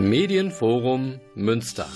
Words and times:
Medienforum 0.00 1.20
Münster. 1.34 1.86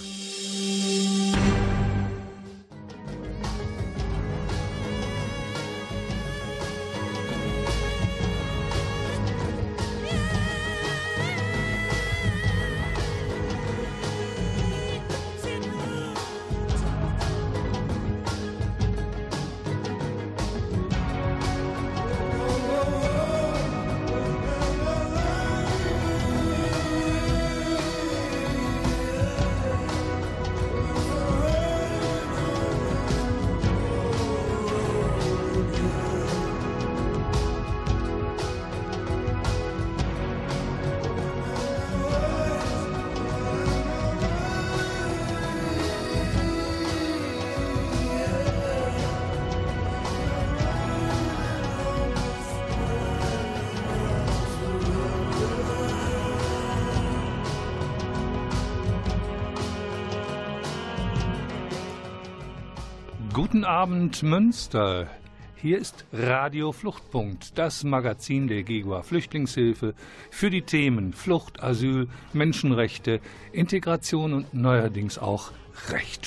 Abend, 63.85 64.23
Münster. 64.23 65.09
Hier 65.57 65.77
ist 65.79 66.07
Radio 66.11 66.73
Fluchtpunkt, 66.73 67.59
das 67.59 67.85
Magazin 67.85 68.49
der 68.49 68.63
GEGUA 68.63 69.03
Flüchtlingshilfe 69.03 69.93
für 70.31 70.49
die 70.49 70.63
Themen 70.63 71.13
Flucht, 71.13 71.63
Asyl, 71.63 72.09
Menschenrechte, 72.33 73.21
Integration 73.53 74.33
und 74.33 74.55
neuerdings 74.55 75.19
auch 75.19 75.53
Rechtsstaat. 75.91 76.24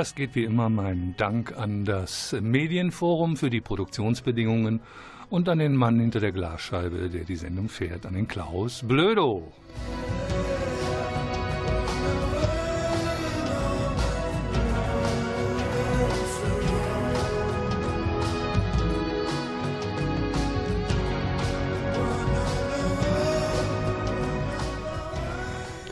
Zuerst 0.00 0.16
geht 0.16 0.34
wie 0.34 0.44
immer 0.44 0.70
mein 0.70 1.12
Dank 1.18 1.54
an 1.58 1.84
das 1.84 2.34
Medienforum 2.40 3.36
für 3.36 3.50
die 3.50 3.60
Produktionsbedingungen 3.60 4.80
und 5.28 5.46
an 5.46 5.58
den 5.58 5.76
Mann 5.76 6.00
hinter 6.00 6.20
der 6.20 6.32
Glasscheibe, 6.32 7.10
der 7.10 7.24
die 7.24 7.36
Sendung 7.36 7.68
fährt, 7.68 8.06
an 8.06 8.14
den 8.14 8.26
Klaus 8.26 8.82
Blödo. 8.82 9.52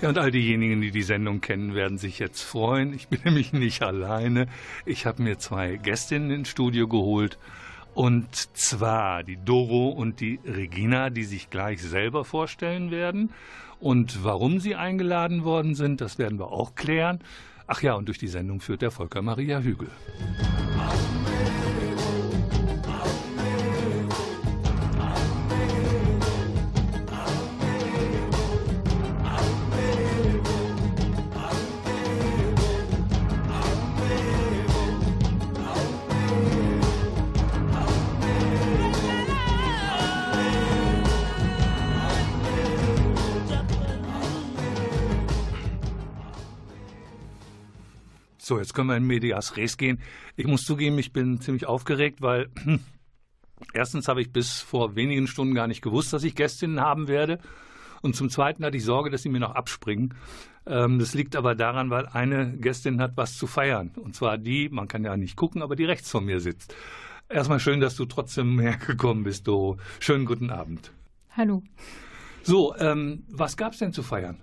Ja, 0.00 0.10
und 0.10 0.18
all 0.18 0.30
diejenigen, 0.30 0.80
die 0.80 0.92
die 0.92 1.02
Sendung 1.02 1.40
kennen, 1.40 1.74
werden 1.74 1.98
sich 1.98 2.20
jetzt 2.20 2.42
freuen. 2.42 2.94
Ich 2.94 3.08
bin 3.08 3.20
nämlich 3.24 3.52
nicht 3.52 3.82
alleine. 3.82 4.46
Ich 4.86 5.06
habe 5.06 5.22
mir 5.22 5.38
zwei 5.38 5.76
Gästinnen 5.76 6.30
ins 6.30 6.48
Studio 6.48 6.86
geholt. 6.86 7.36
Und 7.94 8.56
zwar 8.56 9.24
die 9.24 9.38
Doro 9.44 9.88
und 9.88 10.20
die 10.20 10.38
Regina, 10.44 11.10
die 11.10 11.24
sich 11.24 11.50
gleich 11.50 11.82
selber 11.82 12.24
vorstellen 12.24 12.92
werden. 12.92 13.32
Und 13.80 14.22
warum 14.22 14.60
sie 14.60 14.76
eingeladen 14.76 15.42
worden 15.42 15.74
sind, 15.74 16.00
das 16.00 16.16
werden 16.16 16.38
wir 16.38 16.52
auch 16.52 16.76
klären. 16.76 17.18
Ach 17.66 17.82
ja, 17.82 17.94
und 17.94 18.06
durch 18.06 18.18
die 18.18 18.28
Sendung 18.28 18.60
führt 18.60 18.82
der 18.82 18.92
Volker 18.92 19.20
Maria 19.20 19.58
Hügel. 19.58 19.88
So, 48.48 48.58
jetzt 48.58 48.72
können 48.72 48.88
wir 48.88 48.96
in 48.96 49.06
Medias 49.06 49.58
Res 49.58 49.76
gehen. 49.76 50.00
Ich 50.34 50.46
muss 50.46 50.64
zugeben, 50.64 50.98
ich 50.98 51.12
bin 51.12 51.38
ziemlich 51.38 51.66
aufgeregt, 51.66 52.22
weil 52.22 52.48
erstens 53.74 54.08
habe 54.08 54.22
ich 54.22 54.32
bis 54.32 54.62
vor 54.62 54.96
wenigen 54.96 55.26
Stunden 55.26 55.54
gar 55.54 55.66
nicht 55.66 55.82
gewusst, 55.82 56.14
dass 56.14 56.24
ich 56.24 56.34
Gästinnen 56.34 56.80
haben 56.80 57.08
werde. 57.08 57.40
Und 58.00 58.16
zum 58.16 58.30
Zweiten 58.30 58.64
hatte 58.64 58.78
ich 58.78 58.84
Sorge, 58.84 59.10
dass 59.10 59.22
sie 59.22 59.28
mir 59.28 59.40
noch 59.40 59.54
abspringen. 59.54 60.14
Ähm, 60.64 60.98
das 60.98 61.12
liegt 61.12 61.36
aber 61.36 61.54
daran, 61.56 61.90
weil 61.90 62.06
eine 62.06 62.56
Gästin 62.56 63.02
hat 63.02 63.18
was 63.18 63.36
zu 63.36 63.46
feiern. 63.46 63.90
Und 63.96 64.14
zwar 64.14 64.38
die, 64.38 64.70
man 64.70 64.88
kann 64.88 65.04
ja 65.04 65.14
nicht 65.18 65.36
gucken, 65.36 65.60
aber 65.60 65.76
die 65.76 65.84
rechts 65.84 66.10
von 66.10 66.24
mir 66.24 66.40
sitzt. 66.40 66.74
Erstmal 67.28 67.60
schön, 67.60 67.80
dass 67.80 67.96
du 67.96 68.06
trotzdem 68.06 68.58
hergekommen 68.60 69.24
bist, 69.24 69.46
Doro. 69.46 69.76
Schönen 70.00 70.24
guten 70.24 70.48
Abend. 70.48 70.90
Hallo. 71.36 71.62
So, 72.44 72.74
ähm, 72.76 73.24
was 73.28 73.58
gab 73.58 73.74
es 73.74 73.80
denn 73.80 73.92
zu 73.92 74.02
feiern? 74.02 74.38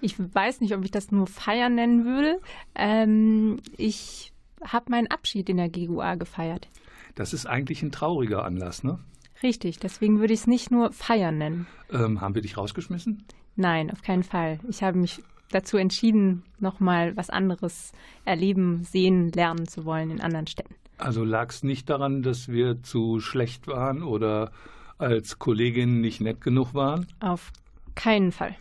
Ich 0.00 0.16
weiß 0.18 0.60
nicht, 0.60 0.74
ob 0.74 0.84
ich 0.84 0.90
das 0.90 1.10
nur 1.10 1.26
feiern 1.26 1.74
nennen 1.74 2.04
würde. 2.04 2.40
Ähm, 2.74 3.58
ich 3.76 4.32
habe 4.62 4.90
meinen 4.90 5.08
Abschied 5.08 5.48
in 5.48 5.56
der 5.56 5.68
GUA 5.68 6.14
gefeiert. 6.14 6.68
Das 7.14 7.32
ist 7.32 7.46
eigentlich 7.46 7.82
ein 7.82 7.92
trauriger 7.92 8.44
Anlass, 8.44 8.84
ne? 8.84 8.98
Richtig, 9.42 9.78
deswegen 9.78 10.20
würde 10.20 10.34
ich 10.34 10.40
es 10.40 10.46
nicht 10.46 10.70
nur 10.70 10.92
feiern 10.92 11.38
nennen. 11.38 11.66
Ähm, 11.90 12.20
haben 12.20 12.34
wir 12.34 12.42
dich 12.42 12.56
rausgeschmissen? 12.56 13.24
Nein, 13.56 13.90
auf 13.90 14.02
keinen 14.02 14.22
Fall. 14.22 14.60
Ich 14.68 14.82
habe 14.82 14.98
mich 14.98 15.22
dazu 15.50 15.76
entschieden, 15.76 16.44
nochmal 16.58 17.16
was 17.16 17.30
anderes 17.30 17.92
erleben, 18.24 18.84
sehen, 18.84 19.30
lernen 19.32 19.66
zu 19.66 19.84
wollen 19.84 20.10
in 20.10 20.20
anderen 20.20 20.46
Städten. 20.46 20.74
Also 20.98 21.24
lag 21.24 21.48
es 21.50 21.62
nicht 21.62 21.88
daran, 21.88 22.22
dass 22.22 22.48
wir 22.48 22.82
zu 22.82 23.20
schlecht 23.20 23.66
waren 23.66 24.02
oder 24.02 24.52
als 24.98 25.38
Kolleginnen 25.38 26.00
nicht 26.00 26.20
nett 26.20 26.42
genug 26.42 26.74
waren? 26.74 27.06
Auf 27.20 27.52
keinen 27.94 28.32
Fall. 28.32 28.54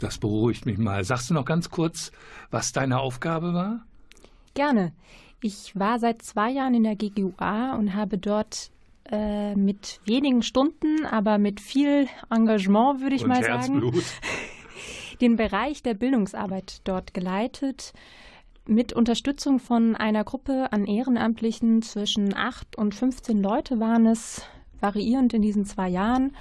Das 0.00 0.18
beruhigt 0.18 0.66
mich 0.66 0.78
mal. 0.78 1.04
Sagst 1.04 1.30
du 1.30 1.34
noch 1.34 1.44
ganz 1.44 1.70
kurz, 1.70 2.12
was 2.50 2.72
deine 2.72 3.00
Aufgabe 3.00 3.54
war? 3.54 3.84
Gerne. 4.54 4.92
Ich 5.40 5.78
war 5.78 5.98
seit 5.98 6.22
zwei 6.22 6.50
Jahren 6.50 6.74
in 6.74 6.84
der 6.84 6.96
GGUA 6.96 7.74
und 7.74 7.94
habe 7.94 8.18
dort 8.18 8.70
äh, 9.10 9.54
mit 9.54 10.00
wenigen 10.06 10.42
Stunden, 10.42 11.04
aber 11.04 11.38
mit 11.38 11.60
viel 11.60 12.08
Engagement, 12.30 13.00
würde 13.02 13.16
ich 13.16 13.22
Und 13.22 13.28
mal 13.28 13.42
Herzblut. 13.42 13.94
sagen, 13.94 14.06
den 15.20 15.36
Bereich 15.36 15.82
der 15.82 15.94
Bildungsarbeit 15.94 16.80
dort 16.84 17.12
geleitet. 17.12 17.92
Mit 18.66 18.94
Unterstützung 18.94 19.58
von 19.58 19.94
einer 19.94 20.24
Gruppe 20.24 20.72
an 20.72 20.86
Ehrenamtlichen 20.86 21.82
zwischen 21.82 22.34
8 22.34 22.76
und 22.76 22.94
15 22.94 23.42
Leute 23.42 23.78
waren 23.78 24.06
es, 24.06 24.42
variierend 24.80 25.34
in 25.34 25.42
diesen 25.42 25.66
zwei 25.66 25.88
Jahren. 25.88 26.34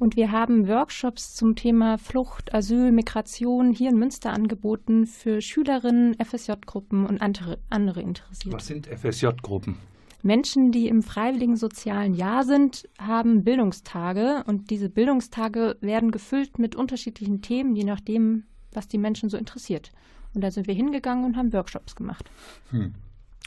Und 0.00 0.16
wir 0.16 0.32
haben 0.32 0.66
Workshops 0.66 1.34
zum 1.34 1.56
Thema 1.56 1.98
Flucht, 1.98 2.54
Asyl, 2.54 2.90
Migration 2.90 3.70
hier 3.70 3.90
in 3.90 3.96
Münster 3.96 4.32
angeboten 4.32 5.04
für 5.04 5.42
Schülerinnen, 5.42 6.14
FSJ-Gruppen 6.14 7.04
und 7.04 7.20
andere, 7.20 7.58
andere 7.68 8.00
Interessierte. 8.00 8.56
Was 8.56 8.66
sind 8.66 8.86
FSJ-Gruppen? 8.86 9.76
Menschen, 10.22 10.70
die 10.70 10.88
im 10.88 11.02
freiwilligen 11.02 11.56
sozialen 11.56 12.14
Jahr 12.14 12.44
sind, 12.44 12.88
haben 12.98 13.44
Bildungstage 13.44 14.42
und 14.46 14.70
diese 14.70 14.88
Bildungstage 14.88 15.76
werden 15.82 16.10
gefüllt 16.12 16.58
mit 16.58 16.76
unterschiedlichen 16.76 17.42
Themen, 17.42 17.76
je 17.76 17.84
nachdem, 17.84 18.44
was 18.72 18.88
die 18.88 18.98
Menschen 18.98 19.28
so 19.28 19.36
interessiert. 19.36 19.92
Und 20.34 20.42
da 20.42 20.50
sind 20.50 20.66
wir 20.66 20.74
hingegangen 20.74 21.26
und 21.26 21.36
haben 21.36 21.52
Workshops 21.52 21.94
gemacht. 21.94 22.24
Hm. 22.70 22.94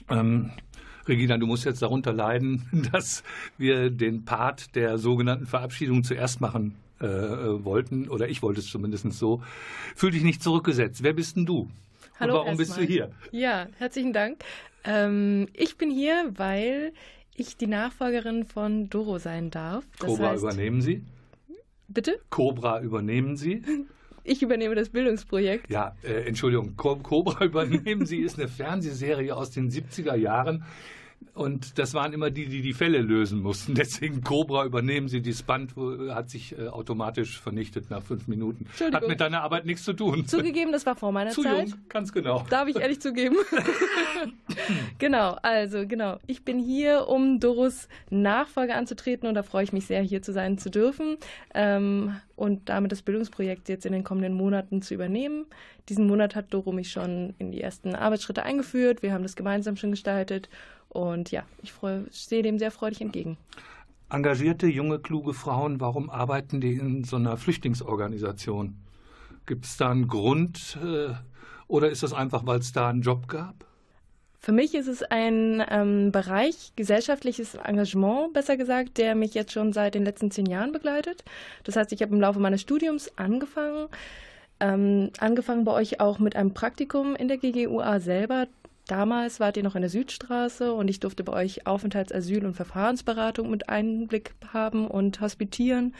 Ähm, 0.07 0.51
Regina, 1.08 1.38
du 1.38 1.48
musst 1.48 1.66
jetzt 1.66 1.82
darunter 1.82 2.14
leiden, 2.14 2.88
dass 2.92 3.24
wir 3.58 3.90
den 3.90 4.26
Part 4.26 4.76
der 4.76 4.98
sogenannten 4.98 5.46
Verabschiedung 5.46 6.04
zuerst 6.04 6.42
machen 6.42 6.76
äh, 7.00 7.06
wollten, 7.06 8.10
oder 8.10 8.30
ich 8.30 8.42
wollte 8.42 8.62
es 8.62 8.68
zumindest 8.68 9.12
so. 9.14 9.42
Fühl 9.96 10.12
dich 10.12 10.24
nicht 10.24 10.42
zurückgesetzt. 10.42 11.04
Wer 11.04 11.14
bist 11.14 11.36
denn 11.36 11.46
du? 11.46 11.70
Hallo 12.20 12.34
Und 12.34 12.40
warum 12.40 12.58
bist 12.58 12.78
du 12.78 12.82
hier? 12.82 13.12
Ja, 13.32 13.68
herzlichen 13.78 14.14
Dank. 14.14 14.44
Ähm, 14.84 15.48
ich 15.54 15.78
bin 15.78 15.90
hier, 15.90 16.32
weil 16.36 16.94
ich 17.36 17.58
die 17.58 17.68
Nachfolgerin 17.68 18.46
von 18.46 18.90
Doro 18.90 19.18
sein 19.18 19.50
darf. 19.50 19.86
Das 20.00 20.08
Cobra 20.08 20.30
heißt, 20.30 20.44
übernehmen 20.44 20.82
Sie? 20.82 21.04
bitte? 21.88 22.20
Cobra 22.30 22.82
übernehmen 22.82 23.38
Sie? 23.38 23.62
ich 24.24 24.42
übernehme 24.42 24.75
das 24.75 24.90
Bildungsprojekt. 24.90 25.70
Ja, 25.70 25.96
äh, 26.04 26.28
Entschuldigung, 26.28 26.75
Cobra 26.75 27.46
übernehmen 27.46 28.06
Sie 28.06 28.20
ist 28.20 28.40
eine 28.40 28.48
Fernsehserie 28.48 29.36
aus 29.36 29.52
den 29.52 29.70
70er 29.70 30.16
Jahren. 30.16 30.64
Und 31.34 31.80
das 31.80 31.94
waren 31.94 32.14
immer 32.14 32.30
die, 32.30 32.48
die 32.48 32.62
die 32.62 32.74
Fälle 32.74 33.00
lösen 33.00 33.42
mussten. 33.42 33.74
Deswegen 33.75 34.22
Cobra 34.22 34.66
übernehmen 34.66 35.08
sie. 35.08 35.22
Das 35.22 35.44
Band 35.44 35.75
hat 36.10 36.30
sich 36.30 36.58
äh, 36.58 36.68
automatisch 36.68 37.40
vernichtet 37.40 37.90
nach 37.90 38.04
fünf 38.04 38.28
Minuten. 38.28 38.66
Hat 38.92 39.08
mit 39.08 39.20
deiner 39.20 39.42
Arbeit 39.42 39.66
nichts 39.66 39.84
zu 39.84 39.94
tun. 39.94 40.28
Zugegeben, 40.28 40.72
das 40.72 40.86
war 40.86 40.96
vor 40.96 41.12
meiner 41.12 41.31
zu 41.31 41.44
Zeit. 41.44 41.70
Jung, 41.70 41.80
ganz 41.90 42.12
genau. 42.12 42.46
Darf 42.50 42.68
ich 42.68 42.78
ehrlich 42.78 43.00
zugeben? 43.00 43.36
genau, 45.00 45.38
also 45.42 45.88
genau. 45.88 46.20
Ich 46.28 46.44
bin 46.44 46.60
hier, 46.60 47.08
um 47.08 47.40
Doros 47.40 47.88
Nachfolge 48.10 48.76
anzutreten 48.76 49.28
und 49.28 49.36
da 49.36 49.44
freue 49.44 49.64
ich 49.64 49.74
mich 49.74 49.86
sehr, 49.86 50.02
hier 50.02 50.22
zu 50.22 50.34
sein 50.34 50.58
zu 50.58 50.69
dürfen 50.69 51.18
ähm, 51.54 52.16
und 52.36 52.69
damit 52.69 52.92
das 52.92 53.02
Bildungsprojekt 53.02 53.69
jetzt 53.69 53.86
in 53.86 53.94
den 53.94 54.04
kommenden 54.04 54.34
Monaten 54.34 54.81
zu 54.81 54.94
übernehmen. 54.94 55.46
Diesen 55.90 56.08
Monat 56.08 56.36
hat 56.36 56.54
Doro 56.54 56.72
mich 56.72 56.92
schon 56.92 57.34
in 57.40 57.52
die 57.52 57.62
ersten 57.62 57.96
Arbeitsschritte 57.96 58.44
eingeführt. 58.44 59.04
Wir 59.04 59.14
haben 59.14 59.24
das 59.24 59.36
gemeinsam 59.36 59.76
schon 59.76 59.92
gestaltet 59.92 60.50
und 60.94 61.31
ja, 61.31 61.44
ich 61.62 61.74
freu, 61.74 62.01
stehe 62.12 62.44
dem 62.44 62.60
sehr 62.60 62.72
freudig 62.72 63.01
entgegen. 63.01 63.38
Engagierte, 64.10 64.68
junge, 64.68 65.00
kluge 65.00 65.34
Frauen, 65.34 65.80
warum 65.80 66.10
arbeiten 66.10 66.62
die 66.62 66.75
in 66.75 67.04
so 67.04 67.16
einer 67.16 67.36
Flüchtlingsorganisation? 67.36 68.75
Gibt 69.45 69.66
es 69.66 69.78
da 69.78 69.90
einen 69.90 70.07
Grund 70.07 70.78
äh, 70.84 71.13
oder 71.68 71.90
ist 71.90 72.04
das 72.04 72.13
einfach, 72.13 72.45
weil 72.45 72.60
es 72.60 72.72
da 72.72 72.90
einen 72.90 73.01
Job 73.01 73.28
gab? 73.28 73.66
Für 74.40 74.51
mich 74.51 74.75
ist 74.75 74.88
es 74.88 75.04
ein 75.04 75.63
ähm, 75.69 76.12
Bereich 76.12 76.74
gesellschaftliches 76.75 77.56
Engagement, 77.56 78.34
besser 78.34 78.57
gesagt, 78.57 78.98
der 78.98 79.16
mich 79.16 79.34
jetzt 79.34 79.54
schon 79.54 79.72
seit 79.72 79.95
den 79.95 80.04
letzten 80.04 80.31
zehn 80.31 80.45
Jahren 80.45 80.74
begleitet. 80.74 81.24
Das 81.63 81.78
heißt, 81.78 81.94
ich 81.94 82.01
habe 82.01 82.13
im 82.13 82.19
Laufe 82.19 82.42
meines 82.42 82.60
Studiums 82.60 83.10
angefangen, 83.18 83.88
ähm, 84.60 85.12
angefangen 85.19 85.63
bei 85.63 85.72
euch 85.72 86.01
auch 86.01 86.19
mit 86.19 86.36
einem 86.36 86.54
Praktikum 86.54 87.16
in 87.16 87.30
der 87.30 87.38
GGUA 87.38 88.01
selber. 88.01 88.48
Damals 88.88 89.39
wart 89.39 89.56
ihr 89.56 89.63
noch 89.63 89.75
in 89.75 89.81
der 89.81 89.89
Südstraße 89.89 90.74
und 90.74 90.89
ich 90.89 91.00
durfte 91.00 91.24
bei 91.24 91.33
euch 91.33 91.65
Aufenthaltsasyl- 91.65 92.45
und 92.45 92.53
Verfahrensberatung 92.53 93.50
mit 93.50 93.69
Einblick 93.69 94.33
haben 94.51 94.88
und 94.88 95.21
hospitieren, 95.21 95.95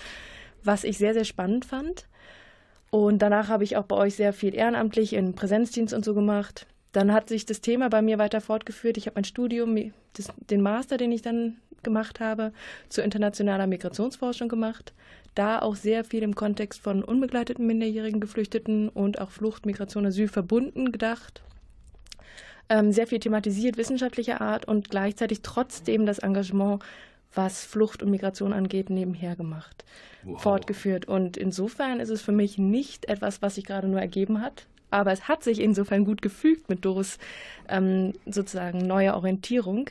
was 0.64 0.84
ich 0.84 0.98
sehr, 0.98 1.14
sehr 1.14 1.24
spannend 1.24 1.64
fand. 1.64 2.08
Und 2.92 3.22
danach 3.22 3.48
habe 3.48 3.64
ich 3.64 3.78
auch 3.78 3.86
bei 3.86 3.96
euch 3.96 4.16
sehr 4.16 4.34
viel 4.34 4.54
ehrenamtlich 4.54 5.14
in 5.14 5.34
Präsenzdienst 5.34 5.94
und 5.94 6.04
so 6.04 6.14
gemacht. 6.14 6.68
Dann 6.92 7.14
hat 7.14 7.30
sich 7.30 7.46
das 7.46 7.62
Thema 7.62 7.90
bei 7.90 8.02
mir 8.02 8.20
weiter 8.20 8.42
fortgeführt. 8.42 8.98
Ich 8.98 9.08
habe 9.08 9.16
mein 9.16 9.24
Studium, 9.24 9.94
das, 10.14 10.32
den 10.50 10.62
Master, 10.62 10.98
den 10.98 11.12
ich 11.12 11.22
dann 11.22 11.58
gemacht 11.84 12.20
habe, 12.20 12.52
zur 12.90 13.04
internationaler 13.04 13.66
Migrationsforschung 13.66 14.50
gemacht. 14.50 14.94
Da 15.36 15.60
auch 15.60 15.76
sehr 15.76 16.04
viel 16.04 16.22
im 16.22 16.36
Kontext 16.36 16.82
von 16.82 17.04
unbegleiteten 17.04 17.66
minderjährigen 17.66 18.20
Geflüchteten 18.20 18.90
und 18.90 19.20
auch 19.20 19.32
Flucht, 19.32 19.66
Migration, 19.66 20.06
Asyl 20.06 20.28
verbunden 20.28 20.92
gedacht 20.92 21.42
ähm, 22.74 22.92
sehr 22.92 23.06
viel 23.06 23.20
thematisiert, 23.20 23.78
wissenschaftlicher 23.78 24.42
Art 24.42 24.68
und 24.68 24.90
gleichzeitig 24.90 25.44
trotzdem 25.44 26.08
das 26.08 26.18
Engagement, 26.18 26.82
was 27.36 27.64
Flucht 27.66 28.02
und 28.02 28.10
Migration 28.10 28.52
angeht, 28.52 28.90
nebenher 28.90 29.36
gemacht, 29.36 29.86
wow. 30.24 30.42
fortgeführt. 30.42 31.08
Und 31.08 31.38
insofern 31.38 32.00
ist 32.00 32.10
es 32.10 32.24
für 32.24 32.32
mich 32.32 32.58
nicht 32.58 33.06
etwas, 33.06 33.44
was 33.44 33.56
sich 33.56 33.66
gerade 33.66 33.88
nur 33.88 34.02
ergeben 34.02 34.42
hat, 34.42 34.66
aber 34.90 35.12
es 35.12 35.28
hat 35.28 35.44
sich 35.44 35.60
insofern 35.60 36.04
gut 36.04 36.24
gefügt 36.24 36.68
mit 36.68 36.84
Doris 36.84 37.20
ähm, 37.68 38.14
sozusagen 38.26 38.80
neuer 38.80 39.14
Orientierung, 39.14 39.90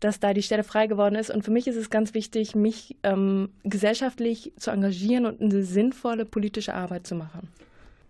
dass 0.00 0.18
da 0.18 0.32
die 0.32 0.42
Stelle 0.42 0.64
frei 0.64 0.86
geworden 0.86 1.14
ist. 1.14 1.30
Und 1.30 1.44
für 1.44 1.50
mich 1.50 1.66
ist 1.66 1.76
es 1.76 1.90
ganz 1.90 2.14
wichtig, 2.14 2.54
mich 2.54 2.96
ähm, 3.02 3.50
gesellschaftlich 3.62 4.52
zu 4.56 4.70
engagieren 4.70 5.26
und 5.26 5.40
eine 5.42 5.62
sinnvolle 5.62 6.24
politische 6.24 6.74
Arbeit 6.74 7.06
zu 7.06 7.14
machen. 7.14 7.48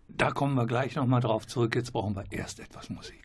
Da 0.08 0.30
kommen 0.30 0.54
wir 0.54 0.66
gleich 0.66 0.94
nochmal 0.94 1.20
drauf 1.20 1.46
zurück. 1.46 1.74
Jetzt 1.74 1.92
brauchen 1.92 2.14
wir 2.14 2.24
erst 2.30 2.60
etwas 2.60 2.88
Musik. 2.88 3.21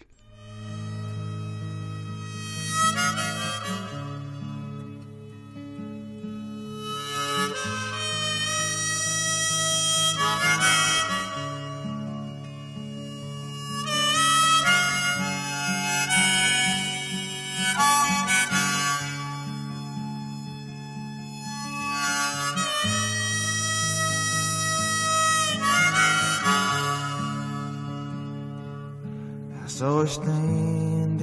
Saw 29.77 29.99
her 29.99 30.07
standing 30.07 31.21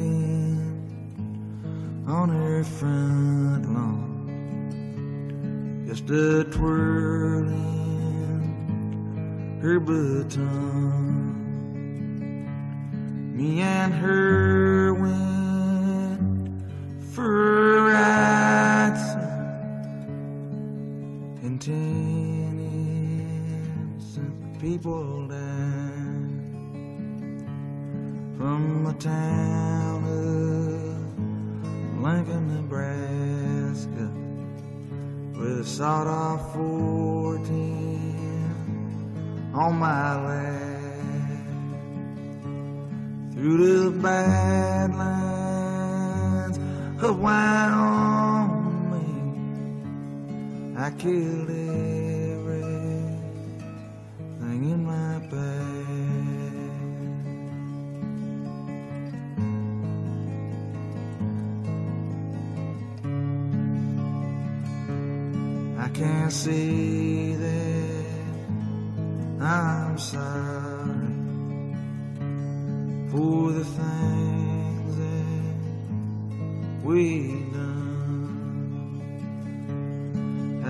on 2.06 2.28
her 2.28 2.62
front 2.62 3.66
lawn, 3.74 4.70
just 5.88 6.08
a 6.10 6.44
twirling 6.44 7.58
her 9.60 9.80
baton. 9.80 11.34
Me 13.36 13.60
and 13.60 13.92
her 13.92 14.43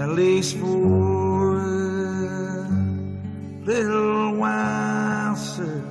At 0.04 0.10
least 0.10 0.56
for 0.58 1.56
a 1.56 2.68
little 3.64 4.36
while, 4.36 5.34
sir. 5.34 5.82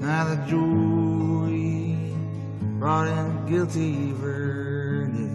Now 0.00 0.24
the 0.24 0.38
jury 0.50 2.16
brought 2.80 3.06
in 3.06 3.46
guilty 3.48 4.10
verdict, 4.14 5.30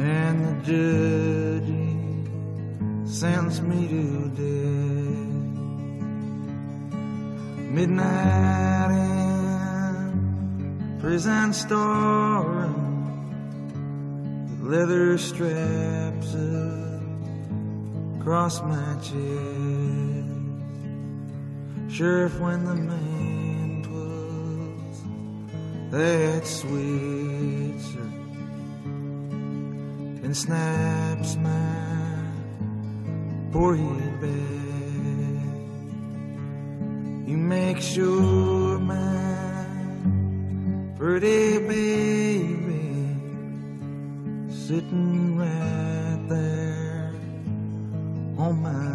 and 0.00 0.36
the 0.44 0.54
judge 0.68 1.72
sentenced 3.08 3.62
me 3.62 3.88
to 3.88 4.28
death. 4.36 4.73
Midnight 7.74 8.90
in 8.92 10.16
prison 11.00 11.52
storeroom, 11.52 12.78
leather 14.62 15.18
straps 15.18 16.36
across 18.20 18.62
my 18.62 18.94
chest. 19.02 19.18
Sheriff, 21.92 22.38
when 22.38 22.64
the 22.64 22.76
man 22.76 23.82
was 23.90 25.02
that 25.90 26.46
switcher 26.46 28.08
and 30.22 30.36
snaps 30.36 31.34
my 31.38 32.22
poor 33.50 33.74
head 33.74 34.20
back, 34.20 34.53
make 37.66 37.80
sure 37.80 38.78
my 38.78 39.66
Pretty 40.98 41.58
baby 41.58 42.86
sitting 44.48 45.36
right 45.38 46.20
there 46.28 47.12
on 48.38 48.62
my. 48.62 48.94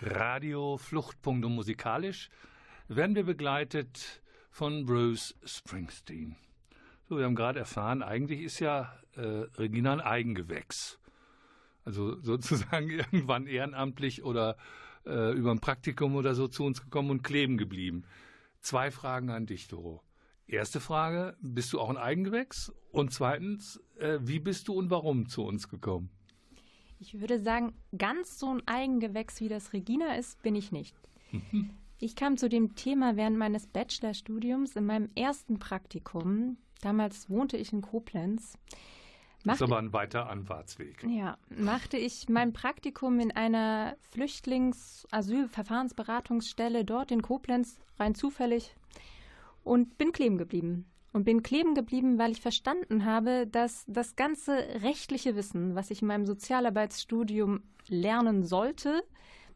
Radio 0.00 0.76
Fluchtpunkt 0.76 1.46
und 1.46 1.54
musikalisch 1.54 2.28
werden 2.88 3.16
wir 3.16 3.24
begleitet 3.24 4.22
von 4.50 4.84
Bruce 4.84 5.34
Springsteen. 5.44 6.36
So, 7.14 7.18
wir 7.18 7.26
haben 7.26 7.36
gerade 7.36 7.60
erfahren, 7.60 8.02
eigentlich 8.02 8.40
ist 8.40 8.58
ja 8.58 8.92
äh, 9.14 9.20
Regina 9.56 9.92
ein 9.92 10.00
Eigengewächs. 10.00 10.98
Also 11.84 12.20
sozusagen 12.20 12.90
irgendwann 13.12 13.46
ehrenamtlich 13.46 14.24
oder 14.24 14.56
äh, 15.06 15.32
über 15.32 15.52
ein 15.52 15.60
Praktikum 15.60 16.16
oder 16.16 16.34
so 16.34 16.48
zu 16.48 16.64
uns 16.64 16.82
gekommen 16.82 17.10
und 17.10 17.22
kleben 17.22 17.56
geblieben. 17.56 18.02
Zwei 18.62 18.90
Fragen 18.90 19.30
an 19.30 19.46
dich, 19.46 19.68
Doro. 19.68 20.02
Erste 20.48 20.80
Frage, 20.80 21.36
bist 21.40 21.72
du 21.72 21.80
auch 21.80 21.88
ein 21.88 21.98
Eigengewächs? 21.98 22.72
Und 22.90 23.12
zweitens, 23.12 23.80
äh, 24.00 24.18
wie 24.20 24.40
bist 24.40 24.66
du 24.66 24.74
und 24.74 24.90
warum 24.90 25.28
zu 25.28 25.44
uns 25.44 25.68
gekommen? 25.68 26.10
Ich 26.98 27.20
würde 27.20 27.38
sagen, 27.38 27.74
ganz 27.96 28.40
so 28.40 28.52
ein 28.52 28.66
Eigengewächs 28.66 29.40
wie 29.40 29.48
das 29.48 29.72
Regina 29.72 30.16
ist, 30.16 30.42
bin 30.42 30.56
ich 30.56 30.72
nicht. 30.72 30.96
Ich 32.00 32.16
kam 32.16 32.36
zu 32.36 32.48
dem 32.48 32.74
Thema 32.74 33.16
während 33.16 33.38
meines 33.38 33.68
Bachelorstudiums 33.68 34.74
in 34.74 34.84
meinem 34.84 35.10
ersten 35.14 35.58
Praktikum. 35.58 36.58
Damals 36.80 37.28
wohnte 37.30 37.56
ich 37.56 37.72
in 37.72 37.80
Koblenz. 37.80 38.58
das 39.44 39.54
ist 39.56 39.62
aber 39.62 39.78
ein 39.78 39.92
weiter 39.92 40.28
Anfahrtsweg. 40.28 41.04
Ja, 41.08 41.38
machte 41.48 41.96
ich 41.96 42.28
mein 42.28 42.52
Praktikum 42.52 43.18
in 43.20 43.30
einer 43.32 43.96
Flüchtlings-Asyl-Verfahrensberatungsstelle 44.10 46.84
dort 46.84 47.10
in 47.10 47.22
Koblenz 47.22 47.80
rein 47.98 48.14
zufällig 48.14 48.76
und 49.62 49.96
bin 49.98 50.12
kleben 50.12 50.38
geblieben. 50.38 50.86
Und 51.12 51.24
bin 51.24 51.42
kleben 51.44 51.74
geblieben, 51.74 52.18
weil 52.18 52.32
ich 52.32 52.40
verstanden 52.40 53.04
habe, 53.04 53.46
dass 53.46 53.84
das 53.86 54.16
ganze 54.16 54.56
rechtliche 54.82 55.36
Wissen, 55.36 55.76
was 55.76 55.92
ich 55.92 56.02
in 56.02 56.08
meinem 56.08 56.26
Sozialarbeitsstudium 56.26 57.62
lernen 57.86 58.42
sollte, 58.42 59.04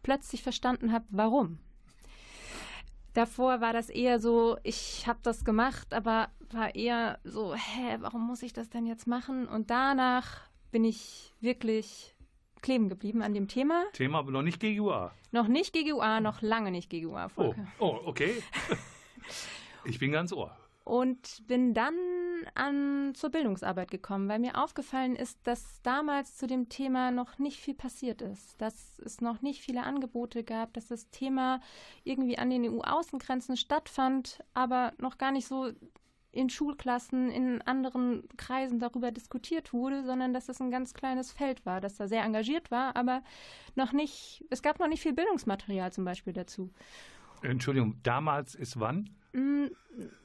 plötzlich 0.05 0.45
verstanden 0.45 0.93
habe, 0.93 1.07
warum. 1.11 1.59
Davor 3.19 3.61
war 3.61 3.73
das 3.73 3.91
eher 3.91 4.21
so, 4.21 4.59
ich 4.63 5.09
habe 5.09 5.19
das 5.25 5.45
gemacht, 5.45 5.93
aber 5.93 6.29
war 6.53 6.77
eher 6.77 7.19
so, 7.25 7.53
hä, 7.53 7.97
warum 7.99 8.25
muss 8.25 8.45
ich 8.45 8.53
das 8.53 8.71
denn 8.71 8.87
jetzt 8.87 9.09
machen? 9.09 9.49
Und 9.49 9.71
danach 9.71 10.43
bin 10.71 10.85
ich 10.85 11.35
wirklich 11.41 12.15
kleben 12.63 12.89
geblieben 12.89 13.23
an 13.23 13.35
dem 13.35 13.49
Thema. 13.49 13.87
Thema, 13.93 14.21
aber 14.21 14.31
noch 14.31 14.43
nicht 14.43 14.61
GUA. 14.61 15.11
Noch 15.33 15.49
nicht 15.49 15.75
GUA, 15.75 16.21
noch 16.21 16.43
lange 16.43 16.71
nicht 16.71 16.93
GUA. 16.93 17.27
Oh, 17.35 17.57
oh, 17.81 17.99
okay. 18.05 18.41
ich 19.85 19.99
bin 19.99 20.13
ganz 20.13 20.33
ohr 20.33 20.57
und 20.89 21.47
bin 21.47 21.75
dann 21.75 21.95
an, 22.55 23.13
zur 23.15 23.31
Bildungsarbeit 23.31 23.91
gekommen, 23.91 24.29
weil 24.29 24.39
mir 24.39 24.57
aufgefallen 24.57 25.17
ist, 25.17 25.39
dass 25.47 25.83
damals 25.83 26.37
zu 26.37 26.47
dem 26.47 26.69
Thema 26.69 27.11
noch 27.11 27.39
nicht 27.39 27.61
viel 27.61 27.75
passiert 27.75 28.23
ist, 28.23 28.61
dass 28.61 28.99
es 29.01 29.21
noch 29.21 29.43
nicht 29.43 29.61
viele 29.61 29.83
Angebote 29.83 30.45
gab, 30.45 30.73
dass 30.73 30.89
das 30.89 31.11
Thema 31.11 31.61
irgendwie 32.05 32.39
an 32.39 32.49
den 32.51 32.65
EU-Außengrenzen 32.65 33.57
stattfand, 33.57 34.43
aber 34.55 34.93
noch 34.99 35.19
gar 35.19 35.31
nicht 35.31 35.47
so 35.47 35.73
in 36.31 36.49
Schulklassen, 36.49 37.31
in 37.31 37.61
anderen 37.63 38.29
Kreisen 38.37 38.79
darüber 38.79 39.11
diskutiert 39.11 39.73
wurde, 39.73 40.05
sondern 40.05 40.33
dass 40.33 40.49
es 40.49 40.61
ein 40.61 40.71
ganz 40.71 40.95
kleines 40.95 41.33
Feld 41.33 41.67
war, 41.67 41.81
das 41.81 41.97
da 41.97 42.07
sehr 42.07 42.23
engagiert 42.23 42.71
war, 42.71 42.97
aber 42.97 43.23
noch 43.75 43.93
nicht, 43.93 44.45
es 44.51 44.63
gab 44.63 44.79
noch 44.79 44.89
nicht 44.89 45.03
viel 45.03 45.15
Bildungsmaterial 45.15 45.93
zum 45.93 46.05
Beispiel 46.05 46.33
dazu. 46.33 46.71
Entschuldigung, 47.43 47.97
damals 48.03 48.55
ist 48.55 48.79
wann? 48.81 49.11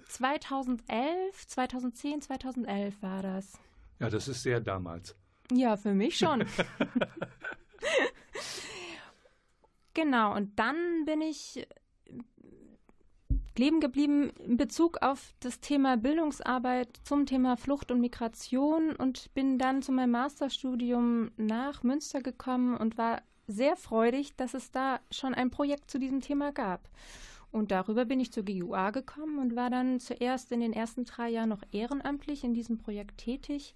2011, 0.07 1.47
2010, 1.47 2.21
2011 2.21 3.01
war 3.01 3.21
das. 3.21 3.53
Ja, 3.99 4.09
das 4.09 4.27
ist 4.27 4.43
sehr 4.43 4.59
damals. 4.59 5.15
Ja, 5.51 5.77
für 5.77 5.93
mich 5.93 6.17
schon. 6.17 6.43
genau, 9.93 10.35
und 10.35 10.57
dann 10.57 11.05
bin 11.05 11.21
ich 11.21 11.67
kleben 13.55 13.79
geblieben 13.79 14.31
in 14.45 14.57
Bezug 14.57 14.97
auf 15.01 15.33
das 15.39 15.59
Thema 15.59 15.97
Bildungsarbeit 15.97 16.89
zum 17.03 17.25
Thema 17.25 17.55
Flucht 17.55 17.91
und 17.91 17.99
Migration 17.99 18.95
und 18.95 19.33
bin 19.33 19.59
dann 19.59 19.81
zu 19.81 19.91
meinem 19.91 20.11
Masterstudium 20.11 21.31
nach 21.37 21.83
Münster 21.83 22.21
gekommen 22.21 22.75
und 22.75 22.97
war 22.97 23.21
sehr 23.47 23.75
freudig, 23.75 24.35
dass 24.35 24.53
es 24.53 24.71
da 24.71 24.99
schon 25.11 25.33
ein 25.33 25.51
Projekt 25.51 25.91
zu 25.91 25.99
diesem 25.99 26.21
Thema 26.21 26.51
gab. 26.51 26.89
Und 27.53 27.69
darüber 27.69 28.05
bin 28.05 28.19
ich 28.19 28.33
zur 28.33 28.45
GUA 28.45 28.89
gekommen 28.89 29.37
und 29.37 29.55
war 29.55 29.69
dann 29.69 29.99
zuerst 29.99 30.51
in 30.51 30.59
den 30.59 30.73
ersten 30.73 31.05
drei 31.05 31.29
Jahren 31.29 31.49
noch 31.49 31.61
ehrenamtlich 31.71 32.43
in 32.43 32.55
diesem 32.55 32.79
Projekt 32.79 33.19
tätig 33.19 33.75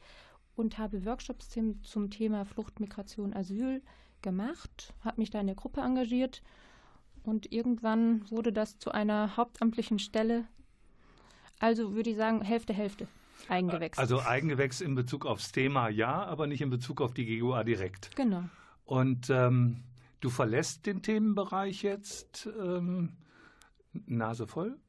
und 0.55 0.79
habe 0.79 1.05
Workshops 1.05 1.51
zum, 1.51 1.83
zum 1.83 2.09
Thema 2.09 2.43
Flucht, 2.43 2.79
Migration, 2.79 3.35
Asyl 3.35 3.83
gemacht, 4.23 4.95
habe 5.05 5.21
mich 5.21 5.29
da 5.29 5.39
in 5.39 5.45
der 5.45 5.55
Gruppe 5.55 5.81
engagiert 5.81 6.41
und 7.21 7.51
irgendwann 7.51 8.27
wurde 8.31 8.51
das 8.51 8.79
zu 8.79 8.89
einer 8.89 9.37
hauptamtlichen 9.37 9.99
Stelle. 9.99 10.45
Also 11.59 11.93
würde 11.93 12.09
ich 12.09 12.15
sagen, 12.15 12.41
Hälfte, 12.41 12.73
Hälfte. 12.73 13.07
Eigengewächs. 13.47 13.99
Also 13.99 14.23
Eigengewächs 14.23 14.81
in 14.81 14.95
Bezug 14.95 15.27
aufs 15.27 15.51
Thema 15.51 15.89
ja, 15.89 16.25
aber 16.25 16.47
nicht 16.47 16.61
in 16.61 16.71
Bezug 16.71 16.99
auf 16.99 17.13
die 17.13 17.37
GUA 17.37 17.63
direkt. 17.63 18.15
Genau. 18.15 18.43
Und 18.85 19.29
ähm, 19.29 19.83
du 20.19 20.31
verlässt 20.31 20.87
den 20.87 21.03
Themenbereich 21.03 21.83
jetzt. 21.83 22.49
Ähm, 22.59 23.17
Nase 24.05 24.47
voll? 24.47 24.79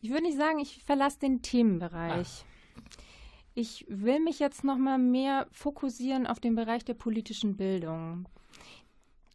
Ich 0.00 0.10
würde 0.10 0.24
nicht 0.24 0.36
sagen, 0.36 0.58
ich 0.58 0.82
verlasse 0.84 1.18
den 1.20 1.42
Themenbereich. 1.42 2.44
Ach. 2.44 2.54
Ich 3.54 3.86
will 3.88 4.18
mich 4.20 4.40
jetzt 4.40 4.64
noch 4.64 4.76
mal 4.76 4.98
mehr 4.98 5.46
fokussieren 5.52 6.26
auf 6.26 6.40
den 6.40 6.56
Bereich 6.56 6.84
der 6.84 6.94
politischen 6.94 7.56
Bildung. 7.56 8.28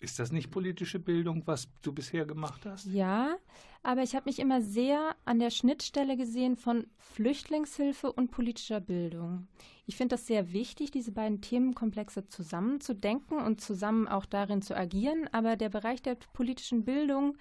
Ist 0.02 0.20
das 0.20 0.32
nicht 0.32 0.52
politische 0.52 1.00
Bildung, 1.00 1.44
was 1.46 1.68
du 1.82 1.92
bisher 1.92 2.26
gemacht 2.26 2.66
hast? 2.66 2.86
Ja, 2.86 3.38
aber 3.84 4.02
ich 4.04 4.16
habe 4.16 4.30
mich 4.30 4.40
immer 4.40 4.62
sehr 4.62 5.16
an 5.26 5.40
der 5.40 5.50
Schnittstelle 5.50 6.16
gesehen 6.16 6.56
von 6.56 6.88
Flüchtlingshilfe 6.98 8.12
und 8.12 8.32
politischer 8.32 8.80
Bildung. 8.80 9.48
Ich 9.86 9.98
finde 9.98 10.16
das 10.16 10.28
sehr 10.28 10.54
wichtig, 10.54 10.92
diese 10.92 11.12
beiden 11.12 11.42
Themenkomplexe 11.42 12.28
zusammenzudenken 12.28 13.40
und 13.40 13.60
zusammen 13.60 14.08
auch 14.08 14.26
darin 14.26 14.62
zu 14.62 14.76
agieren. 14.76 15.28
Aber 15.34 15.56
der 15.58 15.70
Bereich 15.70 16.02
der 16.02 16.16
politischen 16.16 16.86
Bildung 16.86 17.38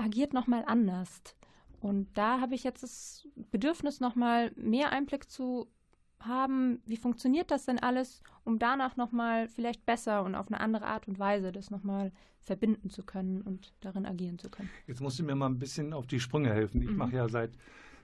agiert 0.00 0.32
nochmal 0.32 0.64
anders. 0.66 1.22
Und 1.80 2.08
da 2.16 2.40
habe 2.40 2.54
ich 2.54 2.64
jetzt 2.64 2.82
das 2.82 3.28
Bedürfnis, 3.50 4.00
nochmal 4.00 4.52
mehr 4.56 4.92
Einblick 4.92 5.30
zu 5.30 5.68
haben, 6.20 6.80
wie 6.84 6.98
funktioniert 6.98 7.50
das 7.50 7.64
denn 7.64 7.78
alles, 7.78 8.22
um 8.44 8.58
danach 8.58 8.96
nochmal 8.96 9.48
vielleicht 9.48 9.86
besser 9.86 10.22
und 10.22 10.34
auf 10.34 10.48
eine 10.48 10.60
andere 10.60 10.86
Art 10.86 11.08
und 11.08 11.18
Weise 11.18 11.52
das 11.52 11.70
nochmal 11.70 12.12
verbinden 12.40 12.90
zu 12.90 13.02
können 13.02 13.40
und 13.40 13.72
darin 13.80 14.04
agieren 14.04 14.38
zu 14.38 14.50
können. 14.50 14.68
Jetzt 14.86 15.00
musst 15.00 15.18
du 15.18 15.24
mir 15.24 15.34
mal 15.34 15.46
ein 15.46 15.58
bisschen 15.58 15.92
auf 15.92 16.06
die 16.06 16.20
Sprünge 16.20 16.52
helfen. 16.52 16.82
Ich 16.82 16.90
mhm. 16.90 16.96
mache 16.96 17.16
ja 17.16 17.28
seit 17.28 17.52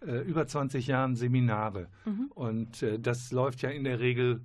äh, 0.07 0.21
über 0.23 0.47
20 0.47 0.87
Jahren 0.87 1.15
Seminare 1.15 1.89
mhm. 2.05 2.31
und 2.35 2.83
äh, 2.83 2.99
das 2.99 3.33
läuft 3.33 3.63
ja 3.63 3.71
in 3.71 3.85
der 3.85 4.01
Regel 4.01 4.41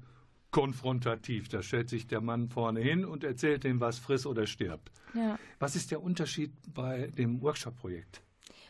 konfrontativ. 0.51 1.50
Da 1.50 1.62
stellt 1.62 1.89
sich 1.89 2.08
der 2.08 2.22
Mann 2.22 2.50
vorne 2.50 2.81
hin 2.81 3.05
und 3.05 3.24
erzählt 3.24 3.63
dem, 3.63 3.79
was 3.79 4.00
friss 4.00 4.25
oder 4.25 4.46
stirbt. 4.46 4.91
Ja. 5.13 5.39
Was 5.60 5.75
ist 5.75 5.91
der 5.91 6.01
Unterschied 6.03 6.51
bei 6.74 7.08
dem 7.08 7.41
Workshop-Projekt? 7.41 8.22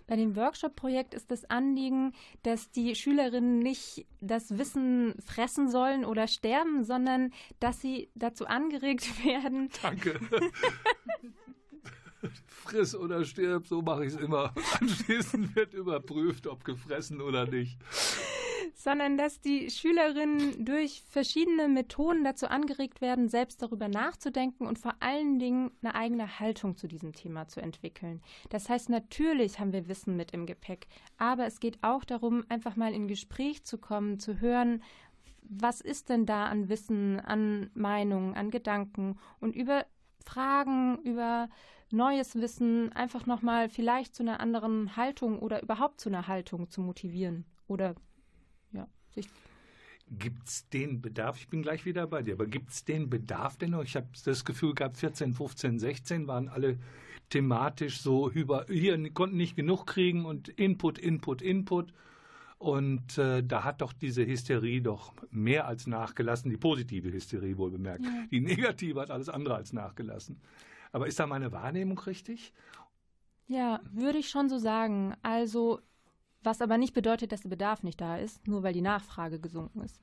Bei 0.08 0.16
dem 0.16 0.36
Workshop-Projekt 0.36 1.14
ist 1.14 1.32
das 1.32 1.50
Anliegen, 1.50 2.14
dass 2.44 2.72
die 2.72 2.96
Schülerinnen 2.96 3.60
nicht 3.60 4.06
das 4.20 4.58
Wissen 4.58 5.16
fressen 5.24 5.70
sollen 5.70 6.06
oder 6.06 6.28
sterben, 6.28 6.84
sondern 6.84 7.32
dass 7.60 7.80
sie 7.80 8.10
dazu 8.16 8.46
angeregt 8.46 9.26
werden. 9.26 9.70
Danke. 9.82 10.20
Friss 12.46 12.94
oder 12.94 13.26
stirb, 13.26 13.68
so 13.68 13.82
mache 13.82 14.06
ich 14.06 14.14
es 14.14 14.20
immer. 14.20 14.54
Anschließend 14.80 15.56
wird 15.56 15.74
überprüft, 15.74 16.46
ob 16.46 16.64
gefressen 16.64 17.20
oder 17.20 17.48
nicht 17.48 17.80
sondern 18.82 19.16
dass 19.16 19.40
die 19.40 19.70
Schülerinnen 19.70 20.66
durch 20.66 21.04
verschiedene 21.08 21.68
Methoden 21.68 22.24
dazu 22.24 22.48
angeregt 22.48 23.00
werden, 23.00 23.30
selbst 23.30 23.62
darüber 23.62 23.88
nachzudenken 23.88 24.66
und 24.66 24.80
vor 24.80 24.96
allen 25.00 25.38
Dingen 25.38 25.70
eine 25.84 25.94
eigene 25.94 26.40
Haltung 26.40 26.78
zu 26.78 26.88
diesem 26.88 27.14
Thema 27.14 27.48
zu 27.48 27.62
entwickeln. 27.62 28.22
Das 28.50 28.70
heißt, 28.70 28.90
natürlich 28.90 29.60
haben 29.60 29.72
wir 29.72 29.88
Wissen 29.88 30.18
mit 30.18 30.32
im 30.32 30.48
Gepäck, 30.48 30.88
aber 31.18 31.46
es 31.46 31.60
geht 31.60 31.78
auch 31.84 32.04
darum, 32.04 32.44
einfach 32.50 32.76
mal 32.76 32.92
in 32.92 33.08
Gespräch 33.08 33.64
zu 33.64 33.78
kommen, 33.78 34.20
zu 34.20 34.42
hören, 34.42 34.82
was 35.44 35.82
ist 35.82 36.10
denn 36.10 36.26
da 36.26 36.46
an 36.46 36.68
Wissen, 36.68 37.20
an 37.20 37.70
Meinungen, 37.76 38.34
an 38.36 38.50
Gedanken 38.50 39.20
und 39.40 39.56
über 39.56 39.86
Fragen, 40.26 40.98
über 41.04 41.50
neues 41.92 42.36
Wissen 42.36 42.92
einfach 42.94 43.28
nochmal 43.28 43.70
vielleicht 43.70 44.16
zu 44.16 44.24
einer 44.24 44.40
anderen 44.40 44.96
Haltung 44.96 45.38
oder 45.40 45.62
überhaupt 45.62 46.02
zu 46.02 46.10
einer 46.10 46.28
Haltung 46.28 46.70
zu 46.70 46.82
motivieren 46.82 47.46
oder 47.68 47.96
sich 49.14 49.28
Gibt 50.20 50.46
es 50.50 50.68
den 50.68 51.02
Bedarf? 51.02 51.38
Ich 51.38 51.48
bin 51.48 51.62
gleich 51.62 51.86
wieder 51.86 52.06
bei 52.06 52.22
dir, 52.22 52.34
aber 52.34 52.46
gibt 52.46 52.72
es 52.72 52.84
den 52.84 53.10
Bedarf 53.10 53.56
denn 53.56 53.72
noch? 53.72 53.84
Ich 53.84 53.96
habe 53.96 54.08
das 54.26 54.44
Gefühl 54.44 54.76
gehabt, 54.76 54.98
14, 54.98 55.34
15, 55.34 55.80
16 55.80 56.28
waren 56.28 56.50
alle 56.50 56.78
thematisch 57.30 58.02
so 58.02 58.30
über, 58.30 58.66
hier 58.68 59.10
konnten 59.14 59.38
nicht 59.38 59.56
genug 59.56 59.86
kriegen 59.86 60.26
und 60.26 60.50
Input, 60.50 61.00
Input, 61.00 61.42
Input. 61.42 61.94
Und 62.58 63.18
äh, 63.18 63.42
da 63.42 63.64
hat 63.64 63.82
doch 63.82 63.94
diese 63.94 64.26
Hysterie 64.26 64.82
doch 64.82 65.14
mehr 65.32 65.66
als 65.66 65.88
nachgelassen, 65.88 66.52
die 66.52 66.58
positive 66.58 67.12
Hysterie 67.12 67.58
wohl 67.58 67.72
bemerkt. 67.72 68.04
Ja. 68.04 68.26
Die 68.30 68.42
negative 68.42 69.00
hat 69.00 69.12
alles 69.12 69.30
andere 69.30 69.56
als 69.56 69.72
nachgelassen. 69.72 70.42
Aber 70.92 71.08
ist 71.08 71.20
da 71.20 71.26
meine 71.26 71.54
Wahrnehmung 71.54 71.98
richtig? 72.00 72.54
Ja, 73.48 73.80
würde 73.92 74.20
ich 74.20 74.30
schon 74.30 74.50
so 74.50 74.58
sagen. 74.58 75.16
Also, 75.24 75.80
was 76.44 76.62
aber 76.62 76.78
nicht 76.78 76.94
bedeutet, 76.94 77.32
dass 77.32 77.42
der 77.42 77.50
Bedarf 77.50 77.84
nicht 77.84 78.02
da 78.02 78.18
ist, 78.18 78.48
nur 78.48 78.64
weil 78.64 78.74
die 78.74 78.82
Nachfrage 78.82 79.40
gesunken 79.40 79.82
ist. 79.82 80.00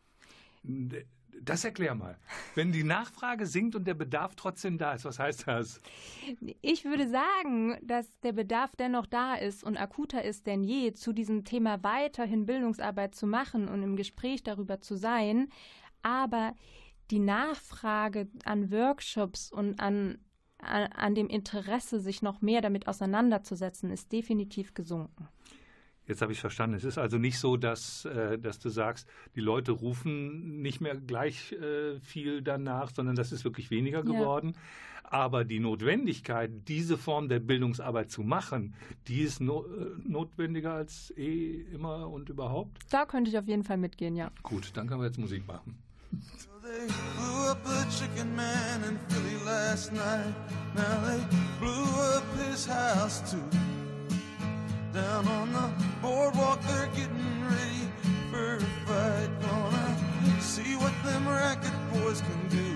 Das 1.41 1.65
erklär 1.65 1.95
mal. 1.95 2.19
Wenn 2.55 2.73
die 2.73 2.83
Nachfrage 2.83 3.47
sinkt 3.47 3.77
und 3.77 3.87
der 3.87 3.95
Bedarf 3.95 4.35
trotzdem 4.35 4.77
da 4.79 4.93
ist, 4.95 5.05
was 5.05 5.19
heißt 5.19 5.47
das? 5.47 5.81
Ich 6.63 6.85
würde 6.85 7.09
sagen, 7.09 7.77
dass 7.83 8.19
der 8.21 8.33
Bedarf 8.33 8.75
dennoch 8.77 9.07
da 9.07 9.35
ist 9.35 9.63
und 9.63 9.77
akuter 9.77 10.25
ist 10.25 10.47
denn 10.47 10.65
je, 10.65 10.93
zu 10.93 11.13
diesem 11.13 11.45
Thema 11.45 11.83
weiterhin 11.83 12.47
Bildungsarbeit 12.47 13.15
zu 13.15 13.27
machen 13.27 13.69
und 13.69 13.83
im 13.83 13.97
Gespräch 13.97 14.43
darüber 14.43 14.81
zu 14.81 14.97
sein. 14.97 15.49
Aber 16.03 16.55
die 17.11 17.21
Nachfrage 17.21 18.29
an 18.45 18.71
Workshops 18.71 19.51
und 19.53 19.81
an, 19.81 20.19
an, 20.59 20.85
an 20.93 21.15
dem 21.15 21.29
Interesse, 21.29 22.01
sich 22.01 22.21
noch 22.21 22.41
mehr 22.41 22.61
damit 22.61 22.89
auseinanderzusetzen, 22.89 23.91
ist 23.91 24.13
definitiv 24.13 24.75
gesunken. 24.75 25.29
Jetzt 26.09 26.23
habe 26.23 26.33
ich 26.33 26.41
verstanden. 26.41 26.75
Es 26.75 26.85
ist 26.85 26.97
also 26.97 27.19
nicht 27.19 27.39
so, 27.39 27.59
dass, 27.59 28.07
äh, 28.07 28.39
dass 28.39 28.59
du 28.59 28.71
sagst, 28.71 29.07
die 29.37 29.41
Leute 29.41 29.73
rufen 29.73 30.63
nicht 30.63 30.81
mehr 30.81 30.97
gleich 30.97 31.53
äh, 31.53 32.01
viel 32.01 32.41
danach, 32.41 32.91
sondern 32.95 33.15
das 33.15 33.31
ist 33.31 33.45
wirklich 33.45 33.71
weniger 33.71 34.03
geworden. 34.03 34.55
Ja. 34.55 34.61
Aber 35.11 35.45
die 35.45 35.61
Notwendigkeit, 35.61 36.51
diese 36.67 36.99
Form 36.99 37.29
der 37.29 37.41
Bildungsarbeit 37.41 38.11
zu 38.11 38.23
machen, 38.23 38.75
die 39.07 39.21
ist 39.21 39.41
no 39.41 39.65
äh, 39.65 40.09
notwendiger 40.09 40.75
als 40.75 41.13
eh 41.17 41.63
immer 41.73 42.09
und 42.09 42.29
überhaupt. 42.29 42.79
Da 42.91 43.05
könnte 43.07 43.31
ich 43.31 43.39
auf 43.39 43.47
jeden 43.47 43.65
Fall 43.65 43.79
mitgehen, 43.79 44.17
ja. 44.17 44.31
Gut, 44.43 44.71
dann 44.75 44.87
können 44.87 45.01
wir 45.01 45.07
jetzt 45.07 45.19
Musik 45.19 45.47
machen. 45.47 45.79
So 46.37 46.49
they 46.63 46.87
blew 46.87 47.51
up 47.51 47.67
a 47.67 47.85
chicken 47.91 48.35
man 48.35 48.83
in 48.85 48.99
Philly 49.09 49.45
last 49.45 49.93
night. 49.93 50.35
Now 50.75 51.07
they 51.07 51.21
blew 51.59 51.85
up 52.17 52.25
his 52.51 52.67
house 52.67 53.23
too. 53.31 53.78
Down 54.99 55.29
on 55.29 55.53
the 55.53 55.67
boardwalk, 56.03 56.61
they're 56.63 56.91
getting 56.99 57.31
ready 57.55 57.85
for 58.31 58.57
a 58.57 58.61
fight. 58.87 59.31
Gonna 59.41 60.41
see 60.41 60.75
what 60.83 60.95
them 61.05 61.29
racket 61.29 61.77
boys 61.93 62.21
can 62.29 62.43
do. 62.61 62.71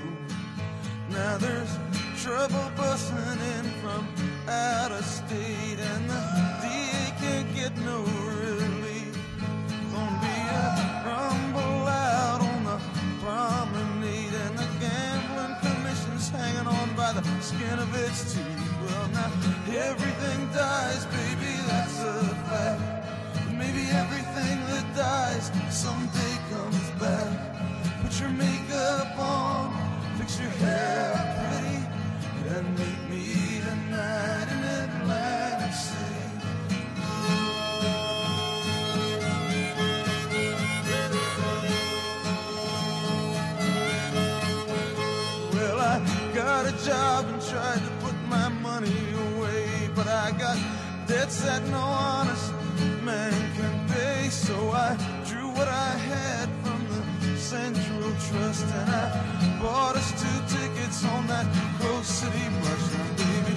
Now 1.10 1.38
there's 1.38 1.72
trouble 2.22 2.68
busting 2.76 3.40
in 3.54 3.64
from 3.82 4.02
out 4.48 4.92
of 4.92 5.04
state, 5.04 5.80
and 5.90 6.02
the 6.12 6.20
DA 6.62 7.04
can't 7.22 7.50
get 7.60 7.72
no 7.90 7.98
relief. 8.42 9.14
Gonna 9.92 10.26
be 10.26 10.38
a 10.62 10.66
rumble 11.08 11.86
out 11.88 12.40
on 12.50 12.60
the 12.70 12.78
promenade, 13.22 14.34
and 14.44 14.54
the 14.62 14.68
gambling 14.84 15.56
commission's 15.66 16.28
hanging 16.28 16.68
on 16.68 16.88
by 16.94 17.10
the 17.18 17.22
skin 17.40 17.78
of 17.84 17.90
its 18.04 18.32
teeth. 18.32 18.72
Well, 18.84 19.08
now 19.18 19.30
everything 19.90 20.40
dies, 20.54 21.04
baby 21.06 21.52
that's 21.72 21.91
Maybe 23.62 23.84
everything 23.90 24.58
that 24.70 24.86
dies 24.96 25.50
someday 25.70 26.34
comes 26.50 26.90
back. 27.00 27.32
Put 28.02 28.20
your 28.20 28.30
makeup 28.30 29.18
on, 29.18 29.72
fix 30.18 30.40
your 30.40 30.50
hair 30.50 31.12
pretty, 31.38 31.78
and 32.54 32.66
meet 32.78 33.00
me 33.08 33.24
tonight 33.60 34.48
in 34.54 34.60
Atlantic 34.80 35.74
City. 35.74 36.30
Well, 45.54 45.78
I 45.78 46.00
got 46.34 46.66
a 46.66 46.84
job 46.84 47.26
and 47.26 47.40
tried 47.42 47.78
to 47.78 47.91
debts 51.32 51.44
that 51.44 51.66
no 51.68 51.78
honest 51.78 52.52
man 53.02 53.32
can 53.56 53.88
pay. 53.88 54.28
So 54.28 54.54
I 54.70 54.96
drew 55.26 55.48
what 55.48 55.68
I 55.68 55.90
had 56.12 56.48
from 56.62 56.80
the 57.20 57.36
Central 57.38 58.10
Trust 58.28 58.66
and 58.66 58.90
I 58.90 59.58
bought 59.62 59.96
us 59.96 60.10
two 60.20 60.58
tickets 60.58 61.04
on 61.04 61.26
that 61.28 61.46
Grove 61.78 62.06
City 62.06 62.48
bus. 62.60 62.92
Now, 62.92 63.08
baby, 63.16 63.54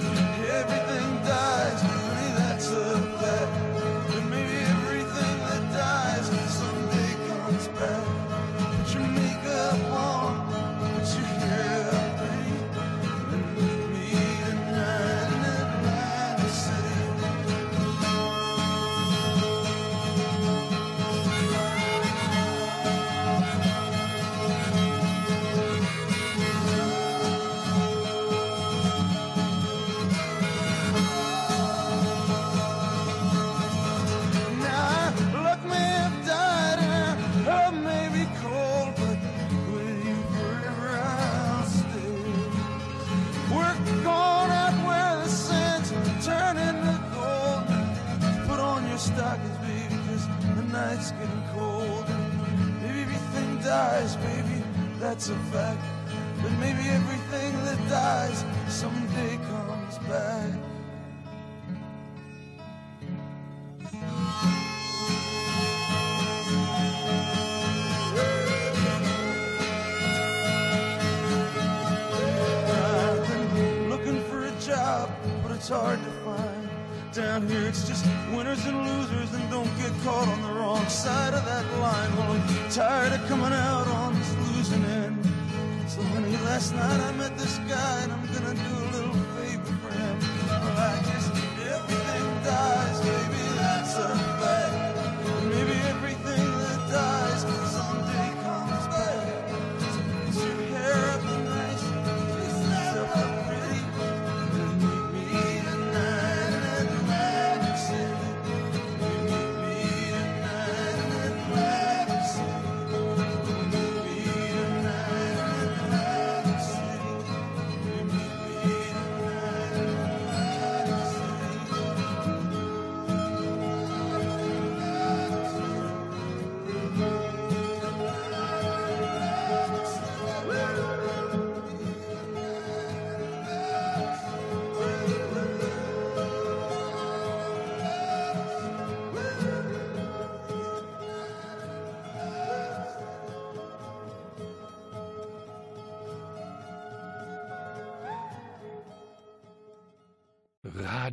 everything 0.60 1.08
dies, 1.24 2.05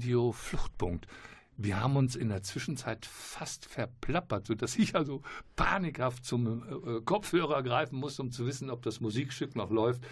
Radio 0.03 0.33
Fluchtpunkt. 0.33 1.07
Wir 1.55 1.79
haben 1.79 1.95
uns 1.95 2.17
in 2.17 2.27
der 2.27 2.43
Zwischenzeit 2.43 3.05
fast 3.05 3.65
verplappert, 3.67 4.47
sodass 4.47 4.75
ich 4.75 4.95
also 4.95 5.21
panikhaft 5.55 6.25
zum 6.25 6.61
äh, 6.61 6.99
Kopfhörer 7.05 7.63
greifen 7.63 7.99
musste, 7.99 8.21
um 8.21 8.29
zu 8.29 8.45
wissen, 8.45 8.69
ob 8.69 8.81
das 8.81 8.99
Musikstück 8.99 9.55
noch 9.55 9.71
läuft. 9.71 10.05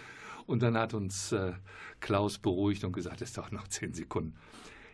Und 0.46 0.62
dann 0.62 0.78
hat 0.78 0.94
uns 0.94 1.32
äh, 1.32 1.52
Klaus 2.00 2.38
beruhigt 2.38 2.84
und 2.84 2.92
gesagt, 2.92 3.20
es 3.20 3.34
doch 3.34 3.50
noch 3.50 3.68
zehn 3.68 3.92
Sekunden. 3.92 4.34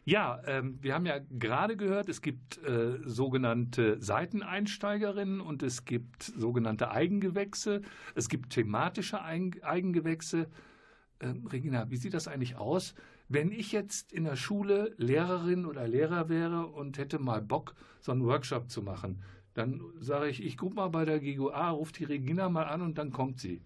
Ja, 0.04 0.42
ähm, 0.46 0.78
wir 0.80 0.94
haben 0.94 1.06
ja 1.06 1.20
gerade 1.30 1.76
gehört, 1.76 2.08
es 2.08 2.20
gibt 2.20 2.58
äh, 2.64 2.98
sogenannte 3.04 4.02
Seiteneinsteigerinnen 4.02 5.40
und 5.40 5.62
es 5.62 5.84
gibt 5.84 6.24
sogenannte 6.24 6.90
Eigengewächse. 6.90 7.82
Es 8.16 8.28
gibt 8.28 8.50
thematische 8.50 9.22
Eigen 9.22 9.62
Eigengewächse. 9.62 10.48
Ähm, 11.20 11.46
Regina, 11.46 11.88
wie 11.88 11.96
sieht 11.96 12.14
das 12.14 12.26
eigentlich 12.26 12.56
aus? 12.56 12.96
Wenn 13.28 13.52
ich 13.52 13.72
jetzt 13.72 14.12
in 14.12 14.24
der 14.24 14.36
Schule 14.36 14.94
Lehrerin 14.96 15.66
oder 15.66 15.86
Lehrer 15.86 16.28
wäre 16.28 16.66
und 16.66 16.96
hätte 16.96 17.18
mal 17.18 17.42
Bock, 17.42 17.74
so 18.00 18.12
einen 18.12 18.24
Workshop 18.24 18.70
zu 18.70 18.82
machen, 18.82 19.22
dann 19.54 19.82
sage 19.98 20.28
ich, 20.28 20.42
ich 20.42 20.56
gucke 20.56 20.76
mal 20.76 20.88
bei 20.88 21.04
der 21.04 21.20
GUA, 21.20 21.70
ruft 21.70 21.98
die 21.98 22.04
Regina 22.04 22.48
mal 22.48 22.64
an 22.64 22.80
und 22.80 22.96
dann 22.96 23.12
kommt 23.12 23.40
sie. 23.40 23.60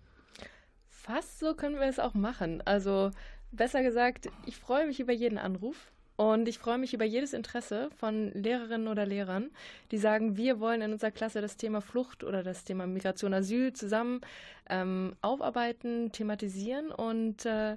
Fast 0.89 1.39
so 1.39 1.55
können 1.55 1.77
wir 1.77 1.87
es 1.87 1.99
auch 1.99 2.15
machen. 2.15 2.63
Also 2.65 3.11
besser 3.53 3.83
gesagt, 3.83 4.29
ich 4.47 4.57
freue 4.57 4.87
mich 4.87 5.01
über 5.01 5.13
jeden 5.13 5.39
Anruf. 5.39 5.93
Und 6.17 6.47
ich 6.47 6.59
freue 6.59 6.79
mich 6.79 6.93
über 6.93 7.05
jedes 7.05 7.33
Interesse 7.33 7.89
von 7.97 8.31
Lehrerinnen 8.33 8.87
oder 8.87 9.07
Lehrern, 9.07 9.51
die 9.91 9.99
sagen, 9.99 10.37
wir 10.37 10.61
wollen 10.61 10.83
in 10.83 10.93
unserer 10.93 11.11
Klasse 11.11 11.41
das 11.41 11.57
Thema 11.57 11.81
Flucht 11.81 12.23
oder 12.23 12.43
das 12.43 12.65
Thema 12.65 12.87
Migration, 12.87 13.33
Asyl 13.33 13.73
zusammen 13.73 14.21
ähm, 14.69 15.17
aufarbeiten, 15.23 16.13
thematisieren 16.13 16.93
und 16.93 17.47
äh, 17.47 17.77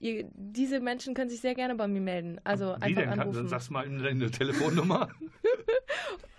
ihr, 0.00 0.28
diese 0.34 0.80
Menschen 0.80 1.14
können 1.14 1.30
sich 1.30 1.40
sehr 1.40 1.54
gerne 1.54 1.74
bei 1.76 1.86
mir 1.86 2.00
melden. 2.00 2.40
Also 2.44 2.74
Wie 2.78 2.82
einfach 2.82 3.02
denn? 3.02 3.08
anrufen. 3.20 3.36
Kann, 3.38 3.48
sagst 3.48 3.70
mal 3.70 3.88
deine 3.88 4.30
Telefonnummer. 4.32 5.08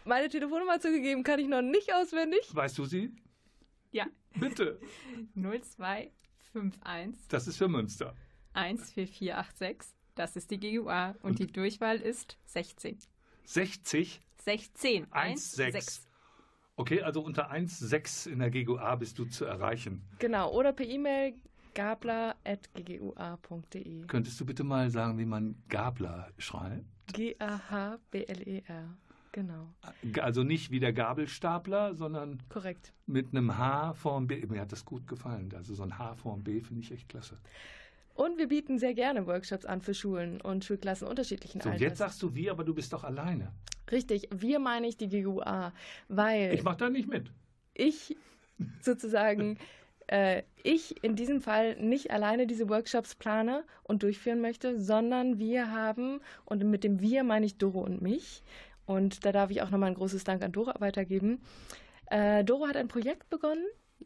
Meine 0.04 0.28
Telefonnummer 0.30 0.80
zugegeben 0.80 1.24
kann 1.24 1.40
ich 1.40 1.48
noch 1.48 1.62
nicht 1.62 1.94
auswendig. 1.94 2.54
weißt 2.54 2.78
du 2.78 2.86
sie? 2.86 3.16
Ja, 3.92 4.08
Bitte. 4.40 4.80
0251 5.36 7.28
Das 7.30 7.48
ist 7.48 7.58
für 7.58 7.68
Münster. 7.68 8.16
14486. 8.54 9.94
Das 10.16 10.36
ist 10.36 10.52
die 10.52 10.60
GUA 10.60 11.16
und 11.22 11.40
die 11.40 11.48
Durchwahl 11.48 11.98
ist 11.98 12.38
16. 12.46 13.00
60 13.46 14.22
16. 14.44 15.08
16. 15.34 16.04
Okay, 16.76 17.02
also 17.02 17.22
unter 17.22 17.52
1,6 17.52 18.30
in 18.30 18.40
der 18.40 18.50
GUA 18.52 18.96
bist 18.96 19.20
du 19.20 19.26
zu 19.26 19.46
erreichen. 19.46 20.02
Genau, 20.20 20.52
oder 20.52 20.74
per 20.74 20.86
E-Mail 20.88 21.36
gabler.ggua.de. 21.74 24.06
Könntest 24.08 24.40
du 24.40 24.46
bitte 24.46 24.64
mal 24.64 24.90
sagen, 24.90 25.18
wie 25.18 25.26
man 25.26 25.56
Gabler 25.70 26.30
schreibt? 26.38 26.86
G-A-H-B-L-E-R. 27.14 28.98
Genau, 29.34 29.74
Also 30.22 30.44
nicht 30.44 30.72
wie 30.72 30.82
der 30.82 30.92
Gabelstapler, 30.92 31.96
sondern 31.96 32.44
korrekt. 32.50 32.92
mit 33.06 33.30
einem 33.30 33.58
H 33.58 33.94
vorm 33.94 34.28
B. 34.28 34.46
Mir 34.46 34.60
hat 34.60 34.74
das 34.74 34.84
gut 34.84 35.08
gefallen. 35.08 35.50
Also 35.56 35.74
so 35.74 35.84
ein 35.84 35.98
H 35.98 36.16
vorm 36.16 36.44
B 36.44 36.60
finde 36.60 36.82
ich 36.82 36.92
echt 36.92 37.08
klasse. 37.08 37.38
Und 38.14 38.38
wir 38.38 38.50
bieten 38.50 38.78
sehr 38.78 38.94
gerne 38.94 39.26
Workshops 39.28 39.64
an 39.66 39.80
für 39.82 39.94
Schulen 39.94 40.42
und 40.42 40.66
Schulklassen 40.66 41.08
unterschiedlichen 41.08 41.62
So, 41.62 41.70
Alters. 41.70 41.82
jetzt 41.82 41.98
sagst 42.00 42.22
du 42.22 42.36
wie, 42.36 42.50
aber 42.50 42.66
du 42.66 42.74
bist 42.74 42.92
doch 42.92 43.06
alleine. 43.06 43.54
Richtig, 43.90 44.28
wir 44.36 44.60
meine 44.60 44.88
ich 44.88 44.98
die 44.98 45.08
GUA, 45.24 45.72
weil 46.10 46.54
Ich 46.54 46.64
mache 46.64 46.76
da 46.78 46.90
nicht 46.90 47.08
mit. 47.08 47.32
ich 47.74 48.18
sozusagen, 48.82 49.58
äh, 50.12 50.44
ich 50.62 51.04
in 51.04 51.16
diesem 51.16 51.42
Fall 51.42 51.76
nicht 51.78 52.12
alleine 52.12 52.46
diese 52.46 52.70
Workshops 52.70 53.16
plane 53.16 53.64
und 53.84 54.04
durchführen 54.04 54.42
möchte, 54.42 54.80
sondern 54.80 55.40
wir 55.40 55.72
haben, 55.72 56.20
und 56.46 56.64
mit 56.64 56.84
dem 56.84 57.00
wir 57.00 57.24
meine 57.24 57.46
ich 57.46 57.58
Doro 57.58 57.82
und 57.82 58.02
mich, 58.02 58.44
und 58.86 59.26
da 59.26 59.32
darf 59.32 59.50
ich 59.52 59.62
auch 59.62 59.70
nochmal 59.70 59.90
ein 59.90 59.96
großes 59.96 60.24
Dank 60.24 60.44
an 60.44 60.52
Doro 60.52 60.74
weitergeben. 60.80 61.42
Äh, 62.08 62.44
Doro 62.44 62.68
hat 62.68 62.76
ein 62.76 62.90
Projekt 62.90 63.30
begonnen, 63.30 63.66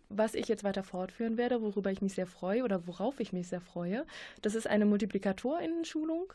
was 0.10 0.36
ich 0.36 0.48
jetzt 0.48 0.64
weiter 0.64 0.84
fortführen 0.84 1.38
werde, 1.38 1.62
worüber 1.62 1.92
ich 1.92 2.02
mich 2.02 2.14
sehr 2.14 2.28
freue 2.28 2.64
oder 2.64 2.86
worauf 2.86 3.20
ich 3.20 3.34
mich 3.34 3.48
sehr 3.48 3.62
freue. 3.62 4.06
Das 4.44 4.54
ist 4.54 4.68
eine 4.68 4.86
Multiplikatorinnen-Schulung. 4.86 6.34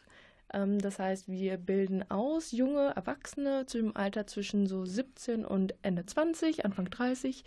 Ähm, 0.52 0.80
das 0.80 0.98
heißt, 0.98 1.28
wir 1.28 1.58
bilden 1.58 2.10
aus 2.10 2.50
junge 2.50 2.92
Erwachsene 2.96 3.66
zu 3.66 3.78
dem 3.78 3.96
Alter 3.96 4.26
zwischen 4.26 4.66
so 4.66 4.84
17 4.84 5.44
und 5.44 5.74
Ende 5.82 6.04
20, 6.06 6.64
Anfang 6.64 6.86
30, 6.86 7.44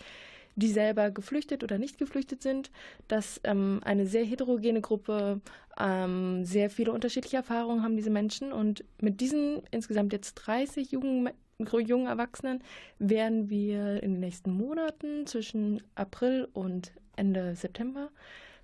die 0.56 0.70
selber 0.70 1.12
geflüchtet 1.12 1.64
oder 1.64 1.78
nicht 1.78 1.98
geflüchtet 1.98 2.42
sind. 2.42 2.72
Das 3.08 3.42
ähm, 3.44 3.80
eine 3.84 4.06
sehr 4.06 4.24
heterogene 4.24 4.82
Gruppe, 4.82 5.42
ähm, 5.80 6.46
sehr 6.46 6.70
viele 6.70 6.92
unterschiedliche 6.92 7.38
Erfahrungen 7.38 7.84
haben 7.84 7.96
diese 7.96 8.10
Menschen. 8.10 8.52
Und 8.52 8.84
mit 9.02 9.22
diesen 9.22 9.64
insgesamt 9.72 10.14
jetzt 10.14 10.36
30 10.36 10.92
jungen, 10.92 11.30
jungen 11.58 12.08
Erwachsenen 12.08 12.64
werden 13.00 13.50
wir 13.50 14.02
in 14.04 14.14
den 14.14 14.20
nächsten 14.20 14.52
Monaten 14.52 15.26
zwischen 15.26 15.82
April 15.96 16.48
und 16.54 16.92
Ende 17.16 17.56
September 17.56 18.10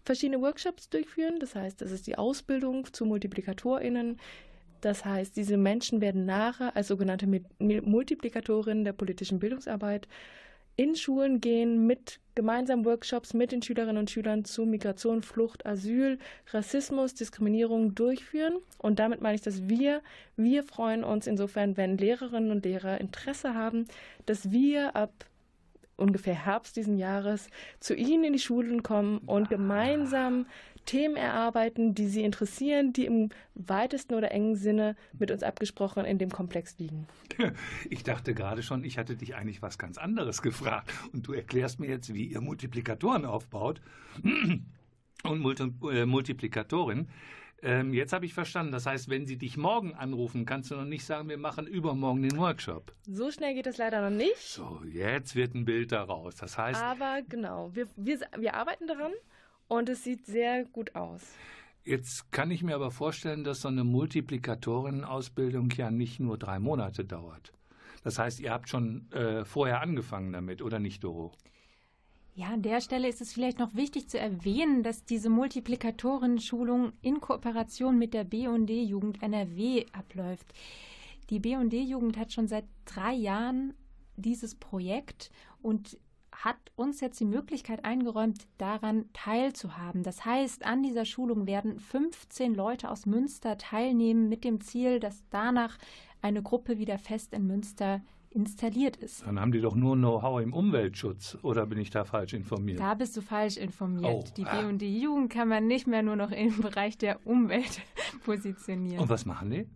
verschiedene 0.04 0.42
Workshops 0.42 0.90
durchführen. 0.90 1.40
Das 1.40 1.56
heißt, 1.56 1.82
das 1.82 1.92
ist 1.92 2.08
die 2.08 2.18
Ausbildung 2.18 2.92
zu 2.94 3.06
MultiplikatorInnen. 3.06 4.18
Das 4.82 5.04
heißt, 5.04 5.36
diese 5.36 5.58
Menschen 5.58 6.02
werden 6.02 6.26
nachher 6.26 6.76
als 6.76 6.88
sogenannte 6.88 7.28
Multiplikatorinnen 7.60 8.86
der 8.86 8.94
politischen 8.94 9.40
Bildungsarbeit 9.40 10.08
in 10.80 10.96
Schulen 10.96 11.42
gehen 11.42 11.88
mit 11.88 12.22
gemeinsamen 12.36 12.86
Workshops 12.86 13.34
mit 13.34 13.52
den 13.52 13.62
Schülerinnen 13.62 13.98
und 13.98 14.10
Schülern 14.10 14.46
zu 14.46 14.66
Migration, 14.66 15.22
Flucht, 15.22 15.66
Asyl, 15.66 16.18
Rassismus, 16.54 17.14
Diskriminierung 17.14 17.96
durchführen. 17.96 18.60
Und 18.78 18.98
damit 18.98 19.20
meine 19.20 19.36
ich, 19.36 19.42
dass 19.42 19.68
wir, 19.68 20.02
wir 20.38 20.64
freuen 20.64 21.04
uns 21.04 21.28
insofern, 21.28 21.76
wenn 21.76 21.98
Lehrerinnen 21.98 22.52
und 22.52 22.64
Lehrer 22.64 23.02
Interesse 23.02 23.56
haben, 23.56 23.90
dass 24.26 24.52
wir 24.52 24.96
ab 24.96 25.12
ungefähr 26.00 26.46
Herbst 26.46 26.76
diesen 26.76 26.98
Jahres 26.98 27.50
zu 27.80 27.96
Ihnen 27.96 28.24
in 28.24 28.34
die 28.34 28.40
Schulen 28.40 28.84
kommen 28.84 29.20
und 29.20 29.50
gemeinsam 29.50 30.46
Themen 30.86 31.18
erarbeiten, 31.18 31.94
die 31.94 32.08
Sie 32.08 32.24
interessieren, 32.24 32.94
die 32.94 33.06
im 33.06 33.30
weitesten 33.54 34.16
oder 34.16 34.32
engen 34.32 34.56
Sinne 34.56 34.96
mit 35.18 35.30
uns 35.30 35.44
abgesprochen 35.44 36.04
in 36.06 36.18
dem 36.18 36.32
Komplex 36.32 36.78
liegen. 36.80 37.08
Ich 37.90 38.04
dachte 38.04 38.34
gerade 38.34 38.64
schon, 38.64 38.84
ich 38.84 38.98
hatte 38.98 39.16
dich 39.16 39.36
eigentlich 39.36 39.62
was 39.62 39.78
ganz 39.78 39.98
anderes 39.98 40.42
gefragt. 40.42 40.92
Und 41.14 41.28
du 41.28 41.34
erklärst 41.34 41.80
mir 41.80 41.88
jetzt, 41.88 42.14
wie 42.14 42.26
ihr 42.26 42.42
Multiplikatoren 42.42 43.26
aufbaut 43.26 43.82
und 45.24 45.40
Multi 45.40 45.72
äh, 45.92 46.06
Multiplikatorin. 46.06 47.08
Ähm, 47.62 47.94
jetzt 47.94 48.14
habe 48.14 48.26
ich 48.26 48.34
verstanden. 48.34 48.72
Das 48.72 48.86
heißt, 48.86 49.10
wenn 49.10 49.26
sie 49.26 49.38
dich 49.38 49.58
morgen 49.58 49.94
anrufen, 49.94 50.46
kannst 50.46 50.72
du 50.72 50.76
noch 50.76 50.86
nicht 50.86 51.06
sagen, 51.06 51.30
wir 51.30 51.38
machen 51.38 51.68
übermorgen 51.68 52.22
den 52.22 52.38
Workshop. 52.38 52.94
So 53.08 53.32
schnell 53.32 53.54
geht 53.54 53.68
es 53.68 53.78
leider 53.78 54.02
noch 54.02 54.16
nicht. 54.16 54.38
So, 54.38 54.82
jetzt 54.86 55.36
wird 55.36 55.56
ein 55.56 55.66
Bild 55.66 55.92
daraus. 55.92 56.36
Das 56.36 56.58
heißt, 56.58 56.82
Aber 56.82 57.22
genau, 57.28 57.72
wir, 57.74 57.88
wir, 57.96 58.20
wir 58.38 58.54
arbeiten 58.54 58.88
daran 58.88 59.12
und 59.68 59.90
es 59.90 60.04
sieht 60.04 60.26
sehr 60.26 60.66
gut 60.66 60.96
aus. 60.96 61.22
Jetzt 61.84 62.32
kann 62.32 62.52
ich 62.52 62.62
mir 62.64 62.76
aber 62.76 62.92
vorstellen, 62.92 63.44
dass 63.44 63.62
so 63.62 63.68
eine 63.68 63.84
Multiplikatorenausbildung 63.84 65.72
ja 65.72 65.92
nicht 65.92 66.20
nur 66.20 66.38
drei 66.38 66.60
Monate 66.60 67.04
dauert. 67.04 67.52
Das 68.04 68.20
heißt, 68.20 68.40
ihr 68.40 68.52
habt 68.52 68.70
schon 68.70 69.12
äh, 69.12 69.44
vorher 69.44 69.82
angefangen 69.82 70.32
damit, 70.32 70.62
oder 70.62 70.80
nicht, 70.80 71.04
Doro? 71.04 71.34
Ja, 72.36 72.48
an 72.48 72.62
der 72.62 72.80
Stelle 72.80 73.08
ist 73.08 73.22
es 73.22 73.34
vielleicht 73.34 73.60
noch 73.60 73.76
wichtig 73.76 74.08
zu 74.08 74.18
erwähnen, 74.18 74.82
dass 74.84 75.04
diese 75.04 75.30
Multiplikatoren-Schulung 75.30 76.94
in 77.02 77.20
Kooperation 77.20 77.98
mit 77.98 78.14
der 78.14 78.24
B&D-Jugend 78.24 79.22
NRW 79.22 79.86
abläuft. 79.92 80.54
Die 81.30 81.40
B&D-Jugend 81.40 82.18
hat 82.18 82.32
schon 82.32 82.48
seit 82.48 82.66
drei 82.86 83.14
Jahren 83.14 83.74
dieses 84.16 84.56
Projekt 84.56 85.32
und 85.62 85.98
hat 86.32 86.58
uns 86.76 87.02
jetzt 87.02 87.20
die 87.20 87.26
Möglichkeit 87.26 87.84
eingeräumt, 87.84 88.48
daran 88.58 89.10
teilzuhaben. 89.12 90.04
Das 90.04 90.24
heißt, 90.24 90.66
an 90.66 90.84
dieser 90.84 91.04
Schulung 91.04 91.48
werden 91.48 91.80
15 91.80 92.56
Leute 92.56 92.90
aus 92.90 93.06
Münster 93.06 93.58
teilnehmen 93.58 94.30
mit 94.30 94.46
dem 94.46 94.62
Ziel, 94.62 95.00
dass 95.00 95.24
danach 95.30 95.78
eine 96.22 96.42
Gruppe 96.42 96.78
wieder 96.78 96.98
fest 96.98 97.34
in 97.34 97.46
Münster 97.46 98.02
installiert 98.32 98.98
ist. 98.98 99.26
Dann 99.26 99.40
haben 99.40 99.52
die 99.52 99.62
doch 99.62 99.76
nur 99.76 99.96
Know-how 99.96 100.42
im 100.42 100.54
Umweltschutz, 100.54 101.38
oder 101.42 101.66
bin 101.66 101.80
ich 101.80 101.90
da 101.90 102.04
falsch 102.06 102.34
informiert? 102.34 102.80
Da 102.80 102.94
bist 102.94 103.18
du 103.18 103.22
falsch 103.22 103.58
informiert. 103.58 104.06
Oh, 104.06 104.24
die 104.38 104.46
ah. 104.46 104.62
B&D 104.62 104.88
Jugend 104.88 105.32
kann 105.32 105.48
man 105.48 105.68
nicht 105.68 105.88
mehr 105.88 106.04
nur 106.04 106.16
noch 106.16 106.32
im 106.32 106.62
Bereich 106.62 106.98
der 106.98 107.26
Umwelt 107.26 107.82
positionieren. 108.26 109.00
Und 109.00 109.10
was 109.10 109.26
machen 109.26 109.50
die? 109.50 109.68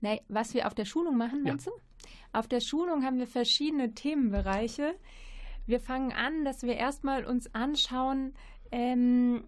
Nee, 0.00 0.20
was 0.28 0.54
wir 0.54 0.66
auf 0.66 0.74
der 0.74 0.84
Schulung 0.84 1.16
machen, 1.16 1.44
Ja. 1.44 1.52
meinst 1.52 1.66
du? 1.66 1.72
Auf 2.32 2.48
der 2.48 2.60
Schulung 2.60 3.04
haben 3.04 3.18
wir 3.18 3.26
verschiedene 3.26 3.92
Themenbereiche. 3.92 4.94
Wir 5.66 5.80
fangen 5.80 6.12
an, 6.12 6.44
dass 6.44 6.62
wir 6.62 6.74
erstmal 6.74 7.24
uns 7.24 7.54
anschauen, 7.54 8.34
ähm, 8.72 9.44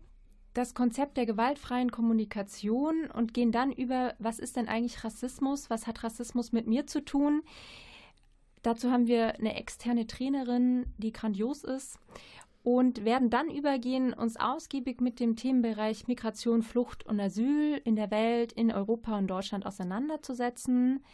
das 0.55 0.75
Konzept 0.75 1.17
der 1.17 1.27
gewaltfreien 1.27 1.91
Kommunikation 1.91 3.11
und 3.11 3.33
gehen 3.33 3.53
dann 3.53 3.73
über, 3.73 4.15
was 4.19 4.39
ist 4.39 4.57
denn 4.57 4.69
eigentlich 4.69 5.03
Rassismus? 5.03 5.71
Was 5.71 5.87
hat 5.87 6.05
Rassismus 6.05 6.53
mit 6.53 6.67
mir 6.67 6.87
zu 6.87 7.03
tun? 7.05 7.43
Dazu 8.63 8.91
haben 8.91 9.07
wir 9.07 9.35
eine 9.39 9.57
externe 9.57 10.07
Trainerin, 10.07 10.87
die 10.99 11.13
grandios 11.13 11.65
ist. 11.65 11.99
und 12.65 13.05
werden 13.05 13.29
dann 13.29 13.51
übergehen, 13.51 14.13
uns 14.13 14.37
ausgiebig 14.37 15.01
mit 15.01 15.19
dem 15.19 15.35
Themenbereich 15.35 16.07
Migration, 16.07 16.63
Flucht 16.63 17.05
und 17.05 17.19
Asyl 17.19 17.81
in 17.85 17.97
der 17.97 18.11
Welt, 18.11 18.53
in 18.53 18.71
Europa 18.71 19.19
und 19.19 19.27
Deutschland 19.27 19.67
auseinanderzusetzen 19.67 21.05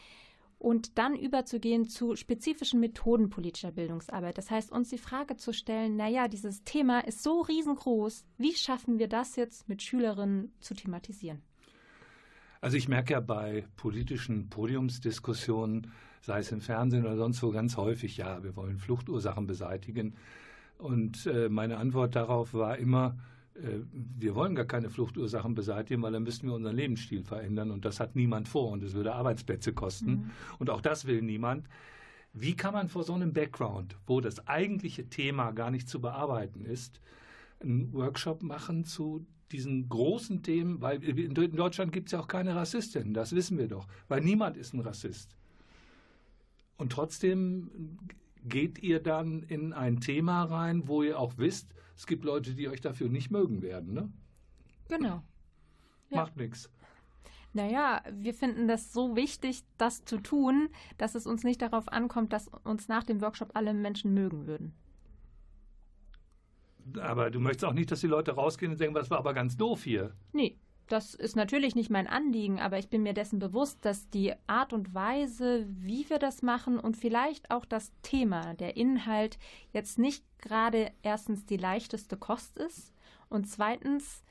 und 0.58 0.98
dann 0.98 1.14
überzugehen 1.14 1.88
zu 1.88 2.16
spezifischen 2.16 2.80
Methoden 2.80 3.30
politischer 3.30 3.72
Bildungsarbeit. 3.72 4.36
Das 4.36 4.50
heißt, 4.50 4.72
uns 4.72 4.90
die 4.90 4.98
Frage 4.98 5.36
zu 5.36 5.52
stellen, 5.52 5.96
naja, 5.96 6.28
dieses 6.28 6.64
Thema 6.64 7.00
ist 7.00 7.22
so 7.22 7.40
riesengroß, 7.40 8.26
wie 8.36 8.54
schaffen 8.54 8.98
wir 8.98 9.08
das 9.08 9.36
jetzt 9.36 9.68
mit 9.68 9.82
Schülerinnen 9.82 10.52
zu 10.60 10.74
thematisieren? 10.74 11.42
Also 12.60 12.76
ich 12.76 12.88
merke 12.88 13.12
ja 13.12 13.20
bei 13.20 13.64
politischen 13.76 14.50
Podiumsdiskussionen, 14.50 15.92
sei 16.20 16.40
es 16.40 16.52
im 16.52 16.60
Fernsehen 16.60 17.04
oder 17.04 17.16
sonst 17.16 17.42
wo, 17.42 17.50
ganz 17.50 17.76
häufig, 17.76 18.16
ja, 18.16 18.42
wir 18.42 18.56
wollen 18.56 18.78
Fluchtursachen 18.78 19.46
beseitigen. 19.46 20.14
Und 20.78 21.26
äh, 21.26 21.48
meine 21.48 21.78
Antwort 21.78 22.14
darauf 22.14 22.54
war 22.54 22.78
immer, 22.78 23.16
äh, 23.56 23.80
wir 23.92 24.34
wollen 24.34 24.54
gar 24.54 24.64
keine 24.64 24.90
Fluchtursachen 24.90 25.54
beseitigen, 25.54 26.02
weil 26.02 26.12
dann 26.12 26.22
müssten 26.22 26.46
wir 26.46 26.54
unseren 26.54 26.76
Lebensstil 26.76 27.24
verändern 27.24 27.70
und 27.70 27.84
das 27.84 28.00
hat 28.00 28.16
niemand 28.16 28.48
vor 28.48 28.70
und 28.70 28.82
es 28.82 28.94
würde 28.94 29.14
Arbeitsplätze 29.14 29.72
kosten 29.72 30.10
mhm. 30.10 30.30
und 30.58 30.70
auch 30.70 30.80
das 30.80 31.06
will 31.06 31.22
niemand. 31.22 31.68
Wie 32.32 32.54
kann 32.54 32.74
man 32.74 32.88
vor 32.88 33.02
so 33.04 33.14
einem 33.14 33.32
Background, 33.32 33.96
wo 34.06 34.20
das 34.20 34.46
eigentliche 34.46 35.08
Thema 35.08 35.50
gar 35.52 35.70
nicht 35.70 35.88
zu 35.88 36.00
bearbeiten 36.00 36.64
ist, 36.64 37.00
einen 37.60 37.92
Workshop 37.92 38.42
machen 38.42 38.84
zu 38.84 39.26
diesen 39.50 39.88
großen 39.88 40.42
Themen, 40.42 40.80
weil 40.80 41.02
in 41.02 41.34
Deutschland 41.34 41.92
gibt 41.92 42.08
es 42.08 42.12
ja 42.12 42.20
auch 42.20 42.28
keine 42.28 42.54
Rassistinnen, 42.54 43.14
das 43.14 43.34
wissen 43.34 43.58
wir 43.58 43.66
doch, 43.66 43.88
weil 44.06 44.20
niemand 44.20 44.56
ist 44.56 44.74
ein 44.74 44.80
Rassist. 44.80 45.37
Und 46.78 46.92
trotzdem 46.92 47.98
geht 48.44 48.78
ihr 48.78 49.02
dann 49.02 49.42
in 49.42 49.72
ein 49.72 50.00
Thema 50.00 50.44
rein, 50.44 50.88
wo 50.88 51.02
ihr 51.02 51.18
auch 51.18 51.34
wisst, 51.36 51.74
es 51.96 52.06
gibt 52.06 52.24
Leute, 52.24 52.54
die 52.54 52.68
euch 52.68 52.80
dafür 52.80 53.08
nicht 53.08 53.30
mögen 53.30 53.60
werden, 53.60 53.92
ne? 53.92 54.10
Genau. 54.88 55.22
Ja. 56.10 56.16
Macht 56.16 56.36
nichts. 56.36 56.70
Naja, 57.52 58.02
wir 58.12 58.34
finden 58.34 58.68
das 58.68 58.92
so 58.92 59.16
wichtig, 59.16 59.64
das 59.78 60.04
zu 60.04 60.18
tun, 60.18 60.68
dass 60.96 61.14
es 61.14 61.26
uns 61.26 61.42
nicht 61.42 61.60
darauf 61.60 61.88
ankommt, 61.88 62.32
dass 62.32 62.48
uns 62.62 62.88
nach 62.88 63.04
dem 63.04 63.20
Workshop 63.20 63.50
alle 63.54 63.74
Menschen 63.74 64.14
mögen 64.14 64.46
würden. 64.46 64.74
Aber 67.00 67.30
du 67.30 67.40
möchtest 67.40 67.64
auch 67.64 67.72
nicht, 67.72 67.90
dass 67.90 68.00
die 68.00 68.06
Leute 68.06 68.32
rausgehen 68.32 68.72
und 68.72 68.78
sagen, 68.78 68.94
das 68.94 69.10
war 69.10 69.18
aber 69.18 69.34
ganz 69.34 69.56
doof 69.56 69.82
hier. 69.82 70.14
Nee, 70.32 70.56
das 70.88 71.14
ist 71.14 71.36
natürlich 71.36 71.74
nicht 71.74 71.90
mein 71.90 72.06
Anliegen, 72.06 72.60
aber 72.60 72.78
ich 72.78 72.88
bin 72.88 73.02
mir 73.02 73.14
dessen 73.14 73.38
bewusst, 73.38 73.84
dass 73.84 74.08
die 74.10 74.34
Art 74.46 74.72
und 74.72 74.94
Weise, 74.94 75.66
wie 75.68 76.08
wir 76.08 76.18
das 76.18 76.42
machen 76.42 76.78
und 76.78 76.96
vielleicht 76.96 77.50
auch 77.50 77.64
das 77.64 77.92
Thema, 78.02 78.54
der 78.54 78.76
Inhalt 78.76 79.38
jetzt 79.72 79.98
nicht 79.98 80.24
gerade 80.38 80.90
erstens 81.02 81.46
die 81.46 81.56
leichteste 81.56 82.16
Kost 82.16 82.58
ist 82.58 82.92
und 83.28 83.48
zweitens 83.48 84.22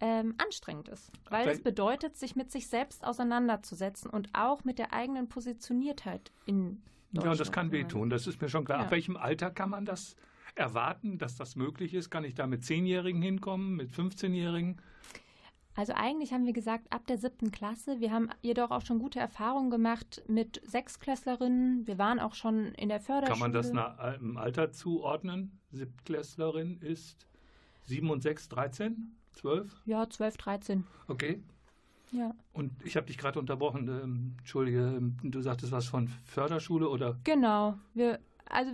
ähm, 0.00 0.34
anstrengend 0.38 0.88
ist, 0.88 1.10
weil 1.28 1.42
Vielleicht. 1.42 1.58
es 1.58 1.64
bedeutet, 1.64 2.16
sich 2.16 2.36
mit 2.36 2.52
sich 2.52 2.68
selbst 2.68 3.04
auseinanderzusetzen 3.04 4.10
und 4.10 4.28
auch 4.32 4.64
mit 4.64 4.78
der 4.78 4.92
eigenen 4.92 5.28
Positioniertheit 5.28 6.30
in 6.46 6.80
Ja, 7.12 7.30
und 7.30 7.40
das 7.40 7.50
kann 7.50 7.72
wehtun, 7.72 8.08
das 8.08 8.26
ist 8.26 8.40
mir 8.40 8.48
schon 8.48 8.64
klar. 8.64 8.78
Ja. 8.78 8.84
Ab 8.84 8.90
welchem 8.92 9.16
Alter 9.16 9.50
kann 9.50 9.70
man 9.70 9.84
das 9.84 10.16
erwarten, 10.54 11.18
dass 11.18 11.36
das 11.36 11.56
möglich 11.56 11.94
ist? 11.94 12.10
Kann 12.10 12.24
ich 12.24 12.34
da 12.34 12.46
mit 12.46 12.64
Zehnjährigen 12.64 13.22
hinkommen, 13.22 13.74
mit 13.74 13.90
15-Jährigen? 13.90 14.80
Also 15.78 15.92
eigentlich 15.94 16.32
haben 16.32 16.44
wir 16.44 16.52
gesagt, 16.52 16.92
ab 16.92 17.06
der 17.06 17.18
siebten 17.18 17.52
Klasse. 17.52 18.00
Wir 18.00 18.10
haben 18.10 18.30
jedoch 18.42 18.72
auch 18.72 18.84
schon 18.84 18.98
gute 18.98 19.20
Erfahrungen 19.20 19.70
gemacht 19.70 20.24
mit 20.26 20.60
Sechsklässlerinnen. 20.64 21.86
Wir 21.86 21.98
waren 21.98 22.18
auch 22.18 22.34
schon 22.34 22.72
in 22.74 22.88
der 22.88 22.98
Förderschule. 22.98 23.30
Kann 23.30 23.38
man 23.38 23.52
das 23.52 23.72
nach, 23.72 24.18
im 24.18 24.36
Alter 24.36 24.72
zuordnen? 24.72 25.60
Siebtklässlerin 25.70 26.80
ist 26.80 27.28
7 27.84 28.10
und 28.10 28.24
6, 28.24 28.48
13, 28.48 29.14
12? 29.34 29.82
Ja, 29.84 30.10
12, 30.10 30.36
13. 30.36 30.84
Okay. 31.06 31.44
Ja. 32.10 32.34
Und 32.52 32.72
ich 32.84 32.96
habe 32.96 33.06
dich 33.06 33.16
gerade 33.16 33.38
unterbrochen. 33.38 33.86
Ähm, 33.86 34.34
Entschuldige, 34.38 34.80
ähm, 34.80 35.16
du 35.22 35.40
sagtest 35.42 35.70
was 35.70 35.86
von 35.86 36.08
Förderschule 36.24 36.88
oder? 36.88 37.20
Genau. 37.22 37.78
Wir 37.94 38.18
also 38.50 38.70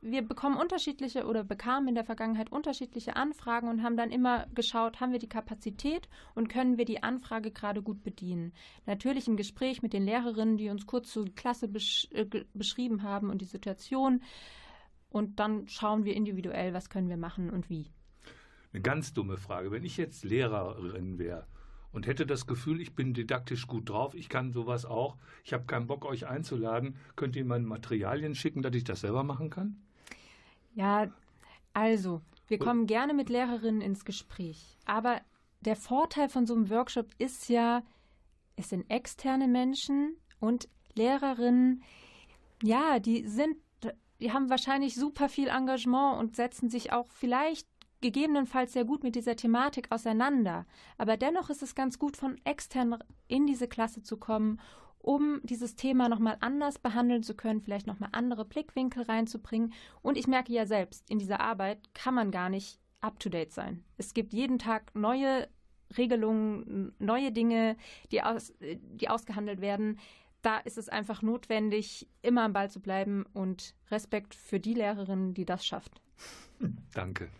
wir 0.00 0.22
bekommen 0.22 0.56
unterschiedliche 0.56 1.26
oder 1.26 1.44
bekamen 1.44 1.88
in 1.88 1.94
der 1.94 2.04
Vergangenheit 2.04 2.50
unterschiedliche 2.50 3.16
Anfragen 3.16 3.68
und 3.68 3.82
haben 3.82 3.96
dann 3.96 4.10
immer 4.10 4.46
geschaut, 4.54 5.00
haben 5.00 5.12
wir 5.12 5.18
die 5.18 5.28
Kapazität 5.28 6.08
und 6.34 6.48
können 6.48 6.78
wir 6.78 6.84
die 6.84 7.02
Anfrage 7.02 7.50
gerade 7.50 7.82
gut 7.82 8.02
bedienen. 8.02 8.52
Natürlich 8.86 9.28
im 9.28 9.36
Gespräch 9.36 9.82
mit 9.82 9.92
den 9.92 10.04
Lehrerinnen, 10.04 10.56
die 10.56 10.68
uns 10.68 10.86
kurz 10.86 11.12
zur 11.12 11.26
Klasse 11.34 11.68
besch 11.68 12.08
äh, 12.12 12.26
beschrieben 12.54 13.02
haben 13.02 13.30
und 13.30 13.40
die 13.40 13.46
Situation. 13.46 14.22
Und 15.10 15.38
dann 15.38 15.68
schauen 15.68 16.04
wir 16.04 16.14
individuell, 16.14 16.74
was 16.74 16.90
können 16.90 17.08
wir 17.08 17.16
machen 17.16 17.50
und 17.50 17.70
wie. 17.70 17.86
Eine 18.72 18.82
ganz 18.82 19.14
dumme 19.14 19.38
Frage. 19.38 19.70
Wenn 19.70 19.84
ich 19.84 19.96
jetzt 19.96 20.24
Lehrerin 20.24 21.18
wäre 21.18 21.46
und 21.92 22.06
hätte 22.06 22.26
das 22.26 22.46
Gefühl, 22.46 22.80
ich 22.80 22.94
bin 22.94 23.14
didaktisch 23.14 23.66
gut 23.66 23.88
drauf, 23.88 24.14
ich 24.14 24.28
kann 24.28 24.52
sowas 24.52 24.84
auch, 24.84 25.16
ich 25.44 25.52
habe 25.52 25.64
keinen 25.64 25.86
Bock, 25.86 26.04
euch 26.04 26.26
einzuladen, 26.26 26.96
könnt 27.16 27.36
ihr 27.36 27.44
meine 27.44 27.66
Materialien 27.66 28.34
schicken, 28.34 28.62
dass 28.62 28.74
ich 28.74 28.84
das 28.84 29.00
selber 29.00 29.22
machen 29.22 29.50
kann? 29.50 29.76
Ja, 30.74 31.08
also, 31.72 32.22
wir 32.46 32.58
kommen 32.58 32.86
gerne 32.86 33.14
mit 33.14 33.28
Lehrerinnen 33.28 33.80
ins 33.80 34.04
Gespräch. 34.04 34.78
Aber 34.84 35.20
der 35.60 35.76
Vorteil 35.76 36.28
von 36.28 36.46
so 36.46 36.54
einem 36.54 36.70
Workshop 36.70 37.08
ist 37.18 37.48
ja, 37.48 37.82
es 38.56 38.70
sind 38.70 38.90
externe 38.90 39.48
Menschen 39.48 40.16
und 40.40 40.68
Lehrerinnen, 40.94 41.82
ja, 42.62 42.98
die 42.98 43.26
sind, 43.26 43.56
die 44.20 44.32
haben 44.32 44.50
wahrscheinlich 44.50 44.94
super 44.94 45.28
viel 45.28 45.48
Engagement 45.48 46.18
und 46.18 46.36
setzen 46.36 46.70
sich 46.70 46.92
auch 46.92 47.08
vielleicht 47.12 47.68
gegebenenfalls 48.00 48.72
sehr 48.72 48.84
gut 48.84 49.02
mit 49.02 49.14
dieser 49.14 49.36
Thematik 49.36 49.90
auseinander. 49.90 50.66
Aber 50.96 51.16
dennoch 51.16 51.50
ist 51.50 51.62
es 51.62 51.74
ganz 51.74 51.98
gut, 51.98 52.16
von 52.16 52.36
extern 52.44 52.98
in 53.26 53.46
diese 53.46 53.68
Klasse 53.68 54.02
zu 54.02 54.16
kommen, 54.16 54.60
um 54.98 55.40
dieses 55.42 55.76
Thema 55.76 56.08
nochmal 56.08 56.36
anders 56.40 56.78
behandeln 56.78 57.22
zu 57.22 57.34
können, 57.34 57.60
vielleicht 57.60 57.86
nochmal 57.86 58.10
andere 58.12 58.44
Blickwinkel 58.44 59.04
reinzubringen. 59.04 59.72
Und 60.02 60.18
ich 60.18 60.26
merke 60.26 60.52
ja 60.52 60.66
selbst, 60.66 61.08
in 61.10 61.18
dieser 61.18 61.40
Arbeit 61.40 61.94
kann 61.94 62.14
man 62.14 62.30
gar 62.30 62.48
nicht 62.48 62.78
up-to-date 63.00 63.52
sein. 63.52 63.84
Es 63.96 64.12
gibt 64.12 64.32
jeden 64.32 64.58
Tag 64.58 64.94
neue 64.94 65.48
Regelungen, 65.96 66.92
neue 66.98 67.32
Dinge, 67.32 67.76
die, 68.12 68.22
aus, 68.22 68.52
die 68.60 69.08
ausgehandelt 69.08 69.60
werden. 69.60 69.98
Da 70.42 70.58
ist 70.58 70.78
es 70.78 70.88
einfach 70.88 71.22
notwendig, 71.22 72.08
immer 72.22 72.42
am 72.42 72.52
Ball 72.52 72.70
zu 72.70 72.80
bleiben 72.80 73.24
und 73.32 73.74
Respekt 73.90 74.34
für 74.34 74.60
die 74.60 74.74
Lehrerin, 74.74 75.34
die 75.34 75.44
das 75.44 75.66
schafft. 75.66 76.00
Danke. 76.92 77.30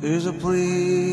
There's 0.00 0.26
a 0.26 0.32
place 0.32 1.07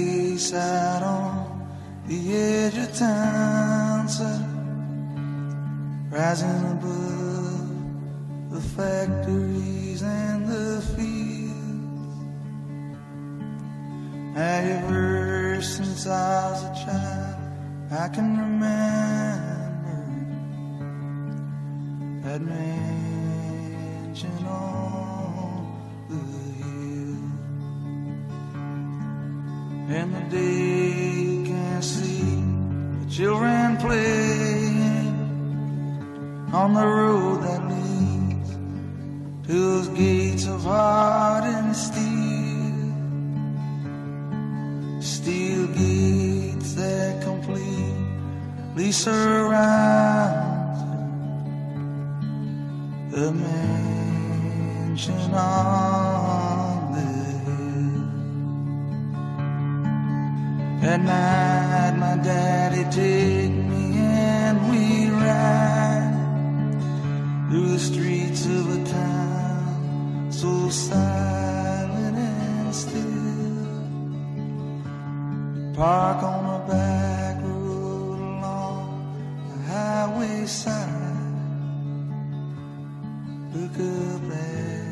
out 0.53 1.03
on 1.03 1.67
the 2.07 2.35
edge 2.35 2.77
of 2.77 2.95
town, 2.95 4.07
sir, 4.07 4.45
rising 6.09 6.61
above 6.71 8.51
the 8.51 8.61
factories 8.61 10.01
and 10.03 10.47
the 10.47 10.81
fields. 10.95 11.55
Ever 14.37 15.61
since 15.61 16.05
I 16.07 16.51
was 16.51 16.63
a 16.63 16.85
child, 16.85 17.35
I 17.91 18.07
can 18.09 18.37
remember 18.37 19.44
silent 70.75 72.17
and 72.17 72.75
still. 72.75 73.03
Park 75.73 76.23
on 76.23 76.43
a 76.55 76.67
back 76.67 77.37
road 77.43 78.19
along 78.19 78.85
the 79.49 79.57
highway 79.71 80.45
side. 80.45 80.93
Look 83.53 83.75
up 83.79 84.31
at 84.31 84.84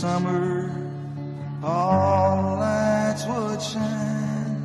summer, 0.00 0.72
all 1.62 2.56
lights 2.56 3.26
would 3.26 3.60
shine. 3.60 4.56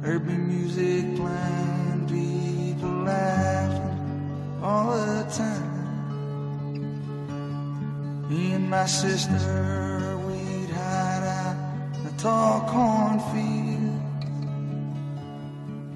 There'd 0.00 0.26
music 0.26 1.14
playing, 1.14 2.06
people 2.08 3.04
laughing 3.04 4.60
all 4.62 4.92
the 4.92 5.24
time. 5.24 5.90
Me 8.30 8.52
and 8.52 8.70
my 8.70 8.86
sister, 8.86 10.16
we'd 10.26 10.70
hide 10.70 11.24
out 11.40 11.56
in 11.94 12.16
tall 12.16 12.60
cornfield, 12.72 14.00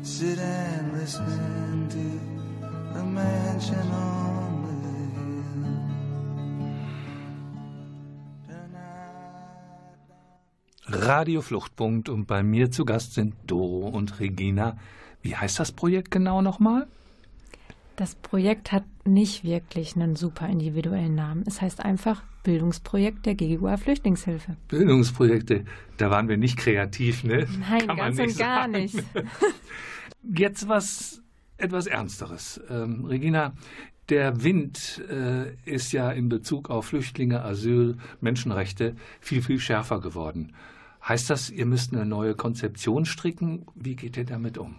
sit 0.02 0.38
and 0.38 0.92
listen 0.98 1.86
Radio 11.07 11.40
Fluchtpunkt 11.40 12.09
und 12.09 12.27
bei 12.27 12.42
mir 12.42 12.73
zu 12.73 12.85
Gast 12.85 13.14
sind 13.14 13.35
Doro 13.47 13.87
und 13.87 14.19
Regina. 14.19 14.77
Wie 15.23 15.37
heißt 15.37 15.61
das 15.61 15.71
Projekt 15.71 16.11
genau 16.11 16.42
nochmal? 16.42 16.88
Das 17.95 18.16
Projekt 18.16 18.73
hat 18.73 18.83
nicht 19.05 19.45
wirklich 19.45 19.95
einen 19.95 20.16
super 20.16 20.49
individuellen 20.49 21.14
Namen. 21.14 21.45
Es 21.47 21.62
heißt 21.62 21.79
einfach 21.85 22.25
Bildungsprojekt 22.42 23.25
der 23.25 23.37
GGUA 23.37 23.77
Flüchtlingshilfe. 23.77 24.57
Bildungsprojekte, 24.66 25.64
da 25.97 26.11
waren 26.11 26.29
wir 26.29 26.37
nicht 26.37 26.59
kreativ, 26.59 27.23
ne? 27.23 27.47
Nein, 27.71 27.87
Kann 27.87 27.97
ganz 27.97 28.19
und 28.19 28.37
gar 28.37 28.62
sagen. 28.62 28.73
nicht. 28.73 28.97
Jetzt 30.37 30.69
was 30.69 31.23
etwas 31.57 31.87
Ernsteres. 31.87 32.61
Ähm, 32.69 33.05
Regina, 33.05 33.53
der 34.09 34.42
Wind 34.42 35.05
äh, 35.09 35.55
ist 35.64 35.92
ja 35.92 36.11
in 36.11 36.29
Bezug 36.29 36.69
auf 36.69 36.87
Flüchtlinge, 36.87 37.42
Asyl, 37.42 37.97
Menschenrechte 38.21 38.97
viel, 39.21 39.40
viel 39.40 39.61
schärfer 39.61 40.01
geworden. 40.01 40.53
Heißt 41.09 41.31
das, 41.31 41.51
ihr 41.51 41.66
müsst 41.66 41.92
eine 41.92 42.05
neue 42.05 42.35
Konzeption 42.35 43.07
stricken? 43.07 43.64
Wie 43.75 43.95
geht 43.95 44.16
ihr 44.16 44.25
damit 44.25 44.59
um? 44.59 44.75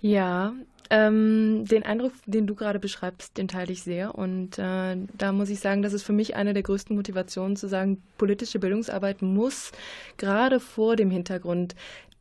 Ja, 0.00 0.52
ähm, 0.90 1.64
den 1.64 1.82
Eindruck, 1.84 2.12
den 2.26 2.46
du 2.46 2.54
gerade 2.54 2.78
beschreibst, 2.78 3.36
den 3.38 3.48
teile 3.48 3.72
ich 3.72 3.82
sehr. 3.82 4.14
Und 4.14 4.58
äh, 4.58 4.96
da 5.16 5.32
muss 5.32 5.48
ich 5.48 5.58
sagen, 5.58 5.82
das 5.82 5.92
ist 5.92 6.04
für 6.04 6.12
mich 6.12 6.36
eine 6.36 6.54
der 6.54 6.62
größten 6.62 6.94
Motivationen 6.94 7.56
zu 7.56 7.66
sagen, 7.66 8.00
politische 8.18 8.58
Bildungsarbeit 8.58 9.22
muss 9.22 9.72
gerade 10.18 10.60
vor 10.60 10.96
dem 10.96 11.10
Hintergrund 11.10 11.74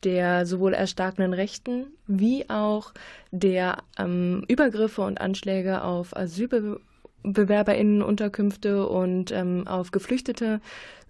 der 0.03 0.47
sowohl 0.47 0.73
erstarkenden 0.73 1.33
Rechten 1.33 1.85
wie 2.07 2.49
auch 2.49 2.93
der 3.29 3.77
ähm, 3.99 4.43
Übergriffe 4.47 5.01
und 5.01 5.21
Anschläge 5.21 5.83
auf 5.83 6.17
Asylbewerberinnenunterkünfte 6.17 8.87
und 8.87 9.31
ähm, 9.31 9.67
auf 9.67 9.91
Geflüchtete 9.91 10.59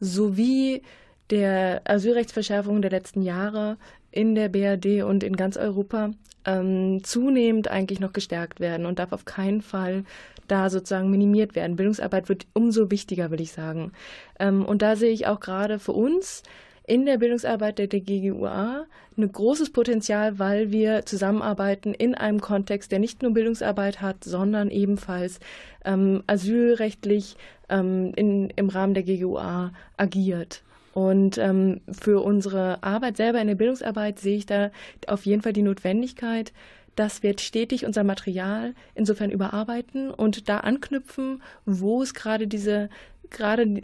sowie 0.02 0.82
der 1.30 1.82
Asylrechtsverschärfung 1.86 2.82
der 2.82 2.92
letzten 2.92 3.22
Jahre 3.22 3.78
in 4.12 4.36
der 4.36 4.50
BRD 4.50 5.04
und 5.04 5.24
in 5.24 5.36
ganz 5.36 5.58
Europa 5.58 6.12
ähm, 6.46 7.04
zunehmend 7.04 7.70
eigentlich 7.70 8.00
noch 8.00 8.14
gestärkt 8.14 8.60
werden 8.60 8.86
und 8.86 9.00
darf 9.00 9.14
auf 9.14 9.26
keinen 9.26 9.62
Fall 9.62 10.04
da 10.48 10.70
sozusagen 10.70 11.10
minimiert 11.10 11.56
werden. 11.56 11.76
Bildungsarbeit 11.76 12.28
wird 12.28 12.46
umso 12.54 12.92
wichtiger, 12.92 13.32
will 13.32 13.42
ich 13.42 13.54
sagen. 13.54 13.94
Ähm, 14.40 14.66
und 14.66 14.82
da 14.82 14.96
sehe 14.96 15.12
ich 15.12 15.28
auch 15.28 15.40
gerade 15.40 15.80
für 15.80 15.94
uns 15.94 16.44
in 16.86 17.06
der 17.06 17.18
Bildungsarbeit 17.20 17.78
der, 17.78 17.88
der 17.88 18.02
GGUA 18.02 18.86
ein 19.18 19.32
großes 19.32 19.72
Potenzial, 19.72 20.40
weil 20.40 20.72
wir 20.72 21.06
zusammenarbeiten 21.06 21.94
in 21.94 22.16
einem 22.16 22.42
Kontext, 22.42 22.92
der 22.92 23.00
nicht 23.00 23.22
nur 23.22 23.34
Bildungsarbeit 23.34 24.02
hat, 24.02 24.24
sondern 24.24 24.70
ebenfalls 24.70 25.40
ähm, 25.86 26.24
asylrechtlich 26.28 27.38
ähm, 27.70 28.14
in, 28.16 28.50
im 28.50 28.70
Rahmen 28.70 28.94
der 28.94 29.04
GGUA 29.04 29.72
agiert. 29.96 30.64
Und 30.93 31.38
ähm, 31.38 31.82
für 31.91 32.21
unsere 32.21 32.84
Arbeit 32.84 33.17
selber 33.17 33.39
in 33.41 33.47
der 33.47 33.56
Bildungsarbeit 33.56 34.19
sehe 34.19 34.38
ich 34.38 34.45
da 34.45 34.71
auf 35.08 35.25
jeden 35.25 35.41
Fall 35.41 35.54
die 35.54 35.62
Notwendigkeit, 35.62 36.51
dass 36.95 37.23
wir 37.23 37.38
stetig 37.39 37.86
unser 37.86 38.04
Material 38.04 38.73
insofern 38.95 39.32
überarbeiten 39.32 40.12
und 40.12 40.49
da 40.49 40.58
anknüpfen, 40.60 41.41
wo 41.65 42.01
es 42.01 42.13
gerade 42.13 42.47
diese, 42.47 42.89
gerade 43.30 43.82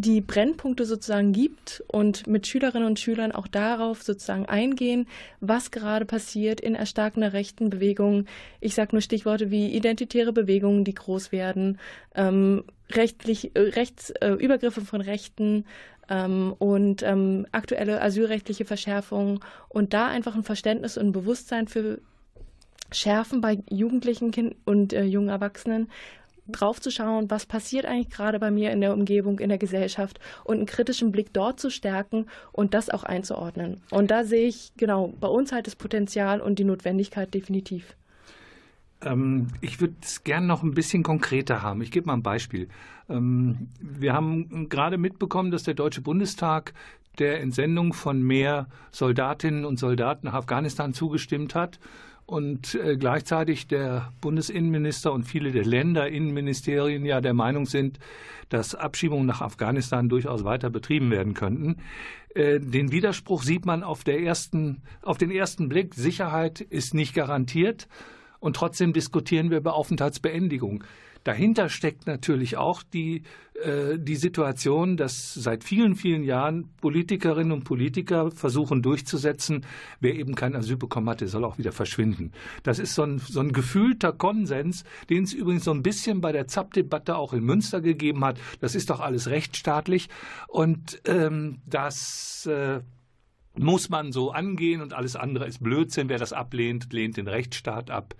die 0.00 0.20
Brennpunkte 0.20 0.84
sozusagen 0.84 1.32
gibt 1.32 1.82
und 1.88 2.26
mit 2.26 2.46
Schülerinnen 2.46 2.86
und 2.86 3.00
Schülern 3.00 3.32
auch 3.32 3.48
darauf 3.48 4.02
sozusagen 4.02 4.46
eingehen, 4.46 5.06
was 5.40 5.70
gerade 5.70 6.04
passiert 6.04 6.60
in 6.60 6.74
erstarkender 6.74 7.32
rechten 7.32 7.68
Bewegungen. 7.68 8.28
Ich 8.60 8.74
sage 8.74 8.90
nur 8.92 9.02
Stichworte 9.02 9.50
wie 9.50 9.74
identitäre 9.74 10.32
Bewegungen, 10.32 10.84
die 10.84 10.94
groß 10.94 11.32
werden, 11.32 11.78
ähm, 12.14 12.64
rechtlich, 12.90 13.56
äh, 13.56 13.60
Rechtsübergriffe 13.60 14.80
äh, 14.80 14.84
von 14.84 15.00
Rechten, 15.00 15.64
ähm, 16.08 16.54
und 16.58 17.02
ähm, 17.02 17.46
aktuelle 17.52 18.00
asylrechtliche 18.00 18.64
Verschärfungen 18.64 19.40
und 19.68 19.94
da 19.94 20.08
einfach 20.08 20.34
ein 20.34 20.42
Verständnis 20.42 20.96
und 20.96 21.08
ein 21.08 21.12
Bewusstsein 21.12 21.68
für 21.68 22.00
schärfen 22.90 23.40
bei 23.40 23.58
Jugendlichen 23.70 24.30
kind 24.30 24.56
und 24.64 24.92
äh, 24.92 25.04
jungen 25.04 25.28
Erwachsenen, 25.28 25.88
drauf 26.48 26.80
zu 26.80 26.90
schauen, 26.90 27.30
was 27.30 27.46
passiert 27.46 27.84
eigentlich 27.84 28.10
gerade 28.10 28.38
bei 28.38 28.50
mir 28.50 28.70
in 28.70 28.80
der 28.80 28.94
Umgebung, 28.94 29.38
in 29.38 29.50
der 29.50 29.58
Gesellschaft 29.58 30.18
und 30.44 30.56
einen 30.56 30.66
kritischen 30.66 31.12
Blick 31.12 31.32
dort 31.32 31.60
zu 31.60 31.70
stärken 31.70 32.26
und 32.52 32.74
das 32.74 32.90
auch 32.90 33.04
einzuordnen. 33.04 33.82
Und 33.90 34.10
da 34.10 34.24
sehe 34.24 34.48
ich 34.48 34.72
genau 34.76 35.12
bei 35.20 35.28
uns 35.28 35.52
halt 35.52 35.66
das 35.66 35.76
Potenzial 35.76 36.40
und 36.40 36.58
die 36.58 36.64
Notwendigkeit 36.64 37.32
definitiv. 37.32 37.96
Ähm, 39.02 39.48
ich 39.60 39.80
würde 39.80 39.94
es 40.02 40.24
gerne 40.24 40.46
noch 40.46 40.62
ein 40.62 40.74
bisschen 40.74 41.02
konkreter 41.02 41.62
haben. 41.62 41.82
Ich 41.82 41.90
gebe 41.90 42.06
mal 42.06 42.14
ein 42.14 42.22
Beispiel. 42.22 42.68
Ähm, 43.08 43.68
wir 43.80 44.12
haben 44.12 44.68
gerade 44.68 44.98
mitbekommen, 44.98 45.50
dass 45.50 45.62
der 45.62 45.74
Deutsche 45.74 46.00
Bundestag 46.00 46.74
der 47.18 47.40
Entsendung 47.40 47.92
von 47.94 48.22
mehr 48.22 48.68
Soldatinnen 48.92 49.64
und 49.64 49.78
Soldaten 49.78 50.26
nach 50.26 50.34
Afghanistan 50.34 50.92
zugestimmt 50.92 51.54
hat 51.54 51.78
und 52.26 52.74
äh, 52.74 52.96
gleichzeitig 52.96 53.68
der 53.68 54.12
Bundesinnenminister 54.20 55.12
und 55.12 55.24
viele 55.24 55.50
der 55.50 55.64
Länderinnenministerien 55.64 57.04
ja 57.04 57.20
der 57.20 57.34
Meinung 57.34 57.66
sind, 57.66 57.98
dass 58.50 58.74
Abschiebungen 58.74 59.26
nach 59.26 59.40
Afghanistan 59.40 60.08
durchaus 60.08 60.44
weiter 60.44 60.70
betrieben 60.70 61.10
werden 61.10 61.34
könnten. 61.34 61.76
Äh, 62.34 62.60
den 62.60 62.92
Widerspruch 62.92 63.42
sieht 63.42 63.64
man 63.64 63.82
auf, 63.82 64.04
der 64.04 64.20
ersten, 64.20 64.82
auf 65.02 65.18
den 65.18 65.30
ersten 65.30 65.68
Blick. 65.68 65.94
Sicherheit 65.94 66.60
ist 66.60 66.94
nicht 66.94 67.14
garantiert 67.14 67.88
und 68.40 68.56
trotzdem 68.56 68.92
diskutieren 68.92 69.50
wir 69.50 69.58
über 69.58 69.74
Aufenthaltsbeendigung. 69.74 70.84
Dahinter 71.24 71.68
steckt 71.68 72.06
natürlich 72.06 72.56
auch 72.56 72.82
die, 72.82 73.22
äh, 73.62 73.98
die 73.98 74.16
Situation, 74.16 74.96
dass 74.96 75.34
seit 75.34 75.64
vielen, 75.64 75.94
vielen 75.96 76.22
Jahren 76.22 76.70
Politikerinnen 76.80 77.52
und 77.52 77.64
Politiker 77.64 78.30
versuchen 78.30 78.82
durchzusetzen, 78.82 79.66
wer 80.00 80.14
eben 80.14 80.34
kein 80.34 80.54
Asyl 80.54 80.76
bekommen 80.76 81.10
hat, 81.10 81.20
der 81.20 81.28
soll 81.28 81.44
auch 81.44 81.58
wieder 81.58 81.72
verschwinden. 81.72 82.32
Das 82.62 82.78
ist 82.78 82.94
so 82.94 83.02
ein, 83.02 83.18
so 83.18 83.40
ein 83.40 83.52
gefühlter 83.52 84.12
Konsens, 84.12 84.84
den 85.10 85.24
es 85.24 85.34
übrigens 85.34 85.64
so 85.64 85.72
ein 85.72 85.82
bisschen 85.82 86.20
bei 86.20 86.32
der 86.32 86.46
ZAP-Debatte 86.46 87.16
auch 87.16 87.32
in 87.32 87.44
Münster 87.44 87.80
gegeben 87.80 88.24
hat. 88.24 88.38
Das 88.60 88.74
ist 88.74 88.88
doch 88.90 89.00
alles 89.00 89.28
rechtsstaatlich. 89.28 90.08
Und 90.46 91.02
ähm, 91.04 91.58
das 91.66 92.46
äh, 92.46 92.80
muss 93.60 93.88
man 93.88 94.12
so 94.12 94.30
angehen 94.30 94.80
und 94.80 94.92
alles 94.92 95.16
andere 95.16 95.46
ist 95.46 95.62
Blödsinn. 95.62 96.08
Wer 96.08 96.18
das 96.18 96.32
ablehnt, 96.32 96.92
lehnt 96.92 97.16
den 97.16 97.28
Rechtsstaat 97.28 97.90
ab. 97.90 98.14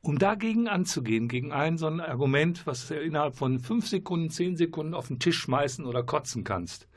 Um 0.00 0.18
dagegen 0.18 0.66
anzugehen, 0.66 1.28
gegen 1.28 1.52
ein 1.52 1.78
so 1.78 1.86
ein 1.86 2.00
Argument, 2.00 2.66
was 2.66 2.88
du 2.88 3.00
innerhalb 3.00 3.36
von 3.36 3.60
fünf 3.60 3.86
Sekunden, 3.86 4.30
zehn 4.30 4.56
Sekunden 4.56 4.94
auf 4.94 5.08
den 5.08 5.20
Tisch 5.20 5.38
schmeißen 5.38 5.84
oder 5.84 6.02
kotzen 6.02 6.42
kannst, 6.42 6.88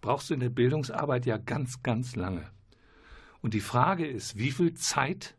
brauchst 0.00 0.30
du 0.30 0.34
in 0.34 0.40
der 0.40 0.50
Bildungsarbeit 0.50 1.26
ja 1.26 1.36
ganz, 1.36 1.82
ganz 1.82 2.16
lange. 2.16 2.50
Und 3.42 3.52
die 3.52 3.60
Frage 3.60 4.06
ist, 4.06 4.38
wie 4.38 4.50
viel 4.50 4.72
Zeit 4.74 5.36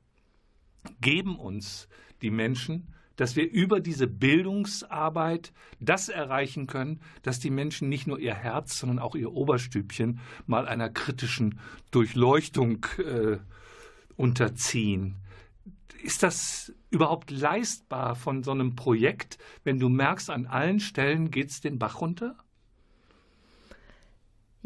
geben 1.01 1.37
uns 1.37 1.87
die 2.21 2.31
Menschen, 2.31 2.93
dass 3.17 3.35
wir 3.35 3.51
über 3.51 3.81
diese 3.81 4.07
Bildungsarbeit 4.07 5.51
das 5.79 6.07
erreichen 6.07 6.67
können, 6.67 7.01
dass 7.23 7.39
die 7.39 7.49
Menschen 7.49 7.89
nicht 7.89 8.07
nur 8.07 8.19
ihr 8.19 8.33
Herz, 8.33 8.79
sondern 8.79 8.99
auch 8.99 9.15
ihr 9.15 9.33
Oberstübchen 9.33 10.19
mal 10.45 10.67
einer 10.67 10.89
kritischen 10.89 11.59
Durchleuchtung 11.91 12.85
äh, 12.99 13.37
unterziehen. 14.15 15.15
Ist 16.01 16.23
das 16.23 16.73
überhaupt 16.89 17.31
leistbar 17.31 18.15
von 18.15 18.43
so 18.43 18.51
einem 18.51 18.75
Projekt, 18.75 19.37
wenn 19.63 19.79
du 19.79 19.89
merkst, 19.89 20.29
an 20.29 20.45
allen 20.45 20.79
Stellen 20.79 21.31
geht 21.31 21.49
es 21.49 21.59
den 21.59 21.79
Bach 21.79 21.99
runter? 21.99 22.37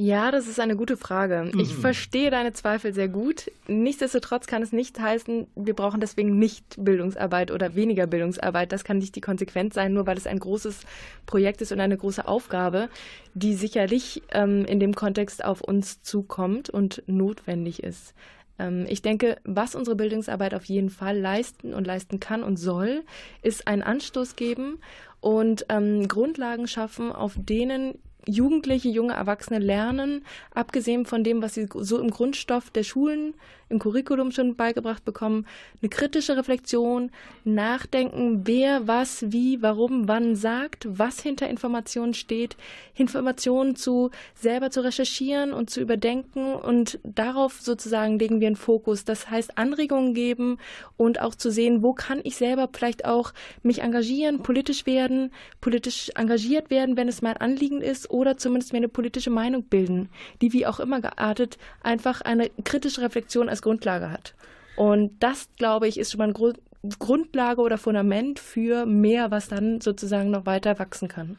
Ja, 0.04 0.32
das 0.32 0.48
ist 0.48 0.60
eine 0.60 0.76
gute 0.76 0.98
Frage. 0.98 1.52
Ich 1.60 1.76
mhm. 1.76 1.82
verstehe 1.82 2.32
deine 2.32 2.54
Zweifel 2.54 2.92
sehr 2.92 3.08
gut. 3.08 3.52
Nichtsdestotrotz 3.68 4.48
kann 4.48 4.64
es 4.64 4.72
nicht 4.72 5.00
heißen, 5.00 5.46
wir 5.56 5.76
brauchen 5.76 6.02
deswegen 6.02 6.40
nicht 6.40 6.66
Bildungsarbeit 6.80 7.52
oder 7.52 7.76
weniger 7.76 8.08
Bildungsarbeit. 8.08 8.72
Das 8.72 8.84
kann 8.84 8.98
nicht 8.98 9.16
die 9.16 9.22
Konsequenz 9.22 9.76
sein, 9.76 9.94
nur 9.94 10.08
weil 10.08 10.18
es 10.18 10.26
ein 10.26 10.40
großes 10.40 10.80
Projekt 11.28 11.62
ist 11.62 11.72
und 11.72 11.80
eine 11.80 11.98
große 11.98 12.28
Aufgabe, 12.28 12.90
die 13.36 13.54
sicherlich 13.54 14.24
ähm, 14.32 14.66
in 14.66 14.80
dem 14.80 14.96
Kontext 14.96 15.46
auf 15.46 15.62
uns 15.62 16.02
zukommt 16.02 16.72
und 16.72 17.04
notwendig 17.06 17.84
ist. 17.84 18.16
Ähm, 18.58 18.88
ich 18.90 19.04
denke, 19.04 19.38
was 19.44 19.76
unsere 19.76 19.96
Bildungsarbeit 19.96 20.56
auf 20.56 20.66
jeden 20.66 20.90
Fall 20.90 21.20
leisten 21.20 21.76
und 21.76 21.86
leisten 21.86 22.20
kann 22.20 22.42
und 22.42 22.58
soll, 22.58 23.04
ist 23.44 23.68
einen 23.68 23.84
Anstoß 23.84 24.36
geben 24.36 24.80
und 25.20 25.68
ähm, 25.70 26.08
Grundlagen 26.08 26.68
schaffen, 26.68 27.12
auf 27.12 27.36
denen 27.38 28.00
Jugendliche, 28.28 28.90
junge 28.90 29.14
Erwachsene 29.14 29.60
lernen, 29.60 30.24
abgesehen 30.54 31.06
von 31.06 31.24
dem, 31.24 31.42
was 31.42 31.56
sie 31.56 31.68
so 31.74 32.00
im 32.00 32.12
Grundstoff 32.12 32.70
der 32.70 32.84
Schulen 32.84 33.34
im 33.72 33.80
Curriculum 33.80 34.32
schon 34.32 34.56
beigebracht 34.56 35.04
bekommen, 35.06 35.48
eine 35.82 35.90
kritische 35.90 36.38
Reflexion, 36.38 37.10
nachdenken, 37.44 38.42
wer 38.46 38.88
was, 38.88 39.32
wie, 39.32 39.62
warum, 39.62 40.08
wann 40.08 40.36
sagt, 40.36 40.88
was 40.90 41.22
hinter 41.22 41.50
Informationen 41.50 42.14
steht, 42.14 42.56
Informationen 42.96 43.76
zu 43.76 44.12
selber 44.36 44.70
zu 44.70 44.84
recherchieren 44.84 45.54
und 45.54 45.70
zu 45.70 45.82
überdenken 45.82 46.54
und 46.54 47.00
darauf 47.04 47.62
sozusagen 47.62 48.20
legen 48.20 48.40
wir 48.40 48.48
einen 48.48 48.56
Fokus. 48.56 49.06
Das 49.06 49.30
heißt 49.30 49.58
Anregungen 49.58 50.14
geben 50.14 50.58
und 50.98 51.22
auch 51.22 51.36
zu 51.36 51.50
sehen, 51.50 51.82
wo 51.82 51.94
kann 51.94 52.22
ich 52.24 52.36
selber 52.36 52.70
vielleicht 52.72 53.06
auch 53.06 53.34
mich 53.64 53.82
engagieren, 53.82 54.44
politisch 54.44 54.86
werden, 54.86 55.32
politisch 55.62 56.12
engagiert 56.16 56.70
werden, 56.70 56.98
wenn 56.98 57.08
es 57.08 57.22
mein 57.22 57.38
Anliegen 57.38 57.82
ist 57.82 58.10
oder 58.12 58.38
zumindest 58.38 58.74
mir 58.74 58.78
eine 58.78 58.90
politische 58.90 59.30
Meinung 59.30 59.64
bilden, 59.64 60.10
die 60.42 60.54
wie 60.54 60.66
auch 60.66 60.80
immer 60.80 61.02
geartet 61.02 61.58
einfach 61.82 62.22
eine 62.22 62.50
kritische 62.64 63.02
Reflexion 63.02 63.50
als 63.50 63.61
Grundlage 63.62 64.10
hat. 64.10 64.36
Und 64.76 65.12
das, 65.20 65.50
glaube 65.58 65.88
ich, 65.88 66.00
ist 66.00 66.12
schon 66.12 66.20
mal 66.20 66.26
eine 66.26 66.34
Grund 66.34 66.60
Grundlage 66.98 67.62
oder 67.62 67.78
Fundament 67.78 68.40
für 68.40 68.88
mehr, 68.88 69.30
was 69.30 69.48
dann 69.48 69.82
sozusagen 69.82 70.32
noch 70.32 70.48
weiter 70.48 70.80
wachsen 70.80 71.08
kann. 71.08 71.38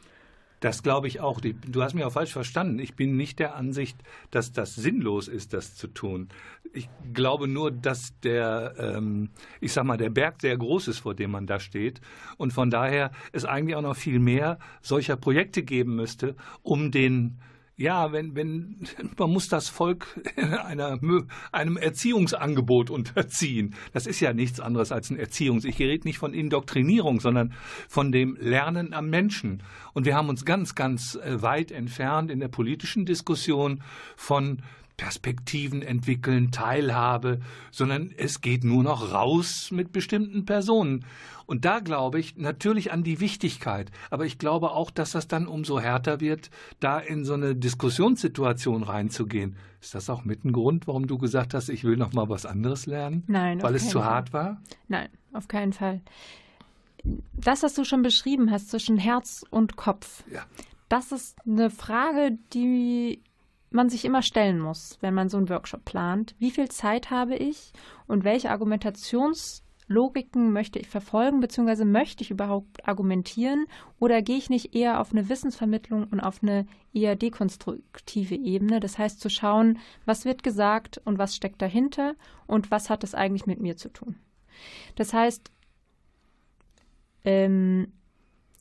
Das 0.63 0.81
glaube 0.81 1.09
ich 1.09 1.19
auch. 1.19 1.41
Du 1.41 1.83
hast 1.83 1.93
mich 1.93 2.05
auch 2.05 2.13
falsch 2.13 2.31
verstanden. 2.31 2.79
Ich 2.79 2.95
bin 2.95 3.17
nicht 3.17 3.39
der 3.39 3.55
Ansicht, 3.55 3.97
dass 4.31 4.53
das 4.53 4.75
sinnlos 4.75 5.27
ist, 5.27 5.51
das 5.51 5.75
zu 5.75 5.87
tun. 5.87 6.29
Ich 6.71 6.87
glaube 7.13 7.49
nur, 7.49 7.69
dass 7.69 8.17
der, 8.21 8.73
ähm, 8.77 9.31
ich 9.59 9.73
sag 9.73 9.83
mal, 9.83 9.97
der 9.97 10.09
Berg 10.09 10.39
sehr 10.39 10.57
groß 10.57 10.87
ist, 10.87 10.99
vor 10.99 11.15
dem 11.15 11.31
man 11.31 11.47
da 11.47 11.59
steht. 11.59 11.99
Und 12.37 12.53
von 12.53 12.69
daher 12.69 13.11
es 13.33 13.43
eigentlich 13.43 13.75
auch 13.75 13.81
noch 13.81 13.97
viel 13.97 14.19
mehr 14.19 14.57
solcher 14.81 15.17
Projekte 15.17 15.63
geben 15.63 15.97
müsste, 15.97 16.37
um 16.61 16.91
den 16.91 17.41
ja, 17.75 18.11
wenn, 18.11 18.35
wenn, 18.35 18.87
man 19.17 19.31
muss 19.31 19.47
das 19.47 19.69
Volk 19.69 20.19
einer, 20.35 20.99
einem 21.51 21.77
Erziehungsangebot 21.77 22.89
unterziehen. 22.89 23.75
Das 23.93 24.05
ist 24.05 24.19
ja 24.19 24.33
nichts 24.33 24.59
anderes 24.59 24.91
als 24.91 25.09
ein 25.09 25.17
Erziehungs. 25.17 25.65
Ich 25.65 25.79
rede 25.79 26.07
nicht 26.07 26.17
von 26.17 26.33
Indoktrinierung, 26.33 27.19
sondern 27.19 27.53
von 27.87 28.11
dem 28.11 28.37
Lernen 28.39 28.93
am 28.93 29.09
Menschen. 29.09 29.63
Und 29.93 30.05
wir 30.05 30.15
haben 30.15 30.29
uns 30.29 30.45
ganz, 30.45 30.75
ganz 30.75 31.15
äh, 31.15 31.41
weit 31.41 31.71
entfernt 31.71 32.31
in 32.31 32.39
der 32.39 32.47
politischen 32.47 33.05
Diskussion 33.05 33.81
von 34.15 34.61
Perspektiven 34.97 35.81
entwickeln, 35.81 36.51
Teilhabe, 36.51 37.39
sondern 37.71 38.11
es 38.15 38.41
geht 38.41 38.63
nur 38.63 38.83
noch 38.83 39.11
raus 39.13 39.69
mit 39.71 39.91
bestimmten 39.91 40.45
Personen. 40.45 41.05
Und 41.45 41.65
da 41.65 41.79
glaube 41.79 42.19
ich 42.19 42.37
natürlich 42.37 42.91
an 42.91 43.03
die 43.03 43.19
Wichtigkeit, 43.19 43.91
aber 44.09 44.25
ich 44.25 44.37
glaube 44.37 44.71
auch, 44.71 44.91
dass 44.91 45.11
das 45.11 45.27
dann 45.27 45.47
umso 45.47 45.79
härter 45.79 46.21
wird, 46.21 46.49
da 46.79 46.99
in 46.99 47.25
so 47.25 47.33
eine 47.33 47.55
Diskussionssituation 47.55 48.83
reinzugehen. 48.83 49.55
Ist 49.81 49.95
das 49.95 50.09
auch 50.09 50.23
mit 50.23 50.45
ein 50.45 50.53
Grund, 50.53 50.87
warum 50.87 51.07
du 51.07 51.17
gesagt 51.17 51.53
hast, 51.53 51.69
ich 51.69 51.83
will 51.83 51.97
noch 51.97 52.13
mal 52.13 52.29
was 52.29 52.45
anderes 52.45 52.85
lernen? 52.85 53.23
Nein, 53.27 53.61
weil 53.61 53.75
es 53.75 53.89
zu 53.89 53.99
Fall. 53.99 54.09
hart 54.09 54.33
war? 54.33 54.61
Nein, 54.87 55.09
auf 55.33 55.47
keinen 55.47 55.73
Fall. 55.73 56.01
Das, 57.33 57.63
was 57.63 57.73
du 57.73 57.83
schon 57.83 58.01
beschrieben 58.01 58.49
hast 58.49 58.69
zwischen 58.69 58.97
Herz 58.97 59.43
und 59.49 59.75
Kopf, 59.75 60.23
ja. 60.31 60.43
das 60.87 61.11
ist 61.11 61.35
eine 61.45 61.69
Frage, 61.69 62.37
die 62.53 63.21
man 63.73 63.89
sich 63.89 64.05
immer 64.05 64.21
stellen 64.21 64.59
muss, 64.59 64.97
wenn 65.01 65.13
man 65.13 65.29
so 65.29 65.37
einen 65.37 65.49
Workshop 65.49 65.85
plant. 65.85 66.35
Wie 66.39 66.51
viel 66.51 66.69
Zeit 66.69 67.09
habe 67.09 67.35
ich 67.35 67.73
und 68.07 68.23
welche 68.23 68.51
Argumentationslogiken 68.51 70.51
möchte 70.51 70.79
ich 70.79 70.87
verfolgen, 70.87 71.39
beziehungsweise 71.39 71.85
möchte 71.85 72.23
ich 72.23 72.31
überhaupt 72.31 72.87
argumentieren 72.87 73.65
oder 73.99 74.21
gehe 74.21 74.37
ich 74.37 74.49
nicht 74.49 74.75
eher 74.75 75.01
auf 75.01 75.11
eine 75.11 75.27
Wissensvermittlung 75.27 76.05
und 76.05 76.19
auf 76.19 76.43
eine 76.43 76.67
eher 76.93 77.15
dekonstruktive 77.15 78.35
Ebene? 78.35 78.79
Das 78.79 78.97
heißt 78.97 79.19
zu 79.19 79.29
schauen, 79.29 79.79
was 80.05 80.25
wird 80.25 80.43
gesagt 80.43 81.01
und 81.03 81.17
was 81.17 81.35
steckt 81.35 81.61
dahinter 81.61 82.15
und 82.45 82.71
was 82.71 82.89
hat 82.89 83.03
es 83.03 83.15
eigentlich 83.15 83.47
mit 83.47 83.59
mir 83.59 83.75
zu 83.75 83.89
tun. 83.89 84.15
Das 84.95 85.13
heißt, 85.13 85.49
ähm, 87.25 87.91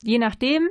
je 0.02 0.18
nachdem, 0.18 0.68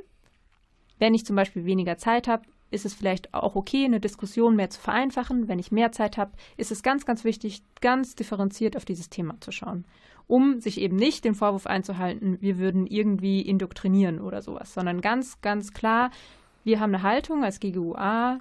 wenn 0.97 1.13
ich 1.13 1.25
zum 1.25 1.35
Beispiel 1.35 1.65
weniger 1.65 1.97
Zeit 1.97 2.27
habe, 2.27 2.43
ist 2.71 2.85
es 2.85 2.93
vielleicht 2.93 3.33
auch 3.33 3.55
okay, 3.55 3.85
eine 3.85 3.99
Diskussion 3.99 4.55
mehr 4.55 4.69
zu 4.69 4.79
vereinfachen. 4.79 5.47
Wenn 5.47 5.59
ich 5.59 5.71
mehr 5.71 5.91
Zeit 5.91 6.17
habe, 6.17 6.31
ist 6.57 6.71
es 6.71 6.81
ganz, 6.81 7.05
ganz 7.05 7.23
wichtig, 7.23 7.61
ganz 7.81 8.15
differenziert 8.15 8.75
auf 8.75 8.85
dieses 8.85 9.09
Thema 9.09 9.39
zu 9.41 9.51
schauen, 9.51 9.85
um 10.27 10.59
sich 10.59 10.79
eben 10.79 10.95
nicht 10.95 11.25
den 11.25 11.35
Vorwurf 11.35 11.67
einzuhalten, 11.67 12.37
wir 12.41 12.57
würden 12.57 12.87
irgendwie 12.87 13.41
indoktrinieren 13.41 14.19
oder 14.19 14.41
sowas, 14.41 14.73
sondern 14.73 15.01
ganz, 15.01 15.41
ganz 15.41 15.73
klar, 15.73 16.09
wir 16.63 16.79
haben 16.79 16.93
eine 16.95 17.03
Haltung 17.03 17.43
als 17.43 17.59
GGUA, 17.59 18.39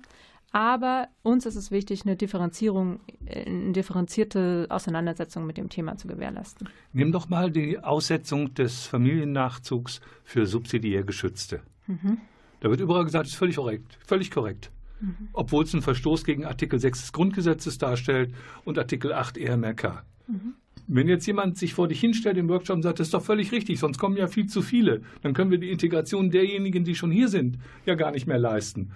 aber 0.52 1.08
uns 1.22 1.46
ist 1.46 1.56
es 1.56 1.70
wichtig, 1.70 2.02
eine 2.04 2.16
Differenzierung, 2.16 3.00
eine 3.28 3.72
differenzierte 3.72 4.66
Auseinandersetzung 4.68 5.46
mit 5.46 5.56
dem 5.56 5.68
Thema 5.68 5.96
zu 5.96 6.08
gewährleisten. 6.08 6.68
Nimm 6.92 7.12
doch 7.12 7.28
mal 7.28 7.50
die 7.50 7.78
Aussetzung 7.78 8.52
des 8.54 8.86
Familiennachzugs 8.86 10.00
für 10.24 10.46
subsidiär 10.46 11.04
Geschützte. 11.04 11.60
Mhm. 11.86 12.18
Da 12.60 12.70
wird 12.70 12.80
überall 12.80 13.04
gesagt, 13.04 13.26
ist 13.26 13.36
völlig 13.36 13.56
korrekt. 13.56 13.98
Völlig 14.06 14.30
korrekt. 14.30 14.70
Mhm. 15.00 15.28
Obwohl 15.32 15.64
es 15.64 15.72
einen 15.72 15.82
Verstoß 15.82 16.24
gegen 16.24 16.44
Artikel 16.44 16.78
6 16.78 17.00
des 17.00 17.12
Grundgesetzes 17.12 17.78
darstellt 17.78 18.34
und 18.64 18.78
Artikel 18.78 19.12
8 19.12 19.38
EMRK. 19.38 20.04
Mhm. 20.26 20.54
Wenn 20.86 21.08
jetzt 21.08 21.26
jemand 21.26 21.56
sich 21.56 21.74
vor 21.74 21.88
dich 21.88 22.00
hinstellt 22.00 22.36
im 22.36 22.48
Workshop 22.48 22.76
und 22.76 22.82
sagt, 22.82 22.98
das 22.98 23.08
ist 23.08 23.14
doch 23.14 23.22
völlig 23.22 23.52
richtig, 23.52 23.78
sonst 23.78 23.98
kommen 23.98 24.16
ja 24.16 24.26
viel 24.26 24.46
zu 24.46 24.60
viele, 24.60 25.02
dann 25.22 25.34
können 25.34 25.50
wir 25.50 25.58
die 25.58 25.70
Integration 25.70 26.30
derjenigen, 26.30 26.84
die 26.84 26.94
schon 26.94 27.12
hier 27.12 27.28
sind, 27.28 27.58
ja 27.86 27.94
gar 27.94 28.10
nicht 28.10 28.26
mehr 28.26 28.38
leisten. 28.38 28.90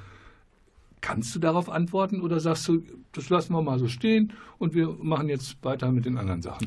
Kannst 1.00 1.34
du 1.34 1.38
darauf 1.38 1.68
antworten 1.68 2.20
oder 2.20 2.40
sagst 2.40 2.66
du, 2.66 2.82
das 3.12 3.28
lassen 3.28 3.52
wir 3.52 3.62
mal 3.62 3.78
so 3.78 3.88
stehen 3.88 4.32
und 4.58 4.74
wir 4.74 4.88
machen 5.00 5.28
jetzt 5.28 5.62
weiter 5.62 5.92
mit 5.92 6.04
den 6.04 6.18
anderen 6.18 6.42
Sachen? 6.42 6.66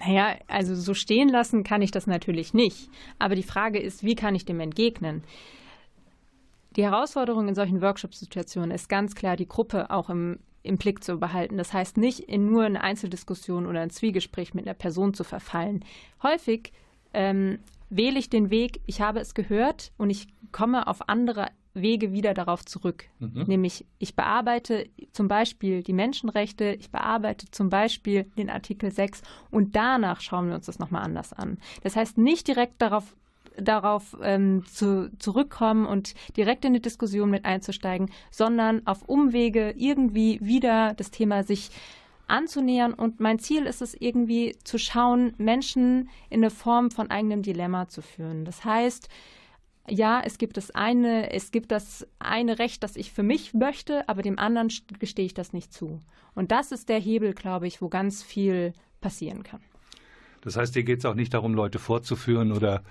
Naja, 0.00 0.36
also 0.46 0.74
so 0.74 0.94
stehen 0.94 1.28
lassen 1.28 1.64
kann 1.64 1.82
ich 1.82 1.90
das 1.90 2.06
natürlich 2.06 2.54
nicht. 2.54 2.88
Aber 3.18 3.34
die 3.34 3.42
Frage 3.42 3.78
ist, 3.78 4.02
wie 4.02 4.14
kann 4.14 4.34
ich 4.34 4.44
dem 4.44 4.60
entgegnen? 4.60 5.22
Die 6.78 6.84
Herausforderung 6.84 7.48
in 7.48 7.56
solchen 7.56 7.82
Workshop-Situationen 7.82 8.70
ist 8.70 8.88
ganz 8.88 9.16
klar, 9.16 9.34
die 9.34 9.48
Gruppe 9.48 9.90
auch 9.90 10.08
im, 10.10 10.38
im 10.62 10.78
Blick 10.78 11.02
zu 11.02 11.18
behalten. 11.18 11.58
Das 11.58 11.72
heißt, 11.72 11.96
nicht 11.96 12.20
in 12.20 12.46
nur 12.46 12.62
eine 12.62 12.82
Einzeldiskussion 12.82 13.66
oder 13.66 13.80
ein 13.80 13.90
Zwiegespräch 13.90 14.54
mit 14.54 14.64
einer 14.64 14.74
Person 14.74 15.12
zu 15.12 15.24
verfallen. 15.24 15.84
Häufig 16.22 16.72
ähm, 17.12 17.58
wähle 17.90 18.20
ich 18.20 18.30
den 18.30 18.50
Weg, 18.50 18.80
ich 18.86 19.00
habe 19.00 19.18
es 19.18 19.34
gehört 19.34 19.90
und 19.98 20.10
ich 20.10 20.28
komme 20.52 20.86
auf 20.86 21.08
andere 21.08 21.48
Wege 21.74 22.12
wieder 22.12 22.32
darauf 22.32 22.64
zurück. 22.64 23.06
Mhm. 23.18 23.46
Nämlich, 23.48 23.84
ich 23.98 24.14
bearbeite 24.14 24.88
zum 25.10 25.26
Beispiel 25.26 25.82
die 25.82 25.92
Menschenrechte, 25.92 26.76
ich 26.78 26.92
bearbeite 26.92 27.50
zum 27.50 27.70
Beispiel 27.70 28.30
den 28.38 28.50
Artikel 28.50 28.92
6 28.92 29.22
und 29.50 29.74
danach 29.74 30.20
schauen 30.20 30.46
wir 30.46 30.54
uns 30.54 30.66
das 30.66 30.78
nochmal 30.78 31.02
anders 31.02 31.32
an. 31.32 31.58
Das 31.82 31.96
heißt, 31.96 32.18
nicht 32.18 32.46
direkt 32.46 32.80
darauf 32.80 33.16
darauf 33.60 34.16
ähm, 34.22 34.64
zu, 34.66 35.10
zurückkommen 35.18 35.86
und 35.86 36.14
direkt 36.36 36.64
in 36.64 36.74
die 36.74 36.82
Diskussion 36.82 37.30
mit 37.30 37.44
einzusteigen, 37.44 38.10
sondern 38.30 38.86
auf 38.86 39.02
Umwege 39.02 39.74
irgendwie 39.76 40.38
wieder 40.42 40.94
das 40.94 41.10
Thema 41.10 41.42
sich 41.42 41.70
anzunähern. 42.26 42.94
Und 42.94 43.20
mein 43.20 43.38
Ziel 43.38 43.66
ist 43.66 43.82
es 43.82 43.94
irgendwie 43.94 44.56
zu 44.64 44.78
schauen, 44.78 45.34
Menschen 45.38 46.10
in 46.30 46.40
eine 46.40 46.50
Form 46.50 46.90
von 46.90 47.10
eigenem 47.10 47.42
Dilemma 47.42 47.88
zu 47.88 48.02
führen. 48.02 48.44
Das 48.44 48.64
heißt, 48.64 49.08
ja, 49.90 50.20
es 50.24 50.38
gibt 50.38 50.56
das 50.56 50.70
eine, 50.70 51.32
es 51.32 51.50
gibt 51.50 51.72
das 51.72 52.06
eine 52.18 52.58
Recht, 52.58 52.82
das 52.82 52.96
ich 52.96 53.12
für 53.12 53.22
mich 53.22 53.54
möchte, 53.54 54.08
aber 54.08 54.22
dem 54.22 54.38
anderen 54.38 54.70
gestehe 54.98 55.24
ich 55.24 55.34
das 55.34 55.52
nicht 55.52 55.72
zu. 55.72 56.00
Und 56.34 56.52
das 56.52 56.72
ist 56.72 56.88
der 56.88 56.98
Hebel, 56.98 57.32
glaube 57.32 57.66
ich, 57.66 57.80
wo 57.80 57.88
ganz 57.88 58.22
viel 58.22 58.74
passieren 59.00 59.42
kann. 59.42 59.60
Das 60.42 60.56
heißt, 60.56 60.74
hier 60.74 60.84
geht 60.84 61.00
es 61.00 61.04
auch 61.04 61.14
nicht 61.14 61.34
darum, 61.34 61.54
Leute 61.54 61.78
vorzuführen 61.78 62.52
oder 62.52 62.82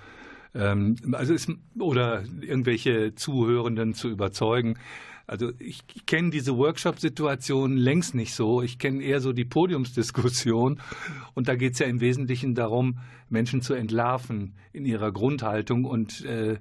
also 0.54 1.34
ist, 1.34 1.50
oder 1.78 2.24
irgendwelche 2.40 3.14
Zuhörenden 3.14 3.94
zu 3.94 4.08
überzeugen. 4.08 4.78
Also 5.26 5.52
ich, 5.58 5.82
ich 5.94 6.06
kenne 6.06 6.30
diese 6.30 6.56
Workshop-Situation 6.56 7.76
längst 7.76 8.14
nicht 8.14 8.34
so. 8.34 8.62
Ich 8.62 8.78
kenne 8.78 9.02
eher 9.02 9.20
so 9.20 9.34
die 9.34 9.44
Podiumsdiskussion. 9.44 10.80
Und 11.34 11.48
da 11.48 11.54
geht 11.54 11.74
es 11.74 11.80
ja 11.80 11.86
im 11.86 12.00
Wesentlichen 12.00 12.54
darum, 12.54 12.98
Menschen 13.28 13.60
zu 13.60 13.74
entlarven 13.74 14.54
in 14.72 14.86
ihrer 14.86 15.12
Grundhaltung 15.12 15.84
und 15.84 16.24
äh, 16.24 16.56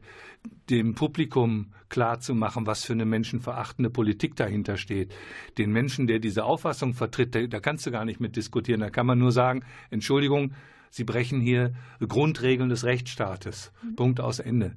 dem 0.70 0.96
Publikum 0.96 1.68
klarzumachen, 1.88 2.68
was 2.68 2.84
für 2.84 2.92
eine 2.92 3.06
menschenverachtende 3.06 3.90
Politik 3.90 4.36
dahinter 4.36 4.76
steht. 4.76 5.14
Den 5.58 5.72
Menschen, 5.72 6.08
der 6.08 6.20
diese 6.20 6.44
Auffassung 6.44 6.94
vertritt, 6.94 7.36
da, 7.36 7.48
da 7.48 7.62
kannst 7.62 7.86
du 7.86 7.92
gar 7.92 8.04
nicht 8.04 8.20
mit 8.20 8.36
diskutieren. 8.36 8.82
Da 8.82 8.90
kann 8.90 9.06
man 9.06 9.18
nur 9.18 9.32
sagen, 9.32 9.64
Entschuldigung, 9.92 10.52
Sie 10.90 11.04
brechen 11.04 11.40
hier 11.42 11.74
Grundregeln 12.06 12.70
des 12.70 12.84
Rechtsstaates. 12.84 13.72
Mhm. 13.84 13.96
Punkt 13.96 14.22
aus 14.22 14.40
Ende. 14.40 14.76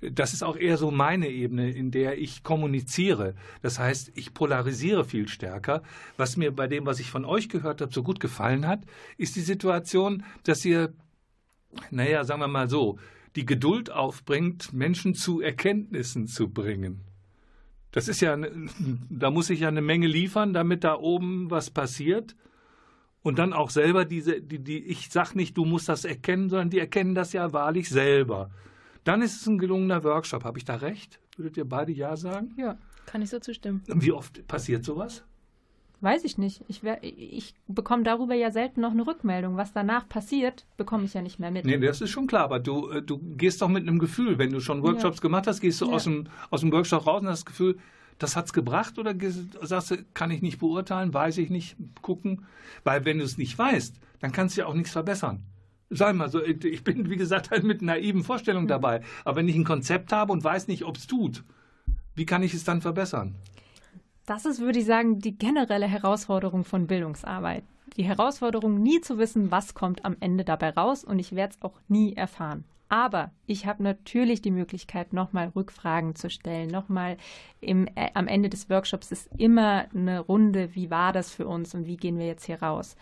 Das 0.00 0.32
ist 0.32 0.42
auch 0.42 0.56
eher 0.56 0.78
so 0.78 0.90
meine 0.90 1.28
Ebene, 1.28 1.70
in 1.70 1.90
der 1.90 2.18
ich 2.18 2.42
kommuniziere. 2.42 3.34
Das 3.60 3.78
heißt, 3.78 4.12
ich 4.14 4.32
polarisiere 4.32 5.04
viel 5.04 5.28
stärker. 5.28 5.82
Was 6.16 6.38
mir 6.38 6.52
bei 6.52 6.66
dem, 6.68 6.86
was 6.86 7.00
ich 7.00 7.10
von 7.10 7.26
euch 7.26 7.50
gehört 7.50 7.82
habe, 7.82 7.92
so 7.92 8.02
gut 8.02 8.18
gefallen 8.18 8.66
hat, 8.66 8.80
ist 9.18 9.36
die 9.36 9.42
Situation, 9.42 10.24
dass 10.44 10.64
ihr, 10.64 10.94
naja, 11.90 12.24
sagen 12.24 12.40
wir 12.40 12.48
mal 12.48 12.70
so, 12.70 12.98
die 13.36 13.44
Geduld 13.44 13.90
aufbringt, 13.90 14.72
Menschen 14.72 15.14
zu 15.14 15.40
Erkenntnissen 15.40 16.26
zu 16.26 16.48
bringen. 16.48 17.02
Das 17.92 18.08
ist 18.08 18.20
ja, 18.20 18.36
da 19.10 19.30
muss 19.30 19.50
ich 19.50 19.60
ja 19.60 19.68
eine 19.68 19.82
Menge 19.82 20.06
liefern, 20.06 20.52
damit 20.52 20.84
da 20.84 20.94
oben 20.96 21.50
was 21.50 21.70
passiert. 21.70 22.36
Und 23.22 23.38
dann 23.38 23.52
auch 23.52 23.70
selber 23.70 24.04
diese, 24.04 24.40
die, 24.40 24.58
die, 24.58 24.78
ich 24.78 25.10
sag 25.10 25.34
nicht, 25.34 25.56
du 25.56 25.64
musst 25.64 25.88
das 25.88 26.04
erkennen, 26.04 26.48
sondern 26.48 26.70
die 26.70 26.78
erkennen 26.78 27.14
das 27.14 27.32
ja 27.32 27.52
wahrlich 27.52 27.88
selber. 27.90 28.50
Dann 29.04 29.22
ist 29.22 29.40
es 29.40 29.46
ein 29.46 29.58
gelungener 29.58 30.04
Workshop. 30.04 30.44
Habe 30.44 30.58
ich 30.58 30.64
da 30.64 30.76
recht? 30.76 31.20
Würdet 31.36 31.56
ihr 31.56 31.68
beide 31.68 31.92
Ja 31.92 32.16
sagen? 32.16 32.54
Ja, 32.56 32.78
kann 33.06 33.22
ich 33.22 33.30
so 33.30 33.38
zustimmen. 33.38 33.82
Wie 33.86 34.12
oft 34.12 34.46
passiert 34.46 34.84
sowas? 34.84 35.24
Weiß 36.02 36.24
ich 36.24 36.38
nicht. 36.38 36.64
Ich, 36.68 36.82
ich 37.02 37.54
bekomme 37.68 38.04
darüber 38.04 38.34
ja 38.34 38.50
selten 38.50 38.80
noch 38.80 38.92
eine 38.92 39.06
Rückmeldung. 39.06 39.58
Was 39.58 39.74
danach 39.74 40.08
passiert, 40.08 40.64
bekomme 40.78 41.04
ich 41.04 41.12
ja 41.12 41.20
nicht 41.20 41.38
mehr 41.38 41.50
mit. 41.50 41.66
Nee, 41.66 41.78
das 41.78 42.00
ist 42.00 42.08
schon 42.08 42.26
klar. 42.26 42.44
Aber 42.44 42.58
du, 42.58 42.88
äh, 42.88 43.02
du 43.02 43.18
gehst 43.36 43.60
doch 43.60 43.68
mit 43.68 43.86
einem 43.86 43.98
Gefühl. 43.98 44.38
Wenn 44.38 44.50
du 44.50 44.60
schon 44.60 44.82
Workshops 44.82 45.18
ja. 45.18 45.22
gemacht 45.22 45.46
hast, 45.46 45.60
gehst 45.60 45.80
du 45.82 45.86
ja. 45.86 45.92
aus, 45.92 46.04
dem, 46.04 46.26
aus 46.48 46.60
dem 46.60 46.72
Workshop 46.72 47.06
raus 47.06 47.20
und 47.20 47.28
hast 47.28 47.40
das 47.40 47.46
Gefühl, 47.46 47.76
das 48.20 48.36
hat 48.36 48.46
es 48.46 48.52
gebracht 48.52 48.98
oder 48.98 49.14
sagst 49.62 49.90
du, 49.90 49.96
kann 50.14 50.30
ich 50.30 50.42
nicht 50.42 50.58
beurteilen, 50.58 51.12
weiß 51.12 51.38
ich 51.38 51.50
nicht, 51.50 51.76
gucken? 52.02 52.44
Weil 52.84 53.04
wenn 53.04 53.18
du 53.18 53.24
es 53.24 53.38
nicht 53.38 53.58
weißt, 53.58 53.98
dann 54.20 54.30
kannst 54.30 54.56
du 54.56 54.60
ja 54.60 54.66
auch 54.66 54.74
nichts 54.74 54.92
verbessern. 54.92 55.42
Sag 55.88 56.14
mal 56.14 56.30
so, 56.30 56.44
ich 56.44 56.84
bin, 56.84 57.10
wie 57.10 57.16
gesagt, 57.16 57.50
halt 57.50 57.64
mit 57.64 57.82
naiven 57.82 58.22
Vorstellungen 58.22 58.66
mhm. 58.66 58.68
dabei. 58.68 59.02
Aber 59.24 59.36
wenn 59.36 59.48
ich 59.48 59.56
ein 59.56 59.64
Konzept 59.64 60.12
habe 60.12 60.32
und 60.32 60.44
weiß 60.44 60.68
nicht, 60.68 60.84
ob 60.84 60.98
es 60.98 61.06
tut, 61.06 61.42
wie 62.14 62.26
kann 62.26 62.42
ich 62.42 62.54
es 62.54 62.62
dann 62.62 62.82
verbessern? 62.82 63.34
Das 64.26 64.44
ist, 64.44 64.60
würde 64.60 64.78
ich 64.78 64.84
sagen, 64.84 65.18
die 65.18 65.36
generelle 65.36 65.88
Herausforderung 65.88 66.64
von 66.64 66.86
Bildungsarbeit. 66.86 67.64
Die 67.96 68.04
Herausforderung, 68.04 68.80
nie 68.80 69.00
zu 69.00 69.18
wissen, 69.18 69.50
was 69.50 69.74
kommt 69.74 70.04
am 70.04 70.16
Ende 70.20 70.44
dabei 70.44 70.70
raus 70.70 71.02
und 71.02 71.18
ich 71.18 71.34
werde 71.34 71.54
es 71.54 71.62
auch 71.62 71.74
nie 71.88 72.14
erfahren. 72.14 72.64
Aber 72.90 73.30
ich 73.46 73.64
habe 73.64 73.82
natürlich 73.82 74.42
die 74.42 74.50
Möglichkeit, 74.50 75.14
nochmal 75.14 75.52
Rückfragen 75.56 76.14
zu 76.14 76.28
stellen. 76.28 76.68
Nochmal 76.68 77.16
im, 77.60 77.86
äh, 77.94 78.10
am 78.12 78.28
Ende 78.28 78.50
des 78.50 78.68
Workshops 78.68 79.10
ist 79.10 79.30
immer 79.38 79.86
eine 79.94 80.20
Runde, 80.20 80.74
wie 80.74 80.90
war 80.90 81.12
das 81.14 81.30
für 81.30 81.46
uns 81.46 81.74
und 81.74 81.86
wie 81.86 81.96
gehen 81.96 82.18
wir 82.18 82.26
jetzt 82.26 82.44
hier 82.44 82.60
raus 82.60 82.96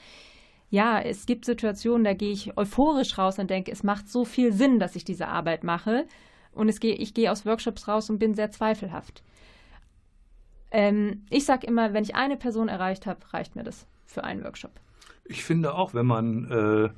ja, 0.71 1.01
es 1.01 1.27
gibt 1.27 1.45
Situationen, 1.45 2.05
da 2.05 2.15
gehe 2.15 2.33
ich 2.33 2.57
euphorisch 2.57 3.17
raus 3.17 3.39
und 3.39 3.49
denke, 3.51 3.73
es 3.73 3.83
macht 3.83 4.09
so 4.09 4.25
viel 4.25 4.53
Sinn, 4.53 4.79
dass 4.79 4.97
ich 4.97 5.05
diese 5.05 5.29
Arbeit 5.29 5.65
mache. 5.65 6.07
Und 6.53 6.69
es 6.69 6.81
gehe, 6.81 6.95
ich 6.95 7.15
gehe 7.15 7.31
aus 7.31 7.47
Workshops 7.47 7.89
raus 7.89 8.11
und 8.11 8.19
bin 8.19 8.35
sehr 8.35 8.51
zweifelhaft. 8.51 9.23
Ähm, 10.71 11.25
ich 11.31 11.45
sage 11.47 11.67
immer, 11.67 11.95
wenn 11.95 12.05
ich 12.05 12.15
eine 12.15 12.37
Person 12.37 12.69
erreicht 12.69 13.07
habe, 13.07 13.21
reicht 13.33 13.57
mir 13.57 13.63
das 13.63 13.87
für 14.05 14.25
einen 14.25 14.45
Workshop. 14.45 14.73
Ich 15.25 15.45
finde 15.45 15.75
auch, 15.75 15.95
wenn 15.95 16.07
man 16.07 16.51
äh, 16.51 16.91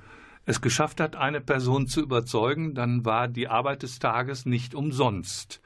es 0.46 0.60
geschafft 0.60 1.00
hat, 1.00 1.16
eine 1.16 1.40
Person 1.40 1.86
zu 1.86 2.00
überzeugen, 2.00 2.74
dann 2.74 3.04
war 3.04 3.28
die 3.28 3.48
Arbeit 3.48 3.82
des 3.82 3.98
Tages 3.98 4.46
nicht 4.46 4.74
umsonst. 4.74 5.60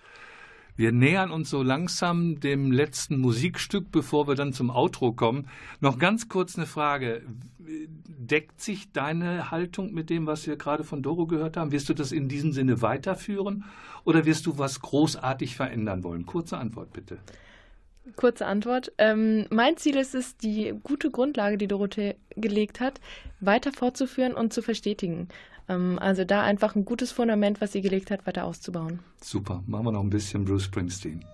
Wir 0.77 0.91
nähern 0.91 1.31
uns 1.31 1.51
so 1.51 1.63
langsam 1.63 2.41
dem 2.41 2.73
letzten 2.73 3.19
Musikstück, 3.19 3.93
bevor 3.93 4.27
wir 4.27 4.35
dann 4.35 4.53
zum 4.53 4.71
Outro 4.71 5.13
kommen. 5.13 5.49
Noch 5.81 5.99
ganz 5.99 6.29
kurz 6.29 6.57
eine 6.57 6.67
Frage. 6.67 7.23
Deckt 7.59 8.61
sich 8.61 8.91
deine 8.91 9.53
Haltung 9.53 9.95
mit 9.95 10.11
dem, 10.11 10.27
was 10.27 10.47
wir 10.49 10.57
gerade 10.57 10.83
von 10.83 11.03
Doro 11.03 11.27
gehört 11.27 11.57
haben? 11.57 11.71
Wirst 11.71 11.89
du 11.89 11.95
das 11.95 12.11
in 12.11 12.29
diesem 12.29 12.53
Sinne 12.53 12.83
weiterführen 12.83 13.65
oder 14.03 14.25
wirst 14.25 14.47
du 14.47 14.59
was 14.59 14.81
großartig 14.81 15.55
verändern 15.55 16.03
wollen? 16.03 16.27
Kurze 16.27 16.59
Antwort 16.59 16.93
bitte. 16.93 17.19
Kurze 18.17 18.47
Antwort. 18.47 18.93
Ähm, 18.99 19.47
mein 19.51 19.77
Ziel 19.77 19.97
ist 19.97 20.15
es, 20.15 20.37
die 20.37 20.75
gute 20.83 21.11
Grundlage, 21.11 21.57
die 21.57 21.67
Dorothee 21.67 22.17
gelegt 22.37 22.81
hat, 22.81 23.01
weiter 23.41 23.73
fortzuführen 23.73 24.35
und 24.35 24.53
zu 24.53 24.63
verstetigen. 24.63 25.29
Ähm, 25.69 25.99
also 25.99 26.25
da 26.25 26.43
einfach 26.43 26.75
ein 26.75 26.85
gutes 26.85 27.13
Fundament, 27.13 27.61
was 27.61 27.73
sie 27.73 27.81
gelegt 27.81 28.11
hat, 28.11 28.27
weiter 28.27 28.45
auszubauen. 28.45 29.01
Super. 29.23 29.63
Machen 29.67 29.87
wir 29.87 29.93
noch 29.93 30.03
ein 30.03 30.11
bisschen 30.11 30.45
Bruce 30.45 30.65
Springsteen. 30.65 31.25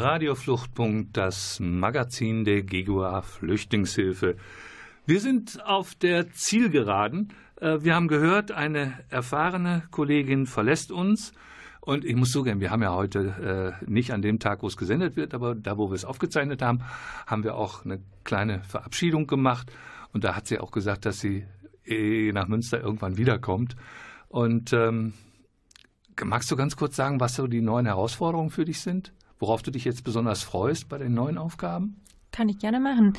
Radiofluchtpunkt, 0.00 1.14
das 1.14 1.60
Magazin 1.60 2.44
der 2.44 2.62
GEGUA 2.62 3.20
Flüchtlingshilfe. 3.20 4.36
Wir 5.04 5.20
sind 5.20 5.62
auf 5.64 5.94
der 5.94 6.32
Zielgeraden. 6.32 7.34
Äh, 7.60 7.82
wir 7.82 7.94
haben 7.94 8.08
gehört, 8.08 8.50
eine 8.50 8.94
erfahrene 9.10 9.82
Kollegin 9.90 10.46
verlässt 10.46 10.90
uns. 10.90 11.32
Und 11.82 12.06
ich 12.06 12.16
muss 12.16 12.30
zugeben, 12.30 12.60
wir 12.60 12.70
haben 12.70 12.82
ja 12.82 12.94
heute 12.94 13.76
äh, 13.82 13.90
nicht 13.90 14.12
an 14.12 14.22
dem 14.22 14.38
Tag, 14.38 14.62
wo 14.62 14.68
es 14.68 14.78
gesendet 14.78 15.16
wird, 15.16 15.34
aber 15.34 15.54
da, 15.54 15.76
wo 15.76 15.90
wir 15.90 15.94
es 15.94 16.04
aufgezeichnet 16.06 16.62
haben, 16.62 16.80
haben 17.26 17.44
wir 17.44 17.54
auch 17.54 17.84
eine 17.84 18.00
kleine 18.24 18.62
Verabschiedung 18.64 19.26
gemacht. 19.26 19.70
Und 20.12 20.24
da 20.24 20.34
hat 20.34 20.46
sie 20.46 20.58
auch 20.58 20.70
gesagt, 20.70 21.04
dass 21.04 21.20
sie 21.20 21.44
eh 21.84 22.32
nach 22.32 22.48
Münster 22.48 22.80
irgendwann 22.80 23.18
wiederkommt. 23.18 23.76
Und 24.28 24.72
ähm, 24.72 25.12
magst 26.24 26.50
du 26.50 26.56
ganz 26.56 26.76
kurz 26.76 26.96
sagen, 26.96 27.20
was 27.20 27.34
so 27.34 27.46
die 27.46 27.60
neuen 27.60 27.86
Herausforderungen 27.86 28.50
für 28.50 28.64
dich 28.64 28.80
sind? 28.80 29.12
Worauf 29.40 29.62
du 29.62 29.70
dich 29.72 29.84
jetzt 29.84 30.04
besonders 30.04 30.42
freust 30.42 30.88
bei 30.88 30.98
den 30.98 31.14
neuen 31.14 31.38
Aufgaben? 31.38 31.96
Kann 32.30 32.48
ich 32.48 32.58
gerne 32.58 32.78
machen. 32.78 33.14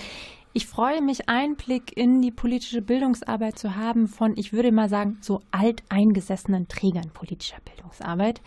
Ich 0.54 0.68
freue 0.68 1.02
mich, 1.02 1.28
Einblick 1.28 1.98
in 1.98 2.22
die 2.22 2.32
politische 2.32 2.82
Bildungsarbeit 2.82 3.58
zu 3.58 3.76
haben 3.76 4.08
von, 4.08 4.38
ich 4.38 4.54
würde 4.54 4.72
mal 4.72 4.88
sagen, 4.88 5.18
so 5.22 5.42
alteingesessenen 5.52 6.68
Trägern 6.68 7.10
politischer 7.14 7.58
Bildungsarbeit. 7.66 8.42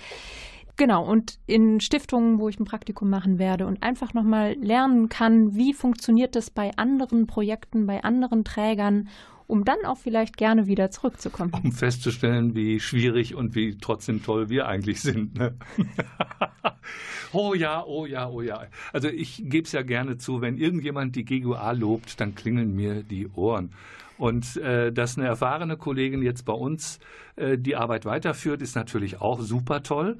Genau, 0.77 1.05
und 1.05 1.39
in 1.47 1.81
Stiftungen, 1.81 2.39
wo 2.39 2.49
ich 2.49 2.59
ein 2.59 2.65
Praktikum 2.65 3.09
machen 3.09 3.39
werde 3.39 3.67
und 3.67 3.83
einfach 3.83 4.13
nochmal 4.13 4.55
lernen 4.55 5.09
kann, 5.09 5.55
wie 5.55 5.73
funktioniert 5.73 6.37
das 6.37 6.51
bei 6.51 6.73
anderen 6.77 7.27
Projekten, 7.27 7.87
bei 7.87 8.03
anderen 8.03 8.45
Trägern 8.45 9.09
um 9.47 9.65
dann 9.65 9.85
auch 9.85 9.99
vielleicht 9.99 10.37
gerne 10.37 10.67
wieder 10.67 10.91
zurückzukommen. 10.91 11.53
Um 11.63 11.73
festzustellen, 11.73 12.55
wie 12.55 12.81
schwierig 12.81 13.35
und 13.35 13.55
wie 13.55 13.77
trotzdem 13.79 14.23
toll 14.23 14.49
wir 14.49 14.67
eigentlich 14.67 15.01
sind. 15.01 15.37
Ne? 15.37 15.57
oh 17.33 17.55
ja, 17.55 17.85
oh 17.85 18.07
ja, 18.07 18.29
oh 18.29 18.41
ja. 18.41 18.65
Also 18.93 19.09
ich 19.09 19.43
gebe 19.45 19.67
es 19.67 19.73
ja 19.73 19.83
gerne 19.83 20.17
zu, 20.17 20.41
wenn 20.41 20.57
irgendjemand 20.57 21.17
die 21.17 21.25
GGUA 21.25 21.73
lobt, 21.73 22.21
dann 22.21 22.35
klingeln 22.35 22.75
mir 22.75 23.03
die 23.03 23.29
Ohren. 23.29 23.73
Und 24.17 24.57
äh, 24.57 24.93
dass 24.93 25.19
eine 25.19 25.27
erfahrene 25.27 25.77
Kollegin 25.77 26.23
jetzt 26.23 26.45
bei 26.45 26.53
uns 26.53 27.01
äh, 27.37 27.59
die 27.59 27.77
Arbeit 27.77 28.05
weiterführt, 28.05 28.63
ist 28.63 28.77
natürlich 28.77 29.21
auch 29.21 29.41
super 29.41 29.83
toll. 29.83 30.19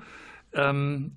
Ähm, 0.53 1.13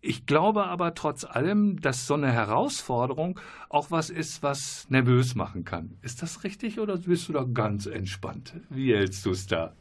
ich 0.00 0.26
glaube 0.26 0.64
aber 0.66 0.94
trotz 0.94 1.24
allem, 1.24 1.80
dass 1.80 2.06
so 2.06 2.14
eine 2.14 2.32
Herausforderung 2.32 3.40
auch 3.68 3.90
was 3.90 4.10
ist, 4.10 4.42
was 4.42 4.86
nervös 4.88 5.34
machen 5.34 5.64
kann. 5.64 5.98
Ist 6.02 6.22
das 6.22 6.44
richtig 6.44 6.78
oder 6.78 6.98
bist 6.98 7.28
du 7.28 7.32
da 7.32 7.44
ganz 7.44 7.86
entspannt? 7.86 8.54
Wie 8.70 8.94
hältst 8.94 9.26
du 9.26 9.30
es 9.30 9.46
da? 9.46 9.74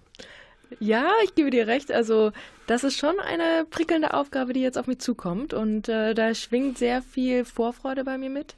Ja, 0.80 1.11
ich 1.24 1.36
gebe 1.36 1.49
dir 1.49 1.68
recht. 1.68 1.91
Also 1.91 2.32
das 2.65 2.84
ist 2.84 2.97
schon 2.97 3.20
eine 3.20 3.65
prickelnde 3.70 4.13
Aufgabe, 4.13 4.53
die 4.53 4.61
jetzt 4.61 4.78
auf 4.78 4.88
mich 4.88 4.99
zukommt. 4.99 5.53
Und 5.53 5.88
äh, 5.88 6.13
da 6.13 6.34
schwingt 6.34 6.78
sehr 6.78 7.01
viel 7.01 7.45
Vorfreude 7.45 8.03
bei 8.03 8.18
mir 8.18 8.30
mit. 8.30 8.55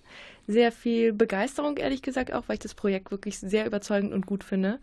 Sehr 0.47 0.71
viel 0.71 1.13
Begeisterung, 1.13 1.77
ehrlich 1.77 2.01
gesagt, 2.01 2.33
auch 2.33 2.43
weil 2.47 2.55
ich 2.55 2.61
das 2.61 2.73
Projekt 2.73 3.11
wirklich 3.11 3.37
sehr 3.37 3.67
überzeugend 3.67 4.13
und 4.13 4.25
gut 4.25 4.43
finde 4.43 4.79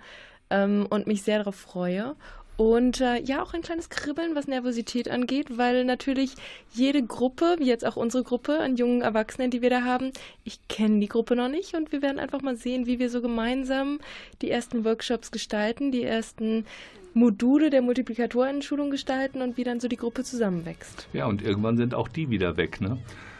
ähm, 0.50 0.86
und 0.88 1.06
mich 1.06 1.22
sehr 1.22 1.38
darauf 1.38 1.56
freue. 1.56 2.14
Und 2.57 3.02
äh, 3.02 3.20
ja, 3.20 3.42
auch 3.42 3.52
ein 3.52 3.61
kleines 3.61 3.90
Kribbeln, 3.90 4.34
was 4.34 4.46
Nervosität 4.46 5.11
angeht, 5.11 5.59
weil 5.59 5.84
natürlich 5.84 6.34
jede 6.72 7.02
Gruppe, 7.02 7.57
wie 7.59 7.66
jetzt 7.66 7.84
auch 7.84 7.96
unsere 7.96 8.24
Gruppe 8.24 8.61
an 8.61 8.76
jungen 8.76 9.02
Erwachsenen, 9.02 9.50
die 9.50 9.61
wir 9.61 9.68
da 9.68 9.82
haben, 9.82 10.11
ich 10.44 10.66
kenne 10.68 11.00
die 11.00 11.09
Gruppe 11.09 11.36
noch 11.36 11.48
nicht 11.48 11.74
und 11.74 11.92
wir 11.92 12.00
werden 12.00 12.18
einfach 12.18 12.40
mal 12.40 12.57
sehen, 12.57 12.86
wie 12.86 12.98
wir 12.98 13.11
so 13.11 13.20
gemeinsam 13.20 13.98
die 14.40 14.50
ersten 14.50 14.84
Workshops 14.84 15.30
gestalten, 15.30 15.92
die 15.92 16.02
ersten 16.02 16.64
Module 17.12 17.68
der 17.70 17.82
Multiplikatorenschulung 17.82 18.90
gestalten 18.90 19.42
und 19.42 19.57
wie 19.57 19.64
dann 19.64 19.80
so 19.80 19.88
die 19.88 19.96
Gruppe 19.96 20.24
zusammenwächst. 20.24 21.09
Ja, 21.12 21.26
und 21.26 21.42
irgendwann 21.42 21.76
sind 21.76 21.94
auch 21.94 22.09
die 22.09 22.30
wieder 22.30 22.57
weg, 22.57 22.80
ne? 22.80 22.98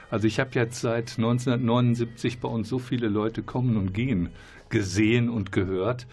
Also 0.09 0.27
ich 0.27 0.39
habe 0.39 0.51
jetzt 0.55 0.81
seit 0.81 1.19
1979 1.19 2.39
bei 2.39 2.49
uns 2.49 2.69
so 2.69 2.79
viele 2.79 3.09
Leute 3.09 3.43
kommen 3.43 3.77
und 3.77 3.93
gehen 3.93 4.31
gesehen 4.69 5.29
und 5.29 5.53
gehört 5.53 6.07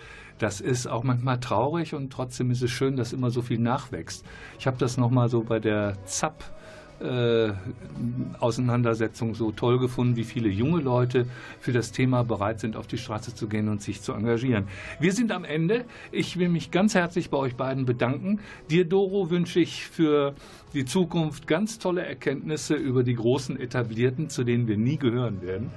das 0.44 0.60
ist 0.60 0.88
auch 0.88 1.04
manchmal 1.04 1.40
traurig 1.40 1.96
und 1.96 2.12
trotzdem 2.12 2.52
ist 2.52 2.62
es 2.62 2.70
schön, 2.70 2.98
dass 2.98 3.14
immer 3.14 3.32
so 3.32 3.42
viel 3.42 3.60
nachwächst. 3.60 4.26
Ich 4.60 4.68
habe 4.68 4.78
das 4.78 4.98
nochmal 4.98 5.30
so 5.30 5.42
bei 5.42 5.60
der 5.60 5.96
ZAP 6.04 6.44
äh, 7.00 7.52
Auseinandersetzung 8.40 9.36
so 9.36 9.52
toll 9.52 9.80
gefunden, 9.80 10.16
wie 10.16 10.24
viele 10.24 10.50
junge 10.50 10.82
Leute 10.82 11.26
für 11.60 11.72
das 11.72 11.92
Thema 11.92 12.24
bereit 12.24 12.60
sind, 12.60 12.76
auf 12.76 12.88
die 12.88 12.98
Straße 12.98 13.36
zu 13.36 13.48
gehen 13.48 13.70
und 13.70 13.82
sich 13.82 14.02
zu 14.02 14.14
engagieren. 14.14 14.68
Wir 15.00 15.14
sind 15.14 15.32
am 15.32 15.44
Ende. 15.44 15.86
Ich 16.12 16.38
will 16.38 16.50
mich 16.50 16.72
ganz 16.72 16.96
herzlich 16.96 17.30
bei 17.30 17.38
euch 17.38 17.56
beiden 17.56 17.86
bedanken. 17.86 18.40
Dir, 18.70 18.86
Doro, 18.86 19.30
wünsche 19.30 19.60
ich 19.60 19.86
für 19.86 20.34
die 20.74 20.86
Zukunft 20.86 21.48
ganz 21.48 21.80
tolle 21.80 22.06
Erkenntnisse 22.06 22.76
über 22.76 23.04
die 23.04 23.16
großen 23.16 23.60
Etablierten, 23.60 24.30
zu 24.30 24.44
denen 24.44 24.68
wir 24.68 24.78
nie 24.78 24.98
gehören 24.98 25.42
werden. 25.42 25.72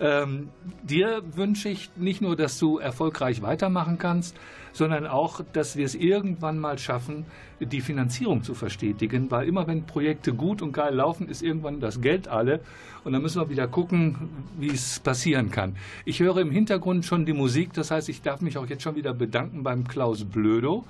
Ähm, 0.00 0.48
dir 0.82 1.22
wünsche 1.34 1.68
ich 1.68 1.90
nicht 1.96 2.22
nur, 2.22 2.34
dass 2.36 2.58
du 2.58 2.78
erfolgreich 2.78 3.42
weitermachen 3.42 3.98
kannst, 3.98 4.34
sondern 4.72 5.06
auch, 5.06 5.40
dass 5.52 5.76
wir 5.76 5.84
es 5.84 5.94
irgendwann 5.94 6.58
mal 6.58 6.78
schaffen, 6.78 7.26
die 7.60 7.80
Finanzierung 7.80 8.42
zu 8.42 8.54
verstetigen, 8.54 9.30
weil 9.30 9.46
immer 9.46 9.66
wenn 9.66 9.84
Projekte 9.84 10.32
gut 10.32 10.62
und 10.62 10.72
geil 10.72 10.94
laufen, 10.94 11.28
ist 11.28 11.42
irgendwann 11.42 11.80
das 11.80 12.00
Geld 12.00 12.28
alle 12.28 12.60
und 13.04 13.12
dann 13.12 13.22
müssen 13.22 13.40
wir 13.40 13.50
wieder 13.50 13.68
gucken, 13.68 14.28
wie 14.58 14.70
es 14.70 15.00
passieren 15.00 15.50
kann. 15.50 15.76
Ich 16.04 16.20
höre 16.20 16.38
im 16.38 16.50
Hintergrund 16.50 17.04
schon 17.04 17.26
die 17.26 17.32
Musik, 17.32 17.72
das 17.72 17.90
heißt, 17.90 18.08
ich 18.08 18.22
darf 18.22 18.40
mich 18.40 18.58
auch 18.58 18.66
jetzt 18.66 18.82
schon 18.82 18.96
wieder 18.96 19.12
bedanken 19.12 19.62
beim 19.62 19.86
Klaus 19.86 20.24
Blödo 20.24 20.84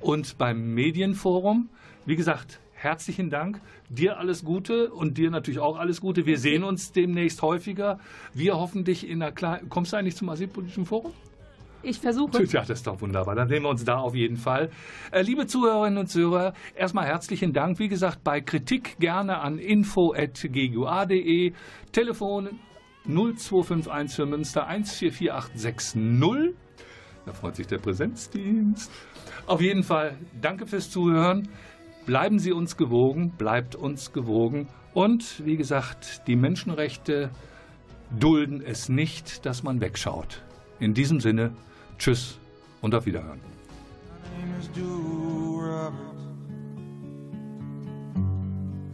und 0.00 0.38
beim 0.38 0.74
Medienforum. 0.74 1.68
Wie 2.04 2.16
gesagt, 2.16 2.60
herzlichen 2.72 3.30
Dank. 3.30 3.60
Dir 3.88 4.18
alles 4.18 4.44
Gute 4.44 4.92
und 4.92 5.18
dir 5.18 5.30
natürlich 5.30 5.60
auch 5.60 5.78
alles 5.78 6.00
Gute. 6.00 6.26
Wir 6.26 6.38
sehen 6.38 6.62
uns 6.62 6.92
demnächst 6.92 7.42
häufiger. 7.42 7.98
Wir 8.34 8.56
hoffentlich 8.56 9.08
in 9.08 9.22
einer 9.22 9.32
kleinen. 9.32 9.68
Kommst 9.68 9.92
du 9.92 9.96
eigentlich 9.96 10.16
zum 10.16 10.28
Asylpolitischen 10.28 10.86
Forum? 10.86 11.12
Ich 11.86 12.00
versuche. 12.00 12.42
Ja, 12.42 12.62
das 12.62 12.70
ist 12.70 12.86
doch 12.88 13.00
wunderbar. 13.00 13.36
Dann 13.36 13.46
sehen 13.48 13.62
wir 13.62 13.68
uns 13.68 13.84
da 13.84 13.98
auf 13.98 14.16
jeden 14.16 14.36
Fall. 14.36 14.70
Äh, 15.12 15.22
liebe 15.22 15.46
Zuhörerinnen 15.46 15.98
und 15.98 16.08
Zuhörer, 16.08 16.52
erstmal 16.74 17.06
herzlichen 17.06 17.52
Dank. 17.52 17.78
Wie 17.78 17.86
gesagt, 17.86 18.24
bei 18.24 18.40
Kritik 18.40 18.96
gerne 18.98 19.38
an 19.38 19.58
info.ggua.de. 19.58 21.52
Telefon 21.92 22.58
0251 23.04 24.16
für 24.16 24.26
Münster 24.26 24.66
144860. 24.66 26.56
Da 27.24 27.32
freut 27.32 27.54
sich 27.54 27.68
der 27.68 27.78
Präsenzdienst. 27.78 28.90
Auf 29.46 29.60
jeden 29.60 29.84
Fall 29.84 30.18
danke 30.40 30.66
fürs 30.66 30.90
Zuhören. 30.90 31.48
Bleiben 32.04 32.40
Sie 32.40 32.50
uns 32.50 32.76
gewogen, 32.76 33.34
bleibt 33.38 33.76
uns 33.76 34.12
gewogen. 34.12 34.66
Und 34.92 35.40
wie 35.46 35.56
gesagt, 35.56 36.26
die 36.26 36.34
Menschenrechte 36.34 37.30
dulden 38.18 38.60
es 38.60 38.88
nicht, 38.88 39.46
dass 39.46 39.62
man 39.62 39.80
wegschaut. 39.80 40.42
In 40.80 40.94
diesem 40.94 41.20
Sinne, 41.20 41.52
tschüss 41.98 42.38
und 42.80 42.94
auf 42.94 43.06
Wiederhören. 43.06 43.40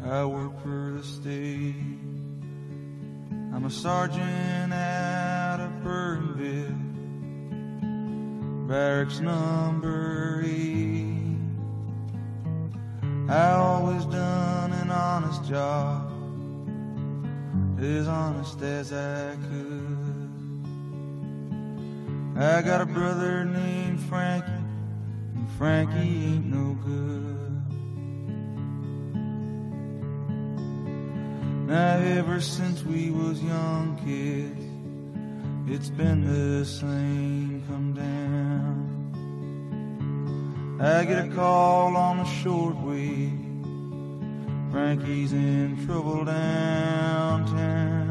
I 0.05 0.24
work 0.24 0.53
for 0.62 0.98
the 0.98 1.03
state. 1.03 1.74
I'm 3.55 3.64
a 3.64 3.70
sergeant 3.70 4.72
out 4.72 5.61
of 5.61 5.82
barracks 8.72 9.20
number 9.20 10.42
eight. 10.44 11.36
I 13.28 13.50
always 13.50 14.05
done 14.07 14.72
an 14.72 14.90
honest 14.90 15.44
job, 15.44 16.11
as 17.78 18.09
honest 18.09 18.62
as 18.62 18.92
I 18.92 19.36
could. 19.48 20.01
I 22.35 22.62
got 22.62 22.80
a 22.80 22.87
brother 22.87 23.45
named 23.45 24.01
Frankie, 24.01 24.47
and 25.35 25.51
Frankie 25.59 25.99
ain't 25.99 26.47
no 26.47 26.74
good. 26.83 27.33
Now 31.68 31.99
ever 31.99 32.41
since 32.41 32.83
we 32.85 33.11
was 33.11 33.43
young 33.43 33.99
kids, 34.05 34.64
it's 35.70 35.91
been 35.91 36.24
the 36.24 36.64
same 36.64 37.62
come 37.68 37.93
down. 37.93 38.93
I 40.80 41.05
get 41.05 41.26
a 41.26 41.28
call 41.28 41.97
on 41.97 42.16
the 42.18 42.24
shortwave. 42.24 43.53
Frankie's 44.72 45.35
in 45.35 45.85
trouble 45.87 46.24
downtown. 46.24 48.03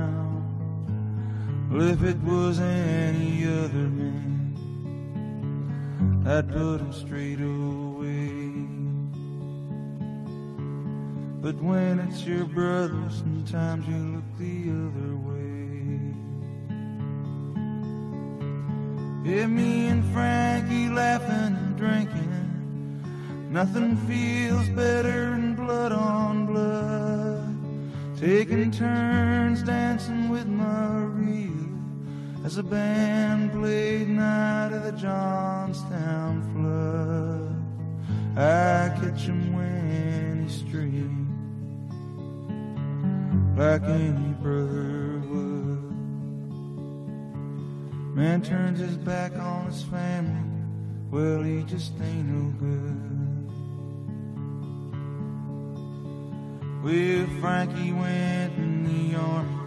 Well, 1.72 1.88
if 1.88 2.04
it 2.04 2.18
was 2.18 2.60
any 2.60 3.46
other 3.46 3.88
man, 3.90 4.11
I'd 6.26 6.48
put 6.52 6.82
him 6.82 6.94
straight 6.94 7.42
away. 7.42 8.68
But 11.42 11.56
when 11.62 12.00
it's 12.00 12.24
your 12.26 12.46
brother, 12.46 13.04
sometimes 13.10 13.88
you 13.88 13.98
look 13.98 14.38
the 14.38 14.70
other 14.70 15.16
way. 15.28 15.42
Yeah, 19.24 19.48
me 19.48 19.88
and 19.88 20.06
Frankie 20.14 20.90
laughing 20.90 21.56
and 21.56 21.78
drinking 21.78 22.32
Nothing 23.52 23.98
feels 24.08 24.70
better 24.70 25.32
than 25.32 25.56
blood 25.56 25.92
on 25.92 26.46
blood. 26.46 27.54
Taking 28.18 28.72
turns 28.72 29.62
dancing 29.62 30.30
with 30.30 30.48
Maria 30.48 31.51
as 32.44 32.58
a 32.58 32.64
band 32.64 33.52
played 33.52 34.10
Night 34.10 34.74
of 34.74 34.84
the 34.84 34.92
Johnstown 34.94 36.42
Flood. 36.52 37.56
I 38.36 38.90
catch 39.00 39.22
him 39.22 39.54
when 39.54 40.44
he's 40.44 40.56
straight, 40.60 41.06
like 43.58 43.84
any 43.84 44.34
brother 44.42 45.22
would. 45.30 45.92
Man 48.16 48.42
turns 48.42 48.80
his 48.80 48.98
back 48.98 49.34
on 49.38 49.68
his 49.68 49.84
family, 49.84 50.66
well, 51.12 51.44
he 51.44 51.64
just 51.64 51.94
ain't 52.02 52.28
no 52.28 52.52
good. 52.60 53.12
Well, 56.84 57.28
Frankie 57.40 57.94
went 57.94 58.58
in 58.58 58.84
the 58.86 59.16
army 59.20 59.62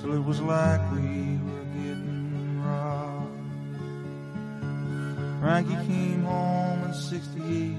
till 0.00 0.12
it 0.14 0.24
was 0.24 0.40
like 0.40 0.80
we 0.92 1.38
were 1.46 1.64
getting 1.76 2.62
robbed. 2.64 3.44
Frankie 5.40 5.86
came 5.86 6.24
home 6.24 6.84
in 6.84 6.94
68 6.94 7.76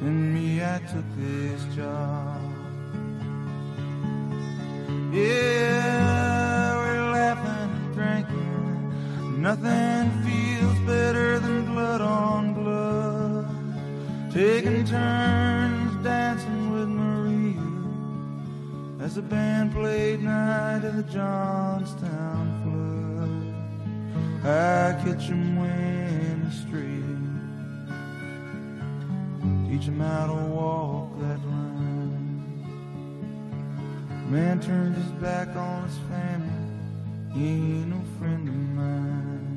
and 0.00 0.34
me, 0.34 0.62
I 0.64 0.78
took 0.92 1.04
this 1.16 1.62
job. 1.76 2.29
Yeah, 5.12 6.76
we're 6.76 7.10
laughing 7.10 7.70
and 7.74 7.94
drinking. 7.94 9.42
Nothing 9.42 10.10
feels 10.22 10.78
better 10.86 11.40
than 11.40 11.64
blood 11.64 12.00
on 12.00 12.54
blood. 12.54 13.48
Taking 14.32 14.84
turns 14.84 16.04
dancing 16.04 16.70
with 16.72 16.88
Maria 16.88 17.58
as 19.04 19.16
the 19.16 19.22
band 19.22 19.72
played 19.72 20.22
Night 20.22 20.84
of 20.84 20.94
the 20.94 21.02
Johnstown 21.02 22.46
Flood. 22.62 23.34
I 24.44 24.92
catch 25.02 25.28
'em 25.28 25.56
when 25.56 26.42
he's 26.44 26.60
straight, 26.60 27.18
teach 29.68 29.88
'em 29.88 29.98
how 29.98 30.26
to 30.28 30.38
walk 30.54 30.99
Man 34.30 34.60
turned 34.60 34.94
his 34.94 35.10
back 35.20 35.56
on 35.56 35.82
his 35.88 35.98
family, 36.08 36.48
he 37.34 37.48
ain't 37.48 37.88
no 37.88 38.00
friend 38.20 38.48
of 38.48 38.54
mine. 38.54 39.56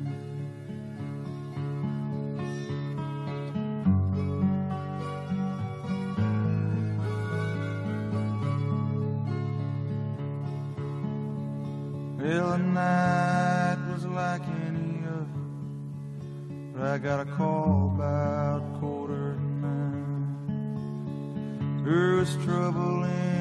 Well, 12.18 12.50
the 12.50 12.58
night 12.58 13.78
was 13.92 14.04
like 14.06 14.42
any 14.66 15.04
other, 15.06 15.28
but 16.74 16.82
I 16.82 16.98
got 16.98 17.20
a 17.20 17.26
call 17.36 17.92
about 17.94 18.80
quarter 18.80 19.34
to 19.34 19.40
nine. 19.40 20.26
There 21.84 22.16
was 22.16 22.34
trouble 22.44 23.04
in 23.04 23.33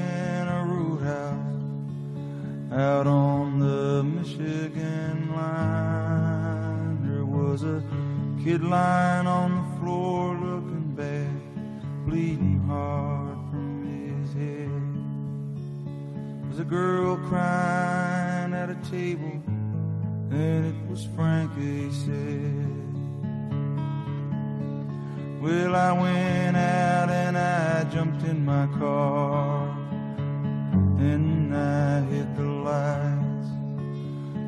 out 2.73 3.05
on 3.05 3.59
the 3.59 4.03
Michigan 4.03 5.31
line. 5.35 7.07
There 7.07 7.25
was 7.25 7.63
a 7.63 7.83
kid 8.43 8.63
lying 8.63 9.27
on 9.27 9.55
the 9.57 9.79
floor 9.79 10.35
looking 10.35 10.95
bad, 10.95 12.07
bleeding 12.07 12.59
hard 12.65 13.37
from 13.51 13.83
his 13.85 14.33
head. 14.33 14.71
There 16.41 16.49
was 16.49 16.59
a 16.59 16.65
girl 16.65 17.17
crying 17.27 18.53
at 18.53 18.71
a 18.71 18.75
table, 18.89 19.41
and 20.31 20.65
it 20.65 20.75
was 20.89 21.05
Frankie 21.15 21.91
said. 21.91 22.73
Well, 25.41 25.75
I 25.75 25.91
went 25.91 26.57
out 26.57 27.09
and 27.09 27.37
I 27.37 27.83
jumped 27.91 28.23
in 28.23 28.43
my 28.45 28.65
car, 28.79 29.62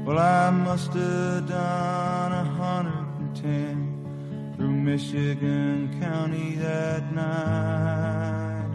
Well, 0.06 0.20
I 0.20 0.52
must 0.52 0.94
have 0.94 1.48
done 1.50 2.32
a 2.32 2.44
hundred 2.44 3.08
and 3.18 3.36
ten 3.36 4.54
through 4.56 4.70
Michigan 4.70 6.00
County 6.00 6.54
that 6.58 7.12
night. 7.12 8.70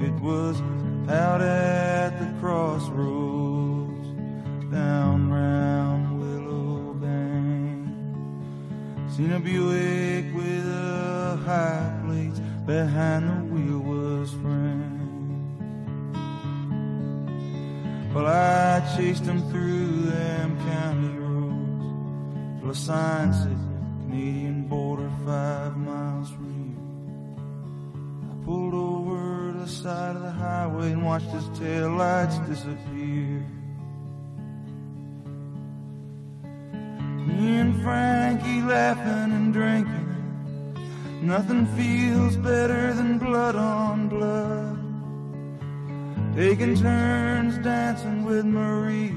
It 0.00 0.14
was 0.20 0.62
out 1.10 1.40
at 1.40 2.20
the 2.20 2.32
crossroads, 2.38 4.06
down 4.70 5.28
round 5.28 6.20
Willow 6.20 6.94
Bank. 6.94 7.88
Seen 9.10 9.32
a 9.32 9.40
Buick 9.40 10.32
with 10.36 10.68
a 10.68 11.36
high 11.44 12.00
plate 12.06 12.38
behind 12.64 13.28
the 13.28 13.45
Well, 18.16 18.28
I 18.28 18.80
chased 18.96 19.24
him 19.24 19.42
through 19.50 20.10
them 20.10 20.56
county 20.70 21.18
roads 21.18 22.60
till 22.60 22.70
a 22.70 22.74
sign 22.74 23.34
said 23.34 23.58
Canadian 24.00 24.68
border 24.68 25.10
five 25.26 25.76
miles 25.76 26.30
from 26.30 26.48
here. 26.56 28.32
I 28.32 28.44
pulled 28.46 28.72
over 28.72 29.52
to 29.52 29.58
the 29.58 29.68
side 29.68 30.16
of 30.16 30.22
the 30.22 30.30
highway 30.30 30.92
and 30.92 31.04
watched 31.04 31.26
his 31.26 31.46
tail 31.58 31.90
lights 31.90 32.38
disappear. 32.48 33.44
Me 37.26 37.56
and 37.60 37.82
Frankie 37.82 38.62
laughing 38.62 39.30
and 39.38 39.52
drinking. 39.52 40.08
Nothing 41.20 41.66
feels 41.76 42.36
better 42.38 42.94
than 42.94 43.18
blood 43.18 43.56
on 43.56 44.08
blood. 44.08 44.75
Taking 46.36 46.76
turns 46.76 47.56
dancing 47.64 48.22
with 48.22 48.44
Marie 48.44 49.16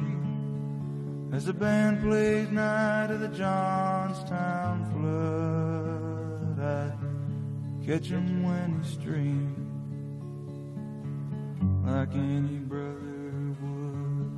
as 1.36 1.48
the 1.48 1.52
band 1.52 2.02
plays 2.02 2.50
Night 2.50 3.12
of 3.12 3.20
the 3.20 3.28
Johnstown 3.28 4.86
Flood. 6.56 6.66
I 6.66 6.94
catch 7.86 8.06
him 8.06 8.44
when 8.44 8.80
he's 8.82 8.94
streaming 8.94 9.54
like 11.86 12.16
any 12.16 12.60
brother 12.60 13.54
would. 13.60 14.32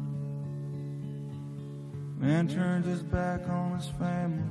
Man 2.19 2.47
turns 2.47 2.87
his 2.87 3.03
back 3.03 3.47
on 3.47 3.77
his 3.77 3.89
family, 3.89 4.41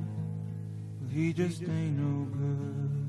but 1.01 1.11
he 1.11 1.33
just 1.33 1.63
ain't 1.63 1.97
no 1.99 2.23
good. 2.31 3.00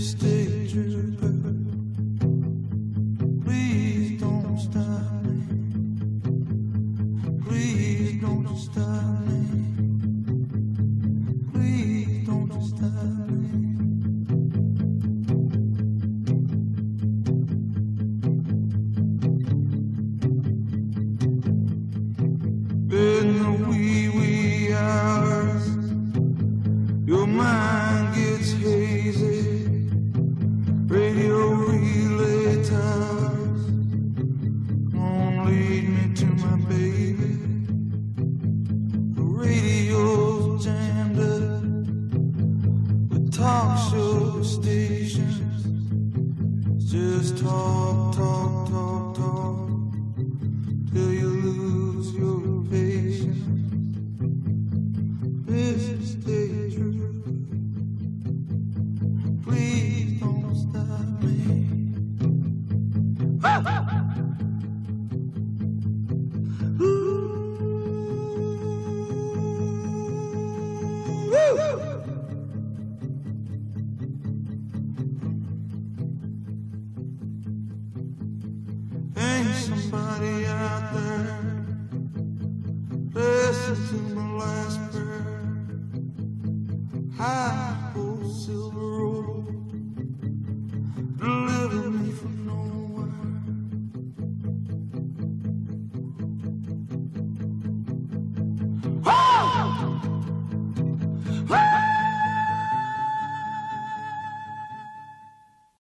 stay. 0.00 0.29